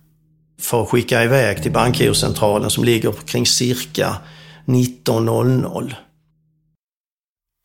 för 0.60 0.82
att 0.82 0.88
skicka 0.88 1.24
iväg 1.24 1.62
till 1.62 1.72
bankgirocentralen 1.72 2.70
som 2.70 2.84
ligger 2.84 3.12
kring 3.12 3.46
cirka 3.46 4.16
19.00. 4.66 5.94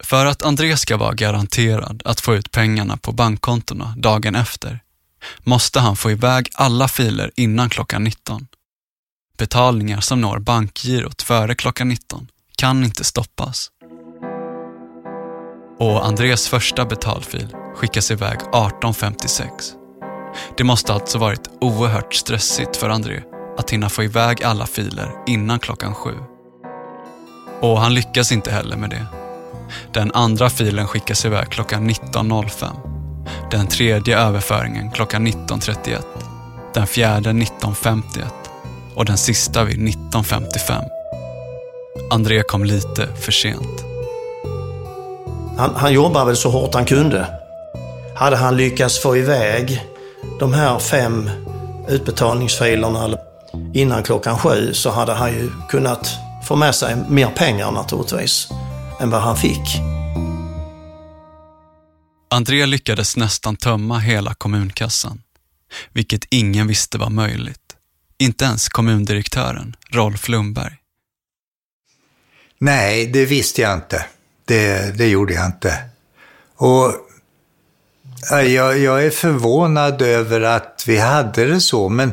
För 0.04 0.26
att 0.26 0.44
André 0.44 0.78
ska 0.78 0.98
vara 0.98 1.14
garanterad 1.14 2.02
att 2.06 2.20
få 2.20 2.36
ut 2.36 2.52
pengarna 2.52 2.98
på 2.98 3.12
bankkontona 3.12 3.94
dagen 3.98 4.36
efter 4.36 4.80
måste 5.44 5.80
han 5.80 5.96
få 5.96 6.12
iväg 6.12 6.50
alla 6.54 6.88
filer 6.88 7.32
innan 7.36 7.70
klockan 7.70 8.04
19. 8.04 8.48
Betalningar 9.38 10.02
som 10.02 10.22
når 10.22 10.40
bankgirot 10.40 11.22
före 11.22 11.56
klockan 11.56 11.90
19 11.90 12.28
kan 12.56 12.84
inte 12.84 13.04
stoppas. 13.04 13.72
Och 15.80 16.06
Andres 16.06 16.48
första 16.48 16.86
betalfil 16.86 17.48
skickas 17.76 18.12
iväg 18.12 18.40
18.56. 18.40 19.79
Det 20.58 20.64
måste 20.64 20.94
alltså 20.94 21.18
varit 21.18 21.50
oerhört 21.62 22.14
stressigt 22.14 22.76
för 22.78 22.90
André 22.90 23.22
att 23.58 23.70
hinna 23.70 23.90
få 23.90 24.04
iväg 24.04 24.44
alla 24.44 24.66
filer 24.66 25.12
innan 25.28 25.60
klockan 25.60 25.96
sju. 25.96 26.14
Och 27.62 27.80
han 27.80 27.94
lyckas 27.94 28.32
inte 28.32 28.52
heller 28.52 28.78
med 28.78 28.90
det. 28.90 29.06
Den 29.94 30.12
andra 30.14 30.50
filen 30.50 30.88
skickas 30.88 31.26
iväg 31.26 31.50
klockan 31.50 31.90
19.05. 31.90 32.68
Den 33.52 33.68
tredje 33.68 34.18
överföringen 34.18 34.92
klockan 34.92 35.28
19.31. 35.28 36.02
Den 36.74 36.88
fjärde 36.88 37.30
19.51 37.30 38.24
och 38.96 39.06
den 39.06 39.18
sista 39.18 39.64
vid 39.64 39.78
19.55. 39.78 40.84
André 42.12 42.44
kom 42.44 42.64
lite 42.64 43.08
för 43.16 43.32
sent. 43.32 43.86
Han, 45.58 45.76
han 45.76 45.94
jobbade 45.94 46.26
väl 46.26 46.38
så 46.38 46.50
hårt 46.50 46.74
han 46.74 46.86
kunde. 46.86 47.26
Hade 48.16 48.36
han 48.36 48.58
lyckats 48.58 49.02
få 49.02 49.18
iväg 49.18 49.89
de 50.40 50.54
här 50.54 50.80
fem 50.80 51.30
utbetalningsfilerna 51.88 53.18
innan 53.74 54.04
klockan 54.04 54.38
sju 54.38 54.74
så 54.74 54.90
hade 54.90 55.14
han 55.14 55.34
ju 55.34 55.52
kunnat 55.70 56.10
få 56.48 56.56
med 56.56 56.76
sig 56.76 56.98
mer 57.10 57.28
pengar 57.28 57.72
naturligtvis 57.72 58.48
än 59.00 59.10
vad 59.10 59.22
han 59.22 59.38
fick. 59.38 59.80
André 62.30 62.66
lyckades 62.66 63.18
nästan 63.18 63.56
tömma 63.56 64.00
hela 64.00 64.34
kommunkassan, 64.34 65.22
vilket 65.94 66.26
ingen 66.30 66.68
visste 66.68 66.98
var 66.98 67.10
möjligt. 67.10 67.76
Inte 68.20 68.46
ens 68.46 68.70
kommundirektören, 68.70 69.76
Rolf 69.90 70.30
Lundberg. 70.30 70.74
Nej, 72.60 73.08
det 73.08 73.26
visste 73.26 73.62
jag 73.62 73.74
inte. 73.74 74.06
Det, 74.46 74.98
det 74.98 75.08
gjorde 75.08 75.34
jag 75.34 75.46
inte. 75.46 75.80
Och 76.56 76.94
jag, 78.32 78.80
jag 78.80 79.06
är 79.06 79.10
förvånad 79.10 80.02
över 80.02 80.42
att 80.42 80.84
vi 80.88 80.98
hade 80.98 81.46
det 81.46 81.62
så, 81.62 81.90
men 81.90 82.12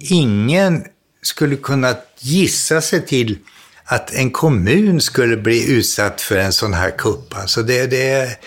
ingen 0.00 0.84
skulle 1.22 1.56
kunna 1.56 1.96
gissa 2.18 2.80
sig 2.80 3.06
till 3.06 3.38
att 3.84 4.14
en 4.14 4.30
kommun 4.30 5.00
skulle 5.00 5.36
bli 5.36 5.72
utsatt 5.72 6.20
för 6.20 6.36
en 6.36 6.52
sån 6.52 6.74
här 6.74 6.90
kupp. 6.90 7.36
Alltså 7.36 7.62
det, 7.62 7.86
det, 7.86 8.38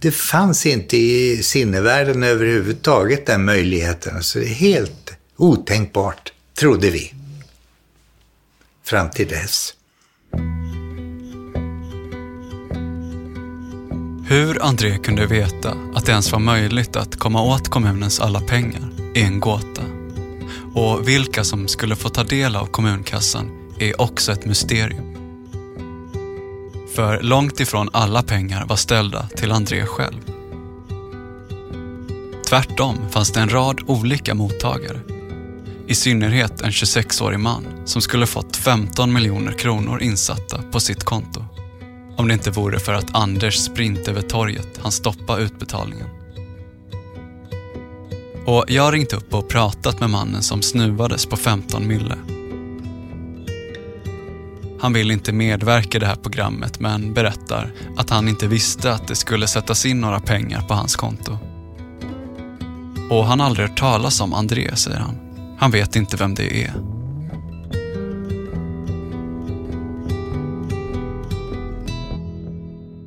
det 0.00 0.10
fanns 0.10 0.66
inte 0.66 0.96
i 0.96 1.42
sinnevärlden 1.42 2.22
överhuvudtaget 2.22 3.26
den 3.26 3.44
möjligheten. 3.44 4.22
Så 4.22 4.38
det 4.38 4.44
är 4.44 4.54
helt 4.54 5.12
otänkbart, 5.36 6.32
trodde 6.58 6.90
vi. 6.90 7.14
Fram 8.84 9.10
till 9.10 9.28
dess. 9.28 9.74
Hur 14.32 14.62
André 14.62 14.98
kunde 14.98 15.26
veta 15.26 15.76
att 15.94 16.06
det 16.06 16.12
ens 16.12 16.32
var 16.32 16.38
möjligt 16.38 16.96
att 16.96 17.16
komma 17.16 17.42
åt 17.42 17.68
kommunens 17.68 18.20
alla 18.20 18.40
pengar 18.40 18.88
är 19.14 19.24
en 19.24 19.40
gåta. 19.40 19.82
Och 20.74 21.08
vilka 21.08 21.44
som 21.44 21.68
skulle 21.68 21.96
få 21.96 22.08
ta 22.08 22.24
del 22.24 22.56
av 22.56 22.66
kommunkassan 22.66 23.50
är 23.78 24.00
också 24.00 24.32
ett 24.32 24.44
mysterium. 24.44 25.14
För 26.94 27.22
långt 27.22 27.60
ifrån 27.60 27.88
alla 27.92 28.22
pengar 28.22 28.66
var 28.66 28.76
ställda 28.76 29.28
till 29.36 29.52
André 29.52 29.86
själv. 29.86 30.20
Tvärtom 32.48 32.96
fanns 33.10 33.32
det 33.32 33.40
en 33.40 33.52
rad 33.52 33.80
olika 33.86 34.34
mottagare. 34.34 35.00
I 35.86 35.94
synnerhet 35.94 36.60
en 36.60 36.70
26-årig 36.70 37.38
man 37.38 37.66
som 37.84 38.02
skulle 38.02 38.26
fått 38.26 38.56
15 38.56 39.12
miljoner 39.12 39.52
kronor 39.52 40.02
insatta 40.02 40.62
på 40.72 40.80
sitt 40.80 41.04
konto. 41.04 41.44
Om 42.16 42.28
det 42.28 42.34
inte 42.34 42.50
vore 42.50 42.78
för 42.78 42.92
att 42.92 43.14
Anders 43.14 43.54
sprint 43.54 44.08
över 44.08 44.22
torget 44.22 44.80
han 44.82 44.92
stoppa 44.92 45.38
utbetalningen. 45.38 46.06
Och 48.46 48.64
jag 48.68 48.82
har 48.82 48.92
ringt 48.92 49.12
upp 49.12 49.34
och 49.34 49.48
pratat 49.48 50.00
med 50.00 50.10
mannen 50.10 50.42
som 50.42 50.62
snuvades 50.62 51.26
på 51.26 51.36
15 51.36 51.88
mille. 51.88 52.16
Han 54.80 54.92
vill 54.92 55.10
inte 55.10 55.32
medverka 55.32 55.98
i 55.98 56.00
det 56.00 56.06
här 56.06 56.16
programmet 56.16 56.80
men 56.80 57.14
berättar 57.14 57.72
att 57.96 58.10
han 58.10 58.28
inte 58.28 58.46
visste 58.46 58.92
att 58.92 59.08
det 59.08 59.14
skulle 59.14 59.46
sättas 59.46 59.86
in 59.86 60.00
några 60.00 60.20
pengar 60.20 60.60
på 60.60 60.74
hans 60.74 60.96
konto. 60.96 61.38
Och 63.10 63.26
han 63.26 63.40
har 63.40 63.46
aldrig 63.46 63.68
hört 63.68 63.78
talas 63.78 64.20
om 64.20 64.34
André, 64.34 64.76
säger 64.76 64.98
han. 64.98 65.18
Han 65.58 65.70
vet 65.70 65.96
inte 65.96 66.16
vem 66.16 66.34
det 66.34 66.64
är. 66.64 66.91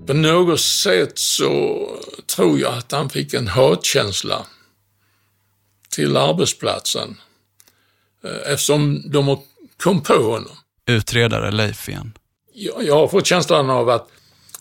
På 0.07 0.13
något 0.13 0.59
sätt 0.59 1.19
så 1.19 1.87
tror 2.35 2.59
jag 2.59 2.73
att 2.73 2.91
han 2.91 3.09
fick 3.09 3.33
en 3.33 3.47
hatkänsla 3.47 4.45
till 5.89 6.17
arbetsplatsen 6.17 7.17
eh, 8.23 8.51
eftersom 8.53 9.11
de 9.11 9.43
kom 9.77 10.01
på 10.01 10.13
honom. 10.13 10.57
Utredare 10.87 11.51
Leif 11.51 11.89
igen. 11.89 12.17
Jag, 12.53 12.83
jag 12.83 12.95
har 12.95 13.07
fått 13.07 13.25
känslan 13.25 13.69
av 13.69 13.89
att 13.89 14.07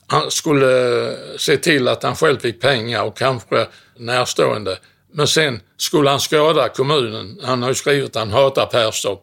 han 0.06 0.30
skulle 0.30 1.16
se 1.38 1.56
till 1.56 1.88
att 1.88 2.02
han 2.02 2.16
själv 2.16 2.38
fick 2.38 2.60
pengar 2.60 3.02
och 3.02 3.16
kanske 3.16 3.66
närstående. 3.96 4.78
Men 5.12 5.28
sen 5.28 5.60
skulle 5.76 6.10
han 6.10 6.20
skada 6.20 6.68
kommunen. 6.68 7.40
Han 7.42 7.62
har 7.62 7.68
ju 7.68 7.74
skrivit 7.74 8.08
att 8.08 8.14
han 8.14 8.30
hatar 8.30 8.66
Perstorp. 8.66 9.20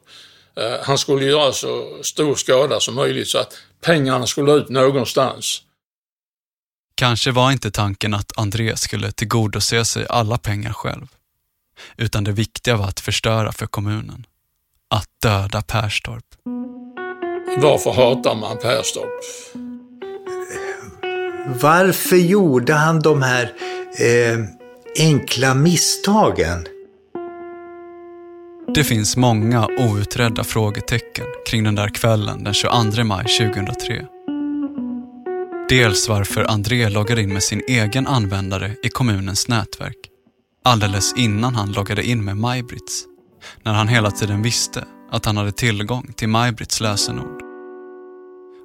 Eh, 0.55 0.83
han 0.83 0.97
skulle 0.97 1.25
göra 1.25 1.51
så 1.51 1.97
stor 2.01 2.35
skada 2.35 2.79
som 2.79 2.95
möjligt 2.95 3.27
så 3.27 3.37
att 3.37 3.53
pengarna 3.81 4.27
skulle 4.27 4.51
ut 4.51 4.69
någonstans. 4.69 5.61
Kanske 7.01 7.31
var 7.31 7.51
inte 7.51 7.71
tanken 7.71 8.13
att 8.13 8.37
André 8.37 8.77
skulle 8.77 9.11
tillgodose 9.11 9.85
sig 9.85 10.05
alla 10.09 10.37
pengar 10.37 10.73
själv. 10.73 11.07
Utan 11.97 12.23
det 12.23 12.31
viktiga 12.31 12.75
var 12.75 12.87
att 12.87 12.99
förstöra 12.99 13.51
för 13.51 13.67
kommunen. 13.67 14.25
Att 14.89 15.07
döda 15.21 15.61
Perstorp. 15.61 16.23
Varför 17.57 17.91
hatar 17.91 18.35
man 18.35 18.57
Perstorp? 18.57 19.23
Varför 21.61 22.15
gjorde 22.15 22.73
han 22.73 22.99
de 22.99 23.21
här 23.21 23.53
eh, 23.99 24.39
enkla 24.99 25.53
misstagen? 25.53 26.65
Det 28.75 28.83
finns 28.83 29.17
många 29.17 29.67
outredda 29.67 30.43
frågetecken 30.43 31.25
kring 31.47 31.63
den 31.63 31.75
där 31.75 31.89
kvällen 31.89 32.43
den 32.43 32.53
22 32.53 33.03
maj 33.03 33.25
2003. 33.25 34.07
Dels 35.71 36.09
varför 36.09 36.43
André 36.43 36.89
loggar 36.89 37.19
in 37.19 37.33
med 37.33 37.43
sin 37.43 37.61
egen 37.67 38.07
användare 38.07 38.75
i 38.83 38.89
kommunens 38.89 39.47
nätverk 39.47 39.97
alldeles 40.63 41.13
innan 41.17 41.55
han 41.55 41.71
loggade 41.71 42.03
in 42.03 42.25
med 42.25 42.37
Majbrits, 42.37 43.05
när 43.63 43.73
han 43.73 43.87
hela 43.87 44.11
tiden 44.11 44.41
visste 44.41 44.85
att 45.11 45.25
han 45.25 45.37
hade 45.37 45.51
tillgång 45.51 46.13
till 46.15 46.29
Majbrits 46.29 46.81
lösenord. 46.81 47.41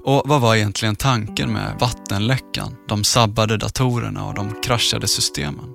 Och 0.05 0.23
vad 0.25 0.41
var 0.41 0.55
egentligen 0.55 0.97
tanken 0.97 1.53
med 1.53 1.77
vattenläckan, 1.81 2.75
de 2.89 3.05
sabbade 3.05 3.57
datorerna 3.57 4.27
och 4.27 4.35
de 4.35 4.61
kraschade 4.63 5.09
systemen? 5.09 5.75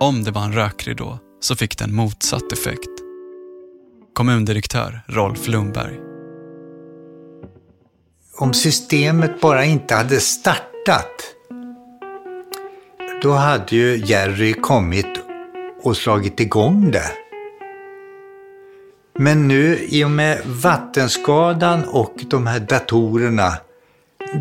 Om 0.00 0.24
det 0.24 0.30
var 0.30 0.44
en 0.44 0.52
rökridå 0.52 1.18
så 1.40 1.56
fick 1.56 1.78
den 1.78 1.94
motsatt 1.94 2.52
effekt. 2.52 2.90
Kommundirektör 4.14 5.00
Rolf 5.06 5.48
Lundberg. 5.48 6.07
Om 8.40 8.54
systemet 8.54 9.40
bara 9.40 9.64
inte 9.64 9.94
hade 9.94 10.20
startat, 10.20 11.10
då 13.22 13.32
hade 13.32 13.76
ju 13.76 13.96
Jerry 13.96 14.54
kommit 14.54 15.06
och 15.82 15.96
slagit 15.96 16.40
igång 16.40 16.90
det. 16.90 17.10
Men 19.18 19.48
nu 19.48 19.86
i 19.88 20.04
och 20.04 20.10
med 20.10 20.40
vattenskadan 20.44 21.84
och 21.84 22.14
de 22.30 22.46
här 22.46 22.60
datorerna, 22.60 23.52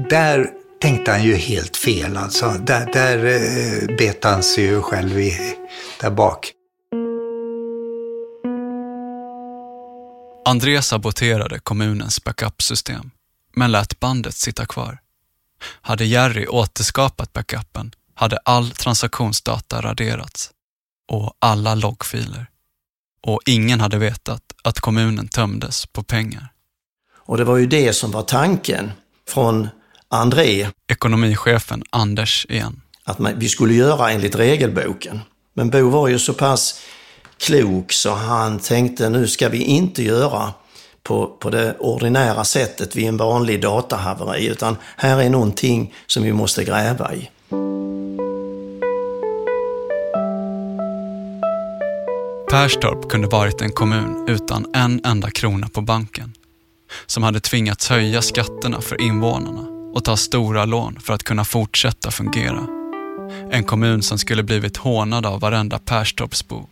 där 0.10 0.50
tänkte 0.82 1.12
han 1.12 1.24
ju 1.24 1.36
helt 1.36 1.78
fel 1.78 2.18
alltså. 2.18 2.46
Där, 2.50 2.90
där 2.94 3.26
eh, 3.26 3.98
bet 3.98 4.24
han 4.24 4.44
sig 4.44 4.64
ju 4.64 4.82
själv 4.82 5.20
i, 5.20 5.56
där 6.02 6.12
bak. 6.12 6.52
André 10.46 10.82
saboterade 10.82 11.60
kommunens 11.60 12.24
backupsystem, 12.24 13.12
men 13.58 13.72
lät 13.72 14.00
bandet 14.00 14.36
sitta 14.36 14.66
kvar. 14.66 15.00
Hade 15.82 16.06
Jerry 16.06 16.48
återskapat 16.48 17.34
backupen 17.34 17.92
hade 18.14 18.38
all 18.38 18.72
transaktionsdata 18.72 19.82
raderats 19.82 20.52
och 21.12 21.34
alla 21.40 21.76
loggfiler. 21.76 22.48
Och 23.24 23.42
ingen 23.46 23.82
hade 23.82 23.98
vetat 23.98 24.42
att 24.64 24.80
kommunen 24.80 25.28
tömdes 25.28 25.86
på 25.86 26.04
pengar. 26.04 26.48
Och 27.16 27.38
det 27.38 27.44
var 27.44 27.58
ju 27.58 27.66
det 27.66 27.94
som 27.94 28.12
var 28.12 28.24
tanken 28.24 28.92
från 29.30 29.68
André. 30.10 30.68
Ekonomichefen 30.88 31.84
Anders 31.90 32.46
igen. 32.50 32.82
Att 33.04 33.20
man, 33.20 33.40
vi 33.40 33.50
skulle 33.50 33.74
göra 33.74 34.12
enligt 34.12 34.36
regelboken. 34.36 35.20
Men 35.54 35.70
Bo 35.70 35.90
var 35.90 36.08
ju 36.08 36.20
så 36.20 36.34
pass 36.34 36.82
klok 37.38 37.92
så 37.92 38.14
han 38.14 38.60
tänkte 38.60 39.10
nu 39.10 39.28
ska 39.28 39.50
vi 39.50 39.64
inte 39.64 40.04
göra 40.04 40.54
på, 41.08 41.28
på 41.40 41.50
det 41.50 41.76
ordinära 41.80 42.44
sättet 42.44 42.96
vid 42.96 43.08
en 43.08 43.18
vanlig 43.18 43.62
datahaveri 43.62 44.48
utan 44.48 44.78
här 44.98 45.22
är 45.22 45.30
någonting 45.30 45.94
som 46.08 46.24
vi 46.24 46.34
måste 46.34 46.64
gräva 46.64 47.14
i. 47.14 47.30
Perstorp 52.52 53.10
kunde 53.10 53.28
varit 53.28 53.62
en 53.62 53.72
kommun 53.72 54.26
utan 54.30 54.66
en 54.76 55.06
enda 55.06 55.32
krona 55.32 55.70
på 55.70 55.82
banken. 55.82 56.34
Som 57.06 57.24
hade 57.24 57.40
tvingats 57.40 57.90
höja 57.90 58.22
skatterna 58.22 58.82
för 58.82 59.02
invånarna 59.02 59.94
och 59.94 60.04
ta 60.04 60.18
stora 60.18 60.66
lån 60.66 61.00
för 61.00 61.14
att 61.14 61.24
kunna 61.24 61.46
fortsätta 61.46 62.12
fungera. 62.12 62.68
En 63.52 63.64
kommun 63.64 64.02
som 64.02 64.18
skulle 64.18 64.44
blivit 64.44 64.78
hånad 64.78 65.26
av 65.26 65.40
varenda 65.40 65.80
Perstorpsbo. 65.80 66.70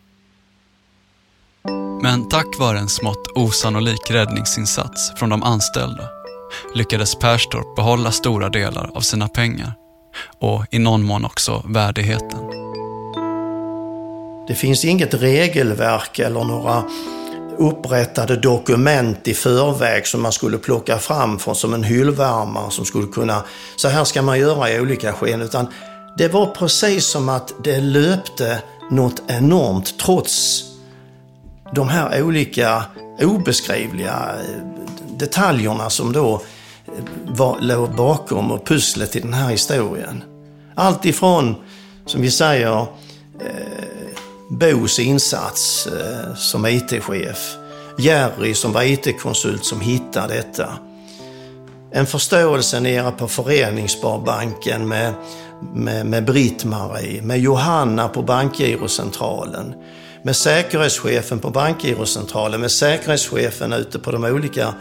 Men 2.02 2.30
tack 2.30 2.60
vare 2.60 2.80
en 2.80 2.90
smått 2.90 3.28
osannolik 3.36 4.12
räddningsinsats 4.12 5.12
från 5.16 5.30
de 5.30 5.44
anställda 5.44 6.04
lyckades 6.76 7.16
Perstorp 7.16 7.76
behålla 7.76 8.12
stora 8.12 8.50
delar 8.50 8.92
av 8.96 9.02
sina 9.02 9.28
pengar 9.28 9.74
och 10.40 10.66
i 10.72 10.80
någon 10.80 11.04
mån 11.04 11.26
också 11.26 11.64
värdigheten. 11.66 12.40
Det 14.48 14.56
finns 14.56 14.86
inget 14.86 15.14
regelverk 15.14 16.20
eller 16.20 16.44
några 16.44 16.84
upprättade 17.58 18.36
dokument 18.36 19.28
i 19.28 19.34
förväg 19.34 20.08
som 20.08 20.22
man 20.22 20.32
skulle 20.32 20.58
plocka 20.58 20.98
fram 20.98 21.40
från 21.40 21.56
som 21.56 21.74
en 21.74 21.84
hyllvärmare 21.84 22.72
som 22.72 22.86
skulle 22.86 23.08
kunna, 23.08 23.44
så 23.76 23.88
här 23.88 24.04
ska 24.04 24.22
man 24.22 24.40
göra 24.40 24.72
i 24.72 24.80
olika 24.80 25.14
sken. 25.14 25.42
Utan 25.42 25.68
det 26.18 26.28
var 26.28 26.46
precis 26.46 27.06
som 27.06 27.30
att 27.30 27.54
det 27.64 27.82
löpte 27.82 28.62
något 28.92 29.22
enormt 29.28 30.00
trots 30.00 30.64
de 31.74 31.90
här 31.90 32.24
olika 32.24 32.84
obeskrivliga 33.22 34.36
eh, 34.40 34.62
detaljerna 35.18 35.90
som 35.90 36.14
då 36.14 36.42
eh, 36.86 37.04
var, 37.26 37.58
låg 37.62 37.96
bakom 37.96 38.52
och 38.52 38.68
pusslet 38.68 39.16
i 39.16 39.20
den 39.20 39.34
här 39.34 39.50
historien. 39.50 40.24
Allt 40.76 41.06
ifrån, 41.06 41.56
som 42.06 42.22
vi 42.22 42.32
säger, 42.32 42.82
eh, 43.40 43.86
Bos 44.50 45.00
insats 45.00 45.88
eh, 45.88 46.36
som 46.36 46.66
IT-chef. 46.66 47.56
Jerry 47.98 48.54
som 48.54 48.72
var 48.72 48.84
IT-konsult 48.84 49.66
som 49.66 49.82
hittade 49.82 50.34
detta. 50.34 50.70
en 51.92 52.06
förståelse 52.06 52.80
nere 52.80 53.12
på 53.12 53.28
Föreningssparbanken 53.28 54.88
med, 54.88 55.14
med, 55.74 56.06
med 56.06 56.26
Britt-Marie, 56.26 57.22
med 57.22 57.40
Johanna 57.40 58.08
på 58.08 58.22
Bankgirocentralen, 58.22 59.76
med 60.26 60.36
säkerhetschefen 60.36 61.40
på 61.40 61.50
Bankgirocentralen, 61.50 62.62
med 62.62 62.72
säkerhetschefen 62.72 63.74
ute 63.74 64.00
på 64.00 64.12
de 64.12 64.24
olika 64.24 64.74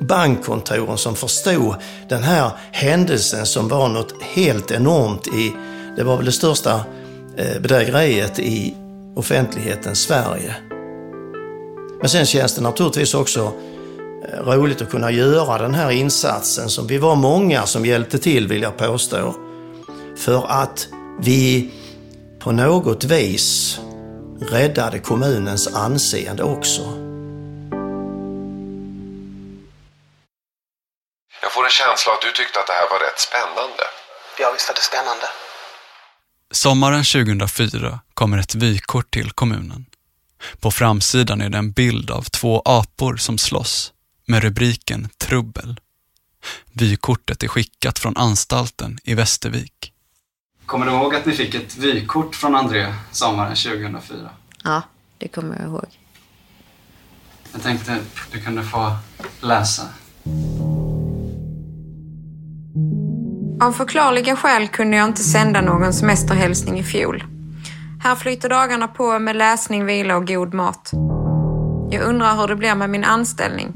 bankkontoren 0.00 0.98
som 0.98 1.14
förstod 1.14 1.74
den 2.08 2.22
här 2.22 2.50
händelsen 2.72 3.46
som 3.46 3.68
var 3.68 3.88
något 3.88 4.22
helt 4.22 4.70
enormt 4.70 5.26
i, 5.26 5.52
det 5.96 6.04
var 6.04 6.16
väl 6.16 6.26
det 6.26 6.32
största 6.32 6.80
eh, 7.36 7.60
bedrägeriet 7.60 8.38
i 8.38 8.74
offentlighetens 9.16 10.00
Sverige. 10.00 10.54
Men 12.00 12.08
sen 12.08 12.26
känns 12.26 12.54
det 12.54 12.60
naturligtvis 12.60 13.14
också 13.14 13.52
eh, 14.32 14.46
roligt 14.46 14.82
att 14.82 14.90
kunna 14.90 15.10
göra 15.10 15.58
den 15.58 15.74
här 15.74 15.90
insatsen 15.90 16.68
som 16.68 16.86
vi 16.86 16.98
var 16.98 17.16
många 17.16 17.66
som 17.66 17.86
hjälpte 17.86 18.18
till 18.18 18.48
vill 18.48 18.62
jag 18.62 18.76
påstå. 18.76 19.34
För 20.16 20.46
att 20.48 20.88
vi 21.20 21.70
på 22.38 22.52
något 22.52 23.04
vis 23.04 23.80
räddade 24.40 24.98
kommunens 24.98 25.66
anseende 25.66 26.42
också. 26.42 26.82
Jag 31.42 31.52
får 31.52 31.64
en 31.64 31.70
känsla 31.70 32.12
att 32.12 32.22
du 32.22 32.32
tyckte 32.32 32.60
att 32.60 32.66
det 32.66 32.72
här 32.72 32.90
var 32.90 32.98
rätt 32.98 33.20
spännande. 33.20 33.84
Ja, 34.40 34.52
visst 34.52 34.70
är 34.70 34.74
det 34.74 34.80
spännande. 34.80 35.26
Sommaren 36.50 37.04
2004 37.04 38.00
kommer 38.14 38.38
ett 38.38 38.54
vykort 38.54 39.10
till 39.10 39.30
kommunen. 39.30 39.86
På 40.60 40.70
framsidan 40.70 41.40
är 41.40 41.48
det 41.48 41.58
en 41.58 41.72
bild 41.72 42.10
av 42.10 42.22
två 42.22 42.62
apor 42.64 43.16
som 43.16 43.38
slåss 43.38 43.92
med 44.26 44.42
rubriken 44.42 45.08
Trubbel. 45.18 45.80
Vykortet 46.72 47.42
är 47.42 47.48
skickat 47.48 47.98
från 47.98 48.16
anstalten 48.16 48.98
i 49.04 49.14
Västervik. 49.14 49.92
Kommer 50.68 50.86
du 50.86 50.92
ihåg 50.92 51.14
att 51.14 51.26
ni 51.26 51.32
fick 51.32 51.54
ett 51.54 51.76
vykort 51.76 52.34
från 52.34 52.54
André 52.54 52.94
sommaren 53.10 53.56
2004? 53.56 54.18
Ja, 54.64 54.82
det 55.18 55.28
kommer 55.28 55.56
jag 55.56 55.64
ihåg. 55.66 55.86
Jag 57.52 57.62
tänkte 57.62 57.98
du 58.32 58.40
kunde 58.40 58.62
få 58.62 58.96
läsa. 59.40 59.82
Av 63.60 63.72
förklarliga 63.72 64.36
skäl 64.36 64.68
kunde 64.68 64.96
jag 64.96 65.08
inte 65.08 65.22
sända 65.22 65.60
någon 65.60 65.92
semesterhälsning 65.92 66.78
i 66.78 66.84
fjol. 66.84 67.24
Här 68.02 68.14
flyter 68.14 68.48
dagarna 68.48 68.88
på 68.88 69.18
med 69.18 69.36
läsning, 69.36 69.86
vila 69.86 70.16
och 70.16 70.26
god 70.26 70.54
mat. 70.54 70.90
Jag 71.90 72.02
undrar 72.02 72.36
hur 72.36 72.48
det 72.48 72.56
blir 72.56 72.74
med 72.74 72.90
min 72.90 73.04
anställning. 73.04 73.72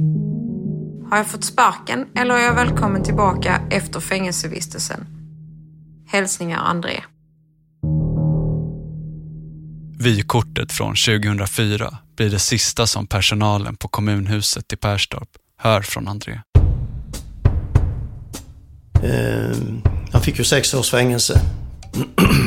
Har 1.11 1.17
jag 1.17 1.27
fått 1.27 1.45
sparken 1.45 2.07
eller 2.15 2.35
är 2.35 2.43
jag 2.43 2.55
välkommen 2.55 3.05
tillbaka 3.05 3.61
efter 3.71 4.01
fängelsevistelsen? 4.01 5.22
Hälsningar 6.13 6.59
André. 6.59 7.03
Vykortet 9.99 10.73
från 10.73 10.95
2004 10.95 11.99
blir 12.17 12.31
det 12.31 12.39
sista 12.39 12.87
som 12.87 13.07
personalen 13.07 13.77
på 13.77 13.89
kommunhuset 13.89 14.73
i 14.73 14.77
Perstorp 14.77 15.29
hör 15.59 15.81
från 15.81 16.09
André. 16.09 16.41
Eh, 19.03 19.57
han 20.13 20.23
fick 20.23 20.39
ju 20.39 20.45
sex 20.45 20.75
års 20.75 20.91
fängelse. 20.91 21.41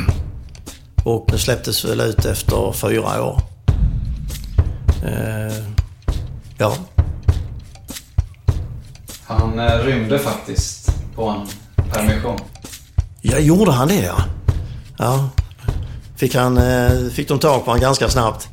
Och 1.04 1.28
det 1.32 1.40
släpptes 1.40 1.86
väl 1.86 2.02
ut 2.02 2.26
efter 2.26 2.74
fyra 2.74 3.24
år. 3.24 3.42
Eh, 5.06 5.66
ja. 6.58 6.76
Han 9.24 9.60
eh, 9.60 9.78
rymde 9.78 10.20
faktiskt 10.20 10.90
på 11.16 11.30
en 11.30 11.48
permission. 11.92 12.40
Ja, 13.28 13.40
gjorde 13.40 13.72
han 13.72 13.88
det 13.88 14.04
ja? 14.04 14.16
Ja. 14.98 15.30
Fick, 16.16 16.36
han, 16.36 16.58
eh, 16.58 17.10
fick 17.12 17.28
de 17.28 17.40
tag 17.40 17.66
på 17.66 17.72
honom 17.72 17.82
ganska 17.82 18.10
snabbt? 18.10 18.50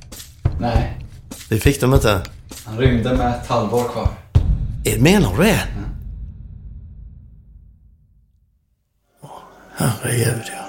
Nej. 0.60 0.98
Det 1.48 1.58
fick 1.58 1.80
de 1.80 1.94
inte? 1.94 2.20
Han 2.64 2.78
rymde 2.78 3.14
med 3.16 3.34
ett 3.34 3.46
halvår 3.46 3.88
kvar. 3.88 4.08
Eh, 4.84 5.00
Menar 5.00 5.36
du 5.36 5.42
det? 5.42 5.62
Åh, 9.22 9.28
Herregud 9.76 10.42
ja. 10.46 10.62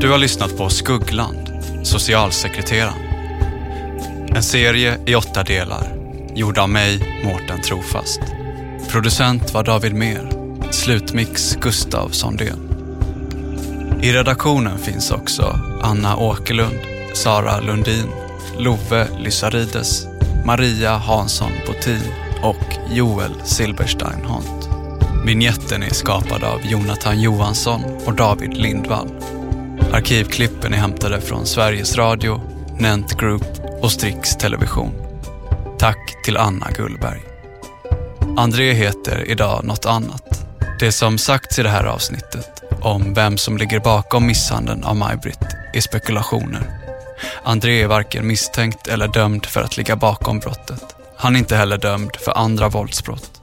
Du 0.00 0.10
har 0.10 0.18
lyssnat 0.18 0.56
på 0.56 0.68
Skuggland, 0.68 1.48
socialsekreteraren. 1.82 2.98
En 4.36 4.42
serie 4.42 4.98
i 5.06 5.14
åtta 5.14 5.42
delar, 5.42 5.96
gjord 6.34 6.58
av 6.58 6.68
mig, 6.68 7.22
Mårten 7.24 7.60
Trofast. 7.62 8.20
Producent 8.92 9.54
var 9.54 9.64
David 9.64 9.94
Mer, 9.94 10.28
slutmix 10.70 11.56
Gustav 11.56 12.08
Sondén. 12.08 12.58
I 14.02 14.12
redaktionen 14.12 14.78
finns 14.78 15.10
också 15.10 15.60
Anna 15.82 16.16
Åkerlund, 16.16 16.78
Sara 17.14 17.60
Lundin, 17.60 18.06
Love 18.58 19.06
Lysarides, 19.18 20.06
Maria 20.46 20.96
Hansson 20.96 21.52
Botin 21.66 22.02
och 22.42 22.94
Joel 22.94 23.32
Silberstein 23.44 24.24
Hont. 24.24 24.68
Vignetten 25.26 25.82
är 25.82 25.94
skapad 25.94 26.44
av 26.44 26.60
Jonathan 26.66 27.20
Johansson 27.20 27.80
och 28.06 28.14
David 28.14 28.56
Lindvall. 28.56 29.08
Arkivklippen 29.92 30.74
är 30.74 30.78
hämtade 30.78 31.20
från 31.20 31.46
Sveriges 31.46 31.96
Radio, 31.96 32.40
Nent 32.78 33.20
Group 33.20 33.46
och 33.82 33.92
Strix 33.92 34.36
Television. 34.36 34.92
Tack 35.78 36.24
till 36.24 36.36
Anna 36.36 36.70
Gullberg. 36.76 37.31
André 38.36 38.72
heter 38.72 39.30
idag 39.30 39.64
något 39.64 39.86
annat. 39.86 40.46
Det 40.80 40.92
som 40.92 41.18
sagts 41.18 41.58
i 41.58 41.62
det 41.62 41.68
här 41.68 41.84
avsnittet 41.84 42.62
om 42.80 43.14
vem 43.14 43.38
som 43.38 43.58
ligger 43.58 43.80
bakom 43.80 44.26
misshandeln 44.26 44.84
av 44.84 44.96
Maj-Britt 44.96 45.46
är 45.74 45.80
spekulationer. 45.80 46.80
André 47.44 47.82
är 47.82 47.86
varken 47.86 48.26
misstänkt 48.26 48.86
eller 48.88 49.08
dömd 49.08 49.46
för 49.46 49.60
att 49.62 49.76
ligga 49.76 49.96
bakom 49.96 50.38
brottet. 50.38 50.96
Han 51.16 51.34
är 51.34 51.38
inte 51.38 51.56
heller 51.56 51.78
dömd 51.78 52.16
för 52.16 52.38
andra 52.38 52.68
våldsbrott. 52.68 53.41